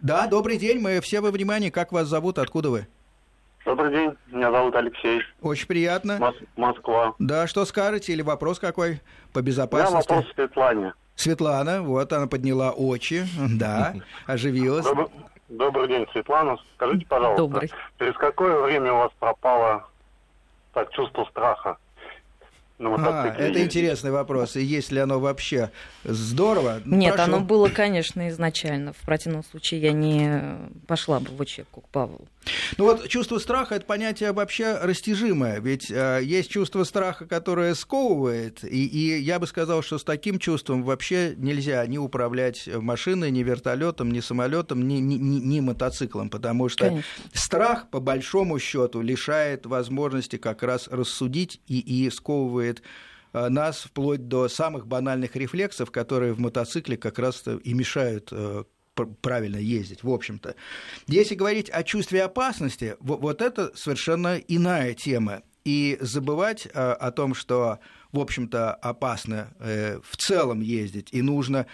Да, 0.00 0.28
добрый 0.28 0.58
день, 0.58 0.78
мы 0.78 1.00
все 1.00 1.20
во 1.20 1.32
внимании. 1.32 1.70
Как 1.70 1.90
вас 1.90 2.06
зовут, 2.06 2.38
откуда 2.38 2.70
вы? 2.70 2.86
Добрый 3.64 3.90
день, 3.92 4.10
меня 4.28 4.50
зовут 4.50 4.74
Алексей. 4.74 5.20
Очень 5.42 5.66
приятно. 5.66 6.12
Мос- 6.18 6.46
Москва. 6.56 7.14
Да, 7.18 7.46
что 7.46 7.64
скажете 7.66 8.12
или 8.12 8.22
вопрос 8.22 8.58
какой 8.58 9.00
по 9.32 9.42
безопасности? 9.42 10.10
У 10.10 10.14
меня 10.14 10.22
вопрос 10.22 10.34
Светлане. 10.34 10.94
Светлана, 11.14 11.82
вот 11.82 12.12
она 12.12 12.26
подняла 12.26 12.70
очи, 12.70 13.26
да, 13.58 13.94
оживилась. 14.26 14.86
Добрый, 14.86 15.06
добрый 15.50 15.88
день, 15.88 16.06
Светлана. 16.12 16.56
Скажите, 16.76 17.04
пожалуйста, 17.06 17.42
Добрый. 17.42 17.70
через 17.98 18.14
какое 18.16 18.58
время 18.62 18.92
у 18.94 18.96
вас 18.96 19.12
пропало 19.20 19.86
так 20.72 20.90
чувство 20.92 21.26
страха? 21.30 21.76
а, 22.82 23.26
это 23.36 23.62
интересный 23.62 24.10
вопрос. 24.10 24.56
И 24.56 24.62
есть 24.62 24.90
ли 24.90 25.00
оно 25.00 25.20
вообще 25.20 25.70
здорово? 26.04 26.80
Нет, 26.86 27.14
Прошу. 27.14 27.30
оно 27.34 27.40
было, 27.40 27.68
конечно, 27.68 28.26
изначально. 28.30 28.94
В 28.94 29.04
противном 29.04 29.44
случае 29.44 29.80
я 29.82 29.92
не 29.92 30.42
пошла 30.86 31.20
бы 31.20 31.26
в 31.30 31.38
очередь 31.40 31.66
к 31.70 31.86
Павлу. 31.92 32.26
Ну 32.78 32.84
вот 32.84 33.08
чувство 33.08 33.38
страха 33.38 33.74
это 33.74 33.86
понятие 33.86 34.32
вообще 34.32 34.78
растяжимое, 34.78 35.60
ведь 35.60 35.90
э, 35.90 36.20
есть 36.22 36.50
чувство 36.50 36.84
страха, 36.84 37.26
которое 37.26 37.74
сковывает, 37.74 38.64
и, 38.64 38.86
и 38.86 39.20
я 39.20 39.38
бы 39.38 39.46
сказал, 39.46 39.82
что 39.82 39.98
с 39.98 40.04
таким 40.04 40.38
чувством 40.38 40.82
вообще 40.82 41.34
нельзя 41.36 41.86
ни 41.86 41.98
управлять 41.98 42.66
машиной, 42.66 43.30
ни 43.30 43.42
вертолетом, 43.42 44.10
ни 44.10 44.20
самолетом, 44.20 44.86
ни, 44.88 44.94
ни, 44.94 45.14
ни, 45.14 45.40
ни 45.40 45.60
мотоциклом, 45.60 46.30
потому 46.30 46.68
что 46.68 46.86
Конечно. 46.86 47.08
страх 47.32 47.90
по 47.90 48.00
большому 48.00 48.58
счету 48.58 49.02
лишает 49.02 49.66
возможности 49.66 50.36
как 50.36 50.62
раз 50.62 50.88
рассудить 50.88 51.60
и, 51.66 51.78
и 51.78 52.08
сковывает 52.10 52.82
э, 53.32 53.48
нас 53.48 53.80
вплоть 53.80 54.28
до 54.28 54.48
самых 54.48 54.86
банальных 54.86 55.36
рефлексов, 55.36 55.90
которые 55.90 56.32
в 56.32 56.40
мотоцикле 56.40 56.96
как 56.96 57.18
раз 57.18 57.44
и 57.62 57.74
мешают 57.74 58.28
э, 58.32 58.64
правильно 58.94 59.56
ездить, 59.56 60.02
в 60.02 60.10
общем-то. 60.10 60.54
Если 61.06 61.34
говорить 61.34 61.70
о 61.70 61.82
чувстве 61.82 62.22
опасности, 62.22 62.96
вот 63.00 63.42
это 63.42 63.72
совершенно 63.74 64.36
иная 64.36 64.94
тема. 64.94 65.42
И 65.64 65.98
забывать 66.00 66.66
э, 66.66 66.70
о 66.70 67.10
том, 67.10 67.34
что, 67.34 67.80
в 68.12 68.18
общем-то, 68.18 68.72
опасно 68.74 69.52
э, 69.60 70.00
в 70.02 70.16
целом 70.16 70.60
ездить, 70.60 71.08
и 71.12 71.20
нужно 71.20 71.66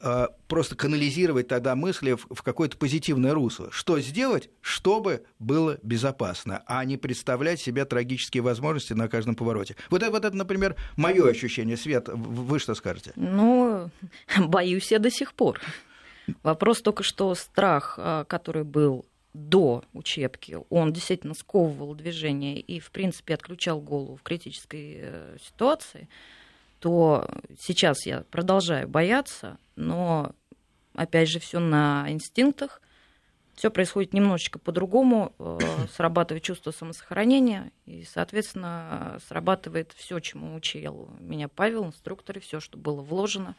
э, 0.00 0.26
просто 0.48 0.74
канализировать 0.74 1.46
тогда 1.46 1.76
мысли 1.76 2.16
в 2.28 2.42
какое-то 2.42 2.76
позитивное 2.76 3.34
русло. 3.34 3.68
Что 3.70 4.00
сделать, 4.00 4.50
чтобы 4.60 5.22
было 5.38 5.78
безопасно, 5.84 6.64
а 6.66 6.84
не 6.84 6.96
представлять 6.96 7.60
себе 7.60 7.84
трагические 7.84 8.42
возможности 8.42 8.92
на 8.92 9.08
каждом 9.08 9.36
повороте. 9.36 9.76
Вот 9.88 10.02
это, 10.02 10.10
вот 10.10 10.24
это 10.24 10.36
например, 10.36 10.74
мое 10.96 11.28
ощущение. 11.28 11.76
Свет, 11.76 12.08
вы 12.08 12.58
что 12.58 12.74
скажете? 12.74 13.12
Ну, 13.14 13.88
боюсь 14.38 14.90
я 14.90 14.98
до 14.98 15.12
сих 15.12 15.32
пор. 15.32 15.60
Вопрос 16.42 16.82
только, 16.82 17.02
что 17.02 17.34
страх, 17.34 17.94
а, 17.98 18.24
который 18.24 18.64
был 18.64 19.06
до 19.34 19.84
учебки, 19.92 20.58
он 20.70 20.92
действительно 20.92 21.34
сковывал 21.34 21.94
движение 21.94 22.60
и, 22.60 22.80
в 22.80 22.90
принципе, 22.90 23.34
отключал 23.34 23.80
голову 23.80 24.16
в 24.16 24.22
критической 24.22 24.98
э, 25.00 25.36
ситуации, 25.40 26.08
то 26.80 27.28
сейчас 27.60 28.06
я 28.06 28.24
продолжаю 28.30 28.88
бояться, 28.88 29.58
но, 29.76 30.32
опять 30.94 31.28
же, 31.28 31.40
все 31.40 31.60
на 31.60 32.06
инстинктах, 32.08 32.80
все 33.54 33.70
происходит 33.70 34.12
немножечко 34.12 34.58
по-другому, 34.58 35.34
э, 35.38 35.58
срабатывает 35.94 36.44
чувство 36.44 36.70
самосохранения, 36.70 37.72
и, 37.86 38.04
соответственно, 38.04 39.18
срабатывает 39.28 39.92
все, 39.96 40.20
чему 40.20 40.54
учил 40.54 41.10
меня 41.20 41.48
Павел, 41.48 41.84
инструктор, 41.84 42.38
и 42.38 42.40
все, 42.40 42.60
что 42.60 42.78
было 42.78 43.02
вложено. 43.02 43.56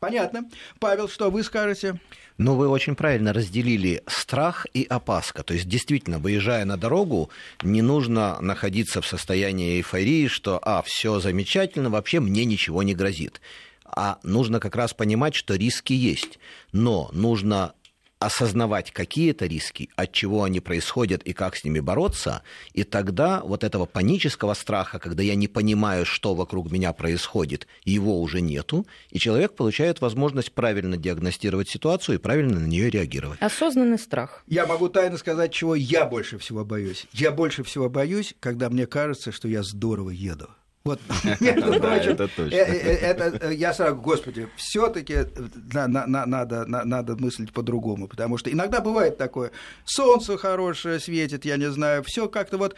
Понятно. 0.00 0.48
Павел, 0.78 1.10
что 1.10 1.30
вы 1.30 1.42
скажете? 1.44 2.00
Ну, 2.38 2.54
вы 2.54 2.68
очень 2.68 2.94
правильно 2.94 3.34
разделили 3.34 4.02
страх 4.06 4.66
и 4.72 4.84
опаска. 4.84 5.42
То 5.42 5.52
есть, 5.52 5.68
действительно, 5.68 6.18
выезжая 6.18 6.64
на 6.64 6.78
дорогу, 6.78 7.28
не 7.62 7.82
нужно 7.82 8.40
находиться 8.40 9.02
в 9.02 9.06
состоянии 9.06 9.76
эйфории, 9.76 10.26
что, 10.26 10.58
а, 10.62 10.80
все 10.80 11.20
замечательно, 11.20 11.90
вообще 11.90 12.20
мне 12.20 12.46
ничего 12.46 12.82
не 12.82 12.94
грозит. 12.94 13.42
А 13.84 14.18
нужно 14.22 14.58
как 14.58 14.74
раз 14.74 14.94
понимать, 14.94 15.34
что 15.34 15.54
риски 15.54 15.92
есть. 15.92 16.38
Но 16.72 17.10
нужно 17.12 17.74
осознавать 18.20 18.92
какие-то 18.92 19.46
риски, 19.46 19.88
от 19.96 20.12
чего 20.12 20.44
они 20.44 20.60
происходят 20.60 21.22
и 21.22 21.32
как 21.32 21.56
с 21.56 21.64
ними 21.64 21.80
бороться, 21.80 22.42
и 22.74 22.84
тогда 22.84 23.40
вот 23.40 23.64
этого 23.64 23.86
панического 23.86 24.54
страха, 24.54 24.98
когда 24.98 25.22
я 25.22 25.34
не 25.34 25.48
понимаю, 25.48 26.04
что 26.04 26.34
вокруг 26.34 26.70
меня 26.70 26.92
происходит, 26.92 27.66
его 27.84 28.20
уже 28.20 28.42
нету, 28.42 28.86
и 29.10 29.18
человек 29.18 29.54
получает 29.54 30.02
возможность 30.02 30.52
правильно 30.52 30.98
диагностировать 30.98 31.68
ситуацию 31.68 32.16
и 32.16 32.20
правильно 32.20 32.60
на 32.60 32.66
нее 32.66 32.90
реагировать. 32.90 33.40
Осознанный 33.40 33.98
страх. 33.98 34.44
Я 34.46 34.66
могу 34.66 34.90
тайно 34.90 35.16
сказать, 35.16 35.52
чего 35.52 35.74
я 35.74 36.04
больше 36.04 36.38
всего 36.38 36.64
боюсь. 36.64 37.06
Я 37.12 37.30
больше 37.30 37.64
всего 37.64 37.88
боюсь, 37.88 38.34
когда 38.38 38.68
мне 38.68 38.86
кажется, 38.86 39.32
что 39.32 39.48
я 39.48 39.62
здорово 39.62 40.10
еду. 40.10 40.48
Вот, 40.82 40.98
между 41.40 41.78
прочим, 41.78 42.12
это 42.12 42.26
точно. 42.28 42.54
Э, 42.54 42.64
э, 42.64 42.96
это, 42.96 43.48
э, 43.48 43.54
я 43.54 43.74
сразу, 43.74 43.96
господи, 43.96 44.48
все-таки 44.56 45.26
надо, 45.74 46.64
надо 46.66 47.16
мыслить 47.16 47.52
по-другому, 47.52 48.08
потому 48.08 48.38
что 48.38 48.50
иногда 48.50 48.80
бывает 48.80 49.18
такое, 49.18 49.50
солнце 49.84 50.38
хорошее 50.38 50.98
светит, 50.98 51.44
я 51.44 51.58
не 51.58 51.70
знаю, 51.70 52.02
все 52.02 52.28
как-то 52.28 52.56
вот 52.56 52.76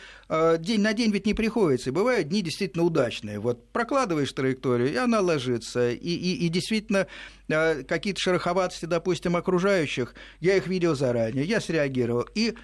день 0.58 0.80
на 0.80 0.94
день 0.94 1.12
ведь 1.12 1.26
не 1.26 1.34
приходится, 1.34 1.90
и 1.90 1.92
бывают 1.92 2.28
дни 2.28 2.42
действительно 2.42 2.82
удачные. 2.82 3.38
Вот 3.38 3.68
прокладываешь 3.68 4.32
траекторию, 4.32 4.92
и 4.92 4.96
она 4.96 5.20
ложится, 5.20 5.92
и, 5.92 5.94
и, 5.94 6.46
и 6.46 6.48
действительно 6.48 7.06
какие-то 7.46 8.20
шероховатости, 8.20 8.86
допустим, 8.86 9.36
окружающих, 9.36 10.14
я 10.40 10.56
их 10.56 10.66
видел 10.66 10.96
заранее, 10.96 11.44
я 11.44 11.60
среагировал, 11.60 12.26
и 12.34 12.54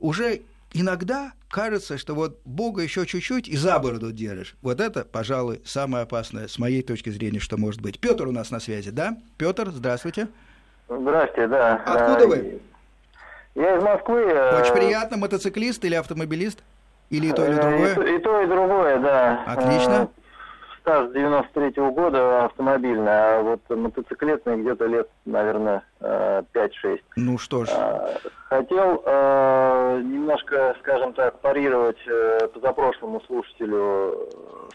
уже 0.00 0.42
иногда 0.72 1.32
кажется, 1.50 1.98
что 1.98 2.14
вот 2.14 2.40
Бога 2.44 2.82
еще 2.82 3.06
чуть-чуть 3.06 3.48
и 3.48 3.56
за 3.56 3.78
бороду 3.78 4.12
держишь. 4.12 4.56
Вот 4.62 4.80
это, 4.80 5.04
пожалуй, 5.04 5.62
самое 5.64 6.04
опасное 6.04 6.48
с 6.48 6.58
моей 6.58 6.82
точки 6.82 7.10
зрения, 7.10 7.38
что 7.38 7.56
может 7.56 7.80
быть. 7.80 8.00
Петр 8.00 8.26
у 8.26 8.32
нас 8.32 8.50
на 8.50 8.60
связи, 8.60 8.90
да? 8.90 9.16
Петр, 9.36 9.70
здравствуйте. 9.70 10.28
Здравствуйте, 10.88 11.48
да. 11.48 11.82
Откуда 11.84 12.26
вы? 12.26 12.60
Я 13.54 13.76
из 13.76 13.82
Москвы. 13.82 14.22
Э, 14.22 14.60
Очень 14.60 14.74
приятно. 14.74 15.16
Мотоциклист 15.16 15.84
или 15.84 15.94
автомобилист? 15.94 16.62
Или 17.10 17.28
и 17.28 17.32
то, 17.32 17.44
или 17.44 17.58
э, 17.58 17.60
другое? 17.60 17.92
И 17.92 17.94
то, 17.94 18.02
и, 18.02 18.18
то, 18.18 18.42
и 18.42 18.46
другое, 18.46 18.98
да. 19.00 19.42
Отлично. 19.46 20.08
Э, 20.14 20.18
стаж 20.80 21.10
93-го 21.10 21.90
года 21.92 22.44
автомобильный, 22.46 23.10
а 23.10 23.42
вот 23.42 23.60
мотоциклетный 23.68 24.58
где-то 24.58 24.86
лет, 24.86 25.08
наверное, 25.24 25.82
5-6. 26.00 27.00
Ну 27.16 27.38
что 27.38 27.64
ж. 27.64 27.70
Хотел 28.48 29.02
э, 29.04 30.00
немножко, 30.02 30.74
скажем 30.80 31.12
так, 31.12 31.38
парировать 31.40 31.98
э, 32.06 32.48
позапрошлому 32.48 33.20
слушателю, 33.26 34.26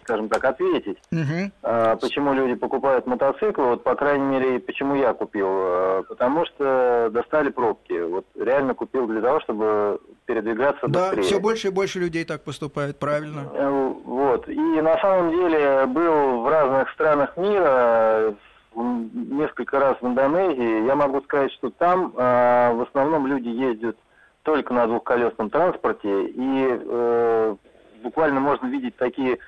скажем 0.03 0.29
так, 0.29 0.43
ответить, 0.43 0.99
угу. 1.11 1.51
э, 1.63 1.97
почему 1.99 2.33
люди 2.33 2.53
покупают 2.53 3.07
мотоциклы, 3.07 3.65
вот, 3.65 3.83
по 3.83 3.95
крайней 3.95 4.25
мере, 4.25 4.59
почему 4.59 4.93
я 4.93 5.13
купил. 5.13 5.47
Э, 5.49 6.03
потому 6.07 6.45
что 6.45 7.09
достали 7.11 7.49
пробки. 7.49 7.99
Вот 7.99 8.25
реально 8.35 8.75
купил 8.75 9.07
для 9.07 9.21
того, 9.21 9.39
чтобы 9.39 9.99
передвигаться 10.25 10.87
да, 10.87 11.07
быстрее. 11.07 11.21
Да, 11.21 11.23
все 11.23 11.39
больше 11.39 11.67
и 11.69 11.71
больше 11.71 11.99
людей 11.99 12.25
так 12.25 12.43
поступает, 12.43 12.99
правильно. 12.99 13.49
Э, 13.53 13.93
вот. 14.05 14.47
И 14.47 14.81
на 14.81 14.99
самом 14.99 15.31
деле 15.31 15.85
был 15.87 16.41
в 16.41 16.47
разных 16.47 16.91
странах 16.91 17.35
мира, 17.37 18.35
несколько 18.75 19.79
раз 19.79 19.97
в 20.01 20.07
Индонезии, 20.07 20.85
я 20.85 20.95
могу 20.95 21.21
сказать, 21.21 21.51
что 21.53 21.69
там 21.69 22.13
э, 22.15 22.73
в 22.73 22.81
основном 22.87 23.27
люди 23.27 23.49
ездят 23.49 23.97
только 24.43 24.73
на 24.73 24.87
двухколесном 24.87 25.49
транспорте, 25.49 26.25
и 26.27 26.67
э, 26.69 27.55
буквально 28.03 28.39
можно 28.39 28.67
видеть 28.67 28.95
такие 28.97 29.39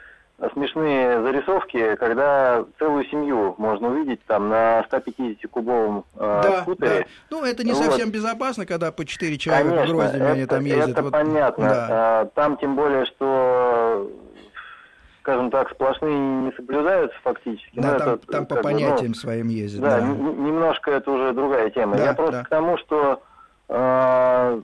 смешные 0.54 1.22
зарисовки, 1.24 1.96
когда 1.96 2.66
целую 2.78 3.06
семью 3.06 3.56
можно 3.58 3.90
увидеть 3.90 4.20
там 4.26 4.50
на 4.50 4.82
150-кубовом 4.92 6.04
э, 6.16 6.42
да, 6.44 6.62
скутере. 6.62 7.00
Да. 7.00 7.06
Ну, 7.38 7.46
это 7.46 7.64
не 7.64 7.72
вот. 7.72 7.84
совсем 7.84 8.12
безопасно, 8.12 8.66
когда 8.66 8.92
по 8.92 9.06
4 9.06 9.38
человека 9.38 9.70
Конечно, 9.70 9.96
гроздями 9.96 10.24
это, 10.24 10.32
они 10.32 10.46
там 10.46 10.66
ездят. 10.66 10.90
Это 10.90 11.04
вот. 11.04 11.12
понятно. 11.14 11.66
Да. 11.66 12.30
Там 12.36 12.58
тем 12.58 12.76
более, 12.76 13.06
что 13.06 14.12
скажем 15.26 15.50
так, 15.50 15.72
сплошные 15.72 16.16
не 16.16 16.52
соблюдаются 16.52 17.18
фактически. 17.24 17.80
Да, 17.80 17.98
там, 17.98 18.10
это, 18.14 18.28
там 18.28 18.46
по 18.46 18.58
понятиям 18.58 19.10
ну, 19.10 19.14
своим 19.16 19.48
ездят. 19.48 19.82
Да, 19.82 20.00
да. 20.00 20.06
немножко 20.06 20.92
это 20.92 21.10
уже 21.10 21.34
другая 21.34 21.72
тема. 21.72 21.98
Да, 21.98 22.06
Я 22.06 22.14
просто 22.14 22.38
да. 22.38 22.44
к 22.44 22.50
тому, 22.50 22.78
что 22.78 23.24
э, 23.68 24.62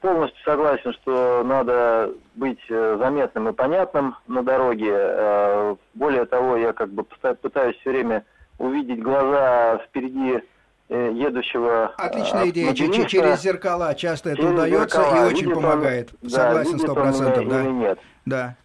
полностью 0.00 0.42
согласен, 0.44 0.92
что 0.94 1.44
надо 1.44 2.10
быть 2.34 2.58
э, 2.68 2.96
заметным 2.98 3.50
и 3.50 3.52
понятным 3.52 4.16
на 4.26 4.42
дороге. 4.42 4.90
Э, 4.92 5.76
более 5.94 6.24
того, 6.24 6.56
я 6.56 6.72
как 6.72 6.88
бы 6.88 7.04
пытаюсь 7.04 7.76
все 7.76 7.90
время 7.90 8.24
увидеть 8.58 9.00
глаза 9.00 9.78
впереди 9.86 10.42
э, 10.88 11.10
едущего 11.14 11.94
Отличная 11.96 12.48
идея. 12.48 12.74
Через 12.74 13.40
зеркала 13.40 13.94
часто 13.94 14.30
это 14.30 14.48
удается 14.48 15.00
зеркала. 15.00 15.14
и 15.14 15.32
очень 15.32 15.46
видит 15.46 15.54
помогает. 15.54 16.10
Он, 16.24 16.28
Согласен 16.28 16.78
сто 16.80 16.92
процентов. 16.92 17.48
Да. 17.48 17.62
нет. 17.62 17.98
Да. 18.26 18.56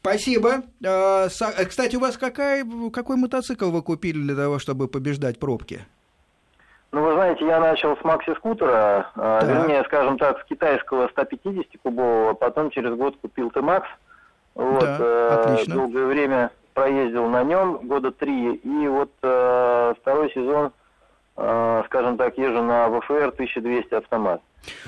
Спасибо. 0.00 0.62
А, 0.84 1.26
э, 1.26 1.64
кстати, 1.66 1.96
у 1.96 2.00
вас 2.00 2.16
какая, 2.16 2.64
какой 2.92 3.16
мотоцикл 3.16 3.70
вы 3.70 3.82
купили 3.82 4.20
для 4.22 4.34
того, 4.34 4.58
чтобы 4.58 4.88
побеждать 4.88 5.38
пробки? 5.38 5.80
Ну, 6.92 7.02
вы 7.02 7.12
знаете, 7.12 7.46
я 7.46 7.60
начал 7.60 7.96
с 7.96 8.02
макси-скутера, 8.02 9.10
а, 9.14 9.44
вернее, 9.44 9.84
скажем 9.84 10.18
так, 10.18 10.40
с 10.40 10.44
китайского 10.44 11.08
150-кубового, 11.08 12.34
потом 12.34 12.70
через 12.70 12.94
год 12.96 13.16
купил 13.20 13.50
Т-Макс. 13.50 13.88
Вот, 14.54 14.80
да, 14.80 14.96
э, 14.98 15.28
отлично. 15.28 15.74
Долгое 15.74 16.06
время 16.06 16.50
проездил 16.74 17.28
на 17.28 17.44
нем, 17.44 17.86
года 17.86 18.10
три, 18.10 18.54
и 18.54 18.88
вот 18.88 19.12
э, 19.22 19.94
второй 20.00 20.32
сезон, 20.32 20.72
э, 21.36 21.82
скажем 21.86 22.16
так, 22.16 22.36
езжу 22.36 22.62
на 22.62 22.88
ВФР 22.88 23.28
1200 23.28 23.94
автомат. 23.94 24.42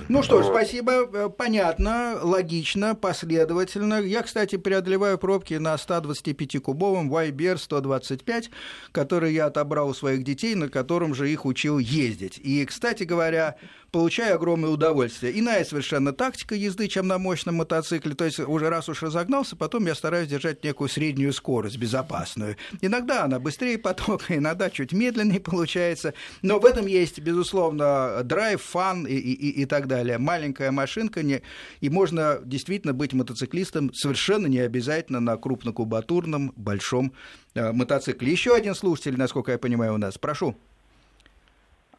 Ну 0.08 0.22
что 0.22 0.42
ж, 0.42 0.46
спасибо. 0.46 1.08
Э, 1.12 1.28
понятно, 1.28 2.18
логично, 2.22 2.94
последовательно. 2.94 4.00
Я, 4.00 4.22
кстати, 4.22 4.56
преодолеваю 4.56 5.18
пробки 5.18 5.54
на 5.54 5.74
125-кубовом 5.74 7.08
YBR 7.10 7.58
125, 7.58 8.50
который 8.92 9.32
я 9.32 9.46
отобрал 9.46 9.88
у 9.88 9.94
своих 9.94 10.24
детей, 10.24 10.54
на 10.54 10.68
котором 10.68 11.14
же 11.14 11.30
их 11.30 11.44
учил 11.44 11.78
ездить. 11.78 12.38
И, 12.38 12.64
кстати 12.64 13.04
говоря, 13.04 13.56
получаю 13.92 14.36
огромное 14.36 14.70
удовольствие. 14.70 15.38
Иная 15.38 15.64
совершенно 15.64 16.12
тактика 16.12 16.54
езды, 16.54 16.88
чем 16.88 17.06
на 17.06 17.18
мощном 17.18 17.56
мотоцикле. 17.56 18.14
То 18.14 18.24
есть 18.24 18.40
уже 18.40 18.70
раз 18.70 18.88
уж 18.88 19.02
разогнался, 19.02 19.54
потом 19.54 19.86
я 19.86 19.94
стараюсь 19.94 20.28
держать 20.28 20.64
некую 20.64 20.88
среднюю 20.88 21.32
скорость, 21.32 21.76
безопасную. 21.76 22.56
Иногда 22.80 23.24
она 23.24 23.38
быстрее 23.38 23.78
потока, 23.78 24.36
иногда 24.36 24.70
чуть 24.70 24.92
медленнее 24.92 25.40
получается. 25.40 26.14
Но 26.40 26.58
в 26.58 26.64
этом 26.64 26.86
есть, 26.86 27.20
безусловно, 27.20 28.22
драйв, 28.24 28.62
фан 28.62 29.06
и, 29.06 29.14
и, 29.14 29.61
и 29.61 29.61
так 29.66 29.86
далее. 29.86 30.18
Маленькая 30.18 30.70
машинка, 30.70 31.22
не... 31.22 31.42
и 31.80 31.90
можно 31.90 32.40
действительно 32.44 32.92
быть 32.92 33.12
мотоциклистом 33.12 33.92
совершенно 33.94 34.46
не 34.46 34.60
обязательно 34.60 35.20
на 35.20 35.36
крупнокубатурном 35.36 36.52
большом 36.56 37.12
э, 37.54 37.72
мотоцикле. 37.72 38.30
Еще 38.30 38.54
один 38.54 38.74
слушатель, 38.74 39.16
насколько 39.16 39.52
я 39.52 39.58
понимаю, 39.58 39.94
у 39.94 39.98
нас. 39.98 40.18
Прошу. 40.18 40.56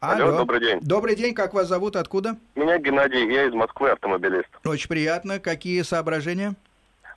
Алло, 0.00 0.26
Алло, 0.26 0.38
добрый 0.38 0.60
день. 0.60 0.78
Добрый 0.82 1.16
день, 1.16 1.34
как 1.34 1.54
вас 1.54 1.68
зовут, 1.68 1.96
откуда? 1.96 2.36
Меня 2.54 2.78
Геннадий, 2.78 3.32
я 3.32 3.46
из 3.46 3.54
Москвы, 3.54 3.90
автомобилист. 3.90 4.48
Очень 4.64 4.88
приятно. 4.88 5.38
Какие 5.38 5.80
соображения? 5.82 6.54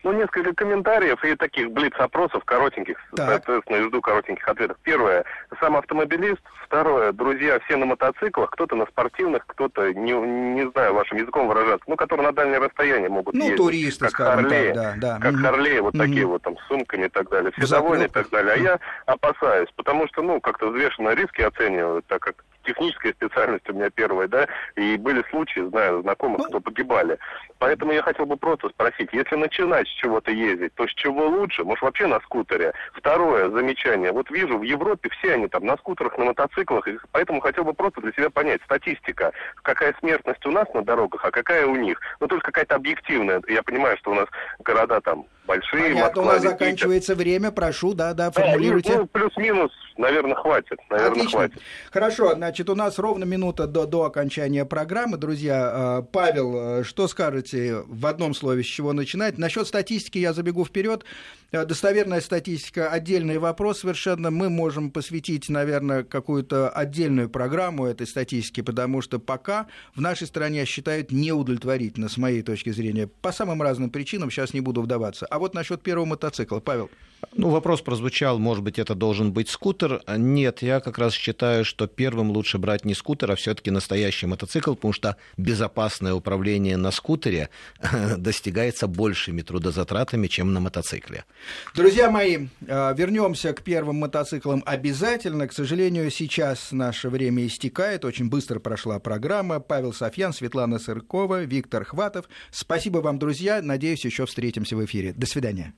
Ну, 0.04 0.12
несколько 0.14 0.54
комментариев 0.54 1.24
и 1.24 1.36
таких 1.36 1.72
блиц-опросов 1.72 2.44
коротеньких, 2.46 2.98
так. 3.16 3.28
соответственно, 3.30 3.84
жду 3.84 4.02
коротеньких 4.02 4.48
ответов. 4.48 4.78
Первое, 4.84 5.26
сам 5.60 5.76
автомобилист. 5.76 6.42
Второе, 6.66 7.14
друзья 7.14 7.60
все 7.62 7.78
на 7.78 7.86
мотоциклах, 7.86 8.52
кто-то 8.52 8.76
на 8.76 8.86
спортивных, 8.88 9.46
кто-то, 9.48 9.94
не, 9.94 10.12
не 10.12 10.70
знаю 10.72 10.94
вашим 10.94 11.18
языком 11.18 11.48
выражаться, 11.48 11.86
ну, 11.88 11.96
которые 11.96 12.28
на 12.28 12.34
дальнее 12.34 12.60
расстояние 12.60 13.10
могут 13.10 13.36
ну, 13.36 13.44
ездить. 13.44 13.58
туристы, 13.58 14.10
как 14.10 14.16
Харлей, 14.16 14.74
да, 14.74 14.96
да. 14.98 15.20
Как 15.22 15.34
mm-hmm. 15.34 15.42
Харлей, 15.44 15.80
вот 15.80 15.96
mm-hmm. 15.96 16.00
такие 16.00 16.26
вот 16.26 16.42
там 16.42 16.58
с 16.58 16.68
сумками 16.68 17.06
и 17.06 17.10
так 17.10 17.30
далее. 17.30 17.54
Все 17.58 17.68
довольны 17.68 18.04
и 18.04 18.08
так 18.10 18.30
далее. 18.30 18.54
А 18.54 18.58
я 18.58 18.80
опасаюсь, 19.06 19.70
потому 19.78 20.08
что, 20.10 20.22
ну, 20.22 20.42
как-то 20.42 20.70
взвешенно 20.70 21.16
риски 21.16 21.42
оцениваю, 21.42 22.04
так 22.06 22.22
как 22.22 22.44
техническая 22.68 23.14
специальность 23.14 23.68
у 23.70 23.74
меня 23.74 23.90
первая, 23.90 24.28
да, 24.28 24.48
и 24.76 24.98
были 24.98 25.24
случаи, 25.30 25.68
знаю, 25.70 26.02
знакомых, 26.02 26.48
кто 26.48 26.60
погибали. 26.60 27.18
Поэтому 27.60 27.94
я 27.94 28.02
хотел 28.02 28.26
бы 28.26 28.38
просто 28.38 28.70
спросить, 28.70 29.10
если 29.14 29.36
начинать 29.36 29.88
с 29.88 29.92
чего-то 29.92 30.32
ездить, 30.32 30.74
то 30.76 30.88
с 30.88 30.94
чего 30.94 31.28
лучше? 31.28 31.64
Может, 31.64 31.82
вообще 31.82 32.08
на 32.08 32.20
скутере? 32.22 32.74
Второе 32.94 33.50
замечание. 33.50 34.12
Вот 34.12 34.30
вижу, 34.30 34.60
в 34.60 34.64
Европе 34.64 35.10
все 35.10 35.34
они 35.34 35.48
там 35.48 35.66
на 35.66 35.78
скутерах, 35.78 36.18
на 36.18 36.26
мотоциклах, 36.26 36.88
и 36.88 36.98
поэтому 37.12 37.40
хотел 37.40 37.64
бы 37.64 37.74
просто 37.74 38.02
для 38.02 38.12
себя 38.12 38.30
понять, 38.30 38.62
статистика, 38.64 39.32
какая 39.64 39.96
смертность 40.00 40.46
у 40.46 40.52
нас 40.52 40.68
на 40.74 40.84
дорогах, 40.84 41.24
а 41.24 41.32
какая 41.32 41.66
у 41.66 41.76
них. 41.76 42.00
Ну, 42.20 42.28
только 42.28 42.48
какая-то 42.48 42.76
объективная. 42.76 43.42
Я 43.48 43.64
понимаю, 43.64 43.98
что 43.98 44.12
у 44.12 44.16
нас 44.16 44.28
города 44.60 45.02
там 45.02 45.26
большие. 45.46 45.84
Понятно, 45.84 46.06
Москва, 46.06 46.24
у 46.24 46.26
нас 46.26 46.42
заканчивается 46.42 47.16
время, 47.16 47.52
прошу, 47.52 47.94
да, 47.94 48.14
да, 48.14 48.32
формулируйте. 48.32 48.94
Да, 48.94 49.00
ну, 49.00 49.08
плюс-минус, 49.08 49.72
наверное, 49.98 50.36
хватит. 50.36 50.80
Наверное, 50.90 51.12
Отлично. 51.12 51.40
хватит. 51.40 51.62
Хорошо, 51.92 52.34
значит, 52.36 52.57
у 52.66 52.76
нас 52.76 52.98
ровно 52.98 53.24
минута 53.24 53.68
до, 53.68 53.86
до 53.86 54.04
окончания 54.04 54.66
программы. 54.66 55.18
Друзья, 55.18 55.70
а, 55.72 56.02
Павел, 56.02 56.84
что 56.84 57.08
скажете 57.08 57.84
в 57.86 58.06
одном 58.06 58.34
слове, 58.34 58.64
с 58.64 58.68
чего 58.68 58.94
начинать? 58.94 59.38
Насчет 59.38 59.68
статистики 59.68 60.18
я 60.18 60.34
забегу 60.34 60.66
вперед. 60.66 61.06
Э, 61.52 61.66
достоверная 61.66 62.20
статистика– 62.20 62.90
отдельный 62.92 63.38
вопрос 63.38 63.80
совершенно. 63.80 64.32
Мы 64.32 64.50
можем 64.50 64.92
посвятить, 64.92 65.48
наверное, 65.50 66.04
какую-то 66.04 66.70
отдельную 66.70 67.30
программу 67.30 67.86
этой 67.86 68.06
статистике, 68.06 68.64
потому 68.64 69.02
что 69.02 69.20
пока 69.20 69.68
в 69.96 70.02
нашей 70.02 70.28
стране 70.28 70.66
считают 70.66 71.12
неудовлетворительно, 71.12 72.10
с 72.10 72.18
моей 72.18 72.42
точки 72.42 72.72
зрения, 72.72 73.08
по 73.08 73.32
самым 73.32 73.62
разным 73.62 73.90
причинам, 73.90 74.30
сейчас 74.30 74.54
не 74.54 74.62
буду 74.62 74.82
вдаваться. 74.82 75.26
А 75.28 75.40
вот 75.40 75.54
насчет 75.54 75.82
первого 75.82 76.06
мотоцикла, 76.06 76.60
Павел. 76.60 76.90
Ну, 77.34 77.50
вопрос 77.50 77.82
прозвучал, 77.82 78.38
может 78.40 78.64
быть, 78.64 78.78
это 78.78 78.94
должен 78.94 79.32
быть 79.32 79.50
скутер. 79.50 80.02
Нет, 80.08 80.62
я 80.62 80.80
как 80.80 80.98
раз 80.98 81.14
считаю, 81.14 81.66
что 81.66 81.88
первым 81.88 82.32
лучше 82.32 82.58
брать 82.58 82.86
не 82.86 82.94
скутер, 82.94 83.32
а 83.32 83.36
все-таки 83.36 83.72
настоящий 83.72 84.28
мотоцикл, 84.28 84.76
потому 84.76 84.94
что 84.94 85.18
безопасное 85.36 86.14
управление 86.14 86.78
на 86.78 86.92
скутере 86.92 87.50
достигается 88.18 88.88
большими 88.88 89.42
трудозатратами, 89.42 90.28
чем 90.28 90.54
на 90.54 90.60
мотоцикле. 90.60 91.26
Друзья 91.76 92.10
мои, 92.10 92.48
э, 92.68 92.94
вернемся 92.98 93.54
к 93.54 93.62
первым 93.62 93.98
мотоциклам 93.98 94.64
обязательно. 94.66 95.48
К 95.48 95.54
сожалению, 95.54 96.10
сейчас 96.12 96.72
наше 96.72 97.10
время 97.10 97.46
истекает. 97.46 98.06
Очень 98.06 98.30
быстро 98.30 98.60
прошла 98.60 99.00
программа. 99.00 99.60
Павел 99.60 99.94
Софьян, 99.94 100.34
Светлана 100.34 100.80
Сыркова, 100.80 101.44
Виктор 101.44 101.86
Хватов. 101.86 102.28
Спасибо 102.52 103.00
вам, 103.00 103.20
друзья. 103.20 103.62
Надеюсь, 103.62 104.06
еще 104.06 104.26
встретимся 104.26 104.76
в 104.76 104.84
эфире. 104.86 105.14
До 105.14 105.26
свидания. 105.26 105.74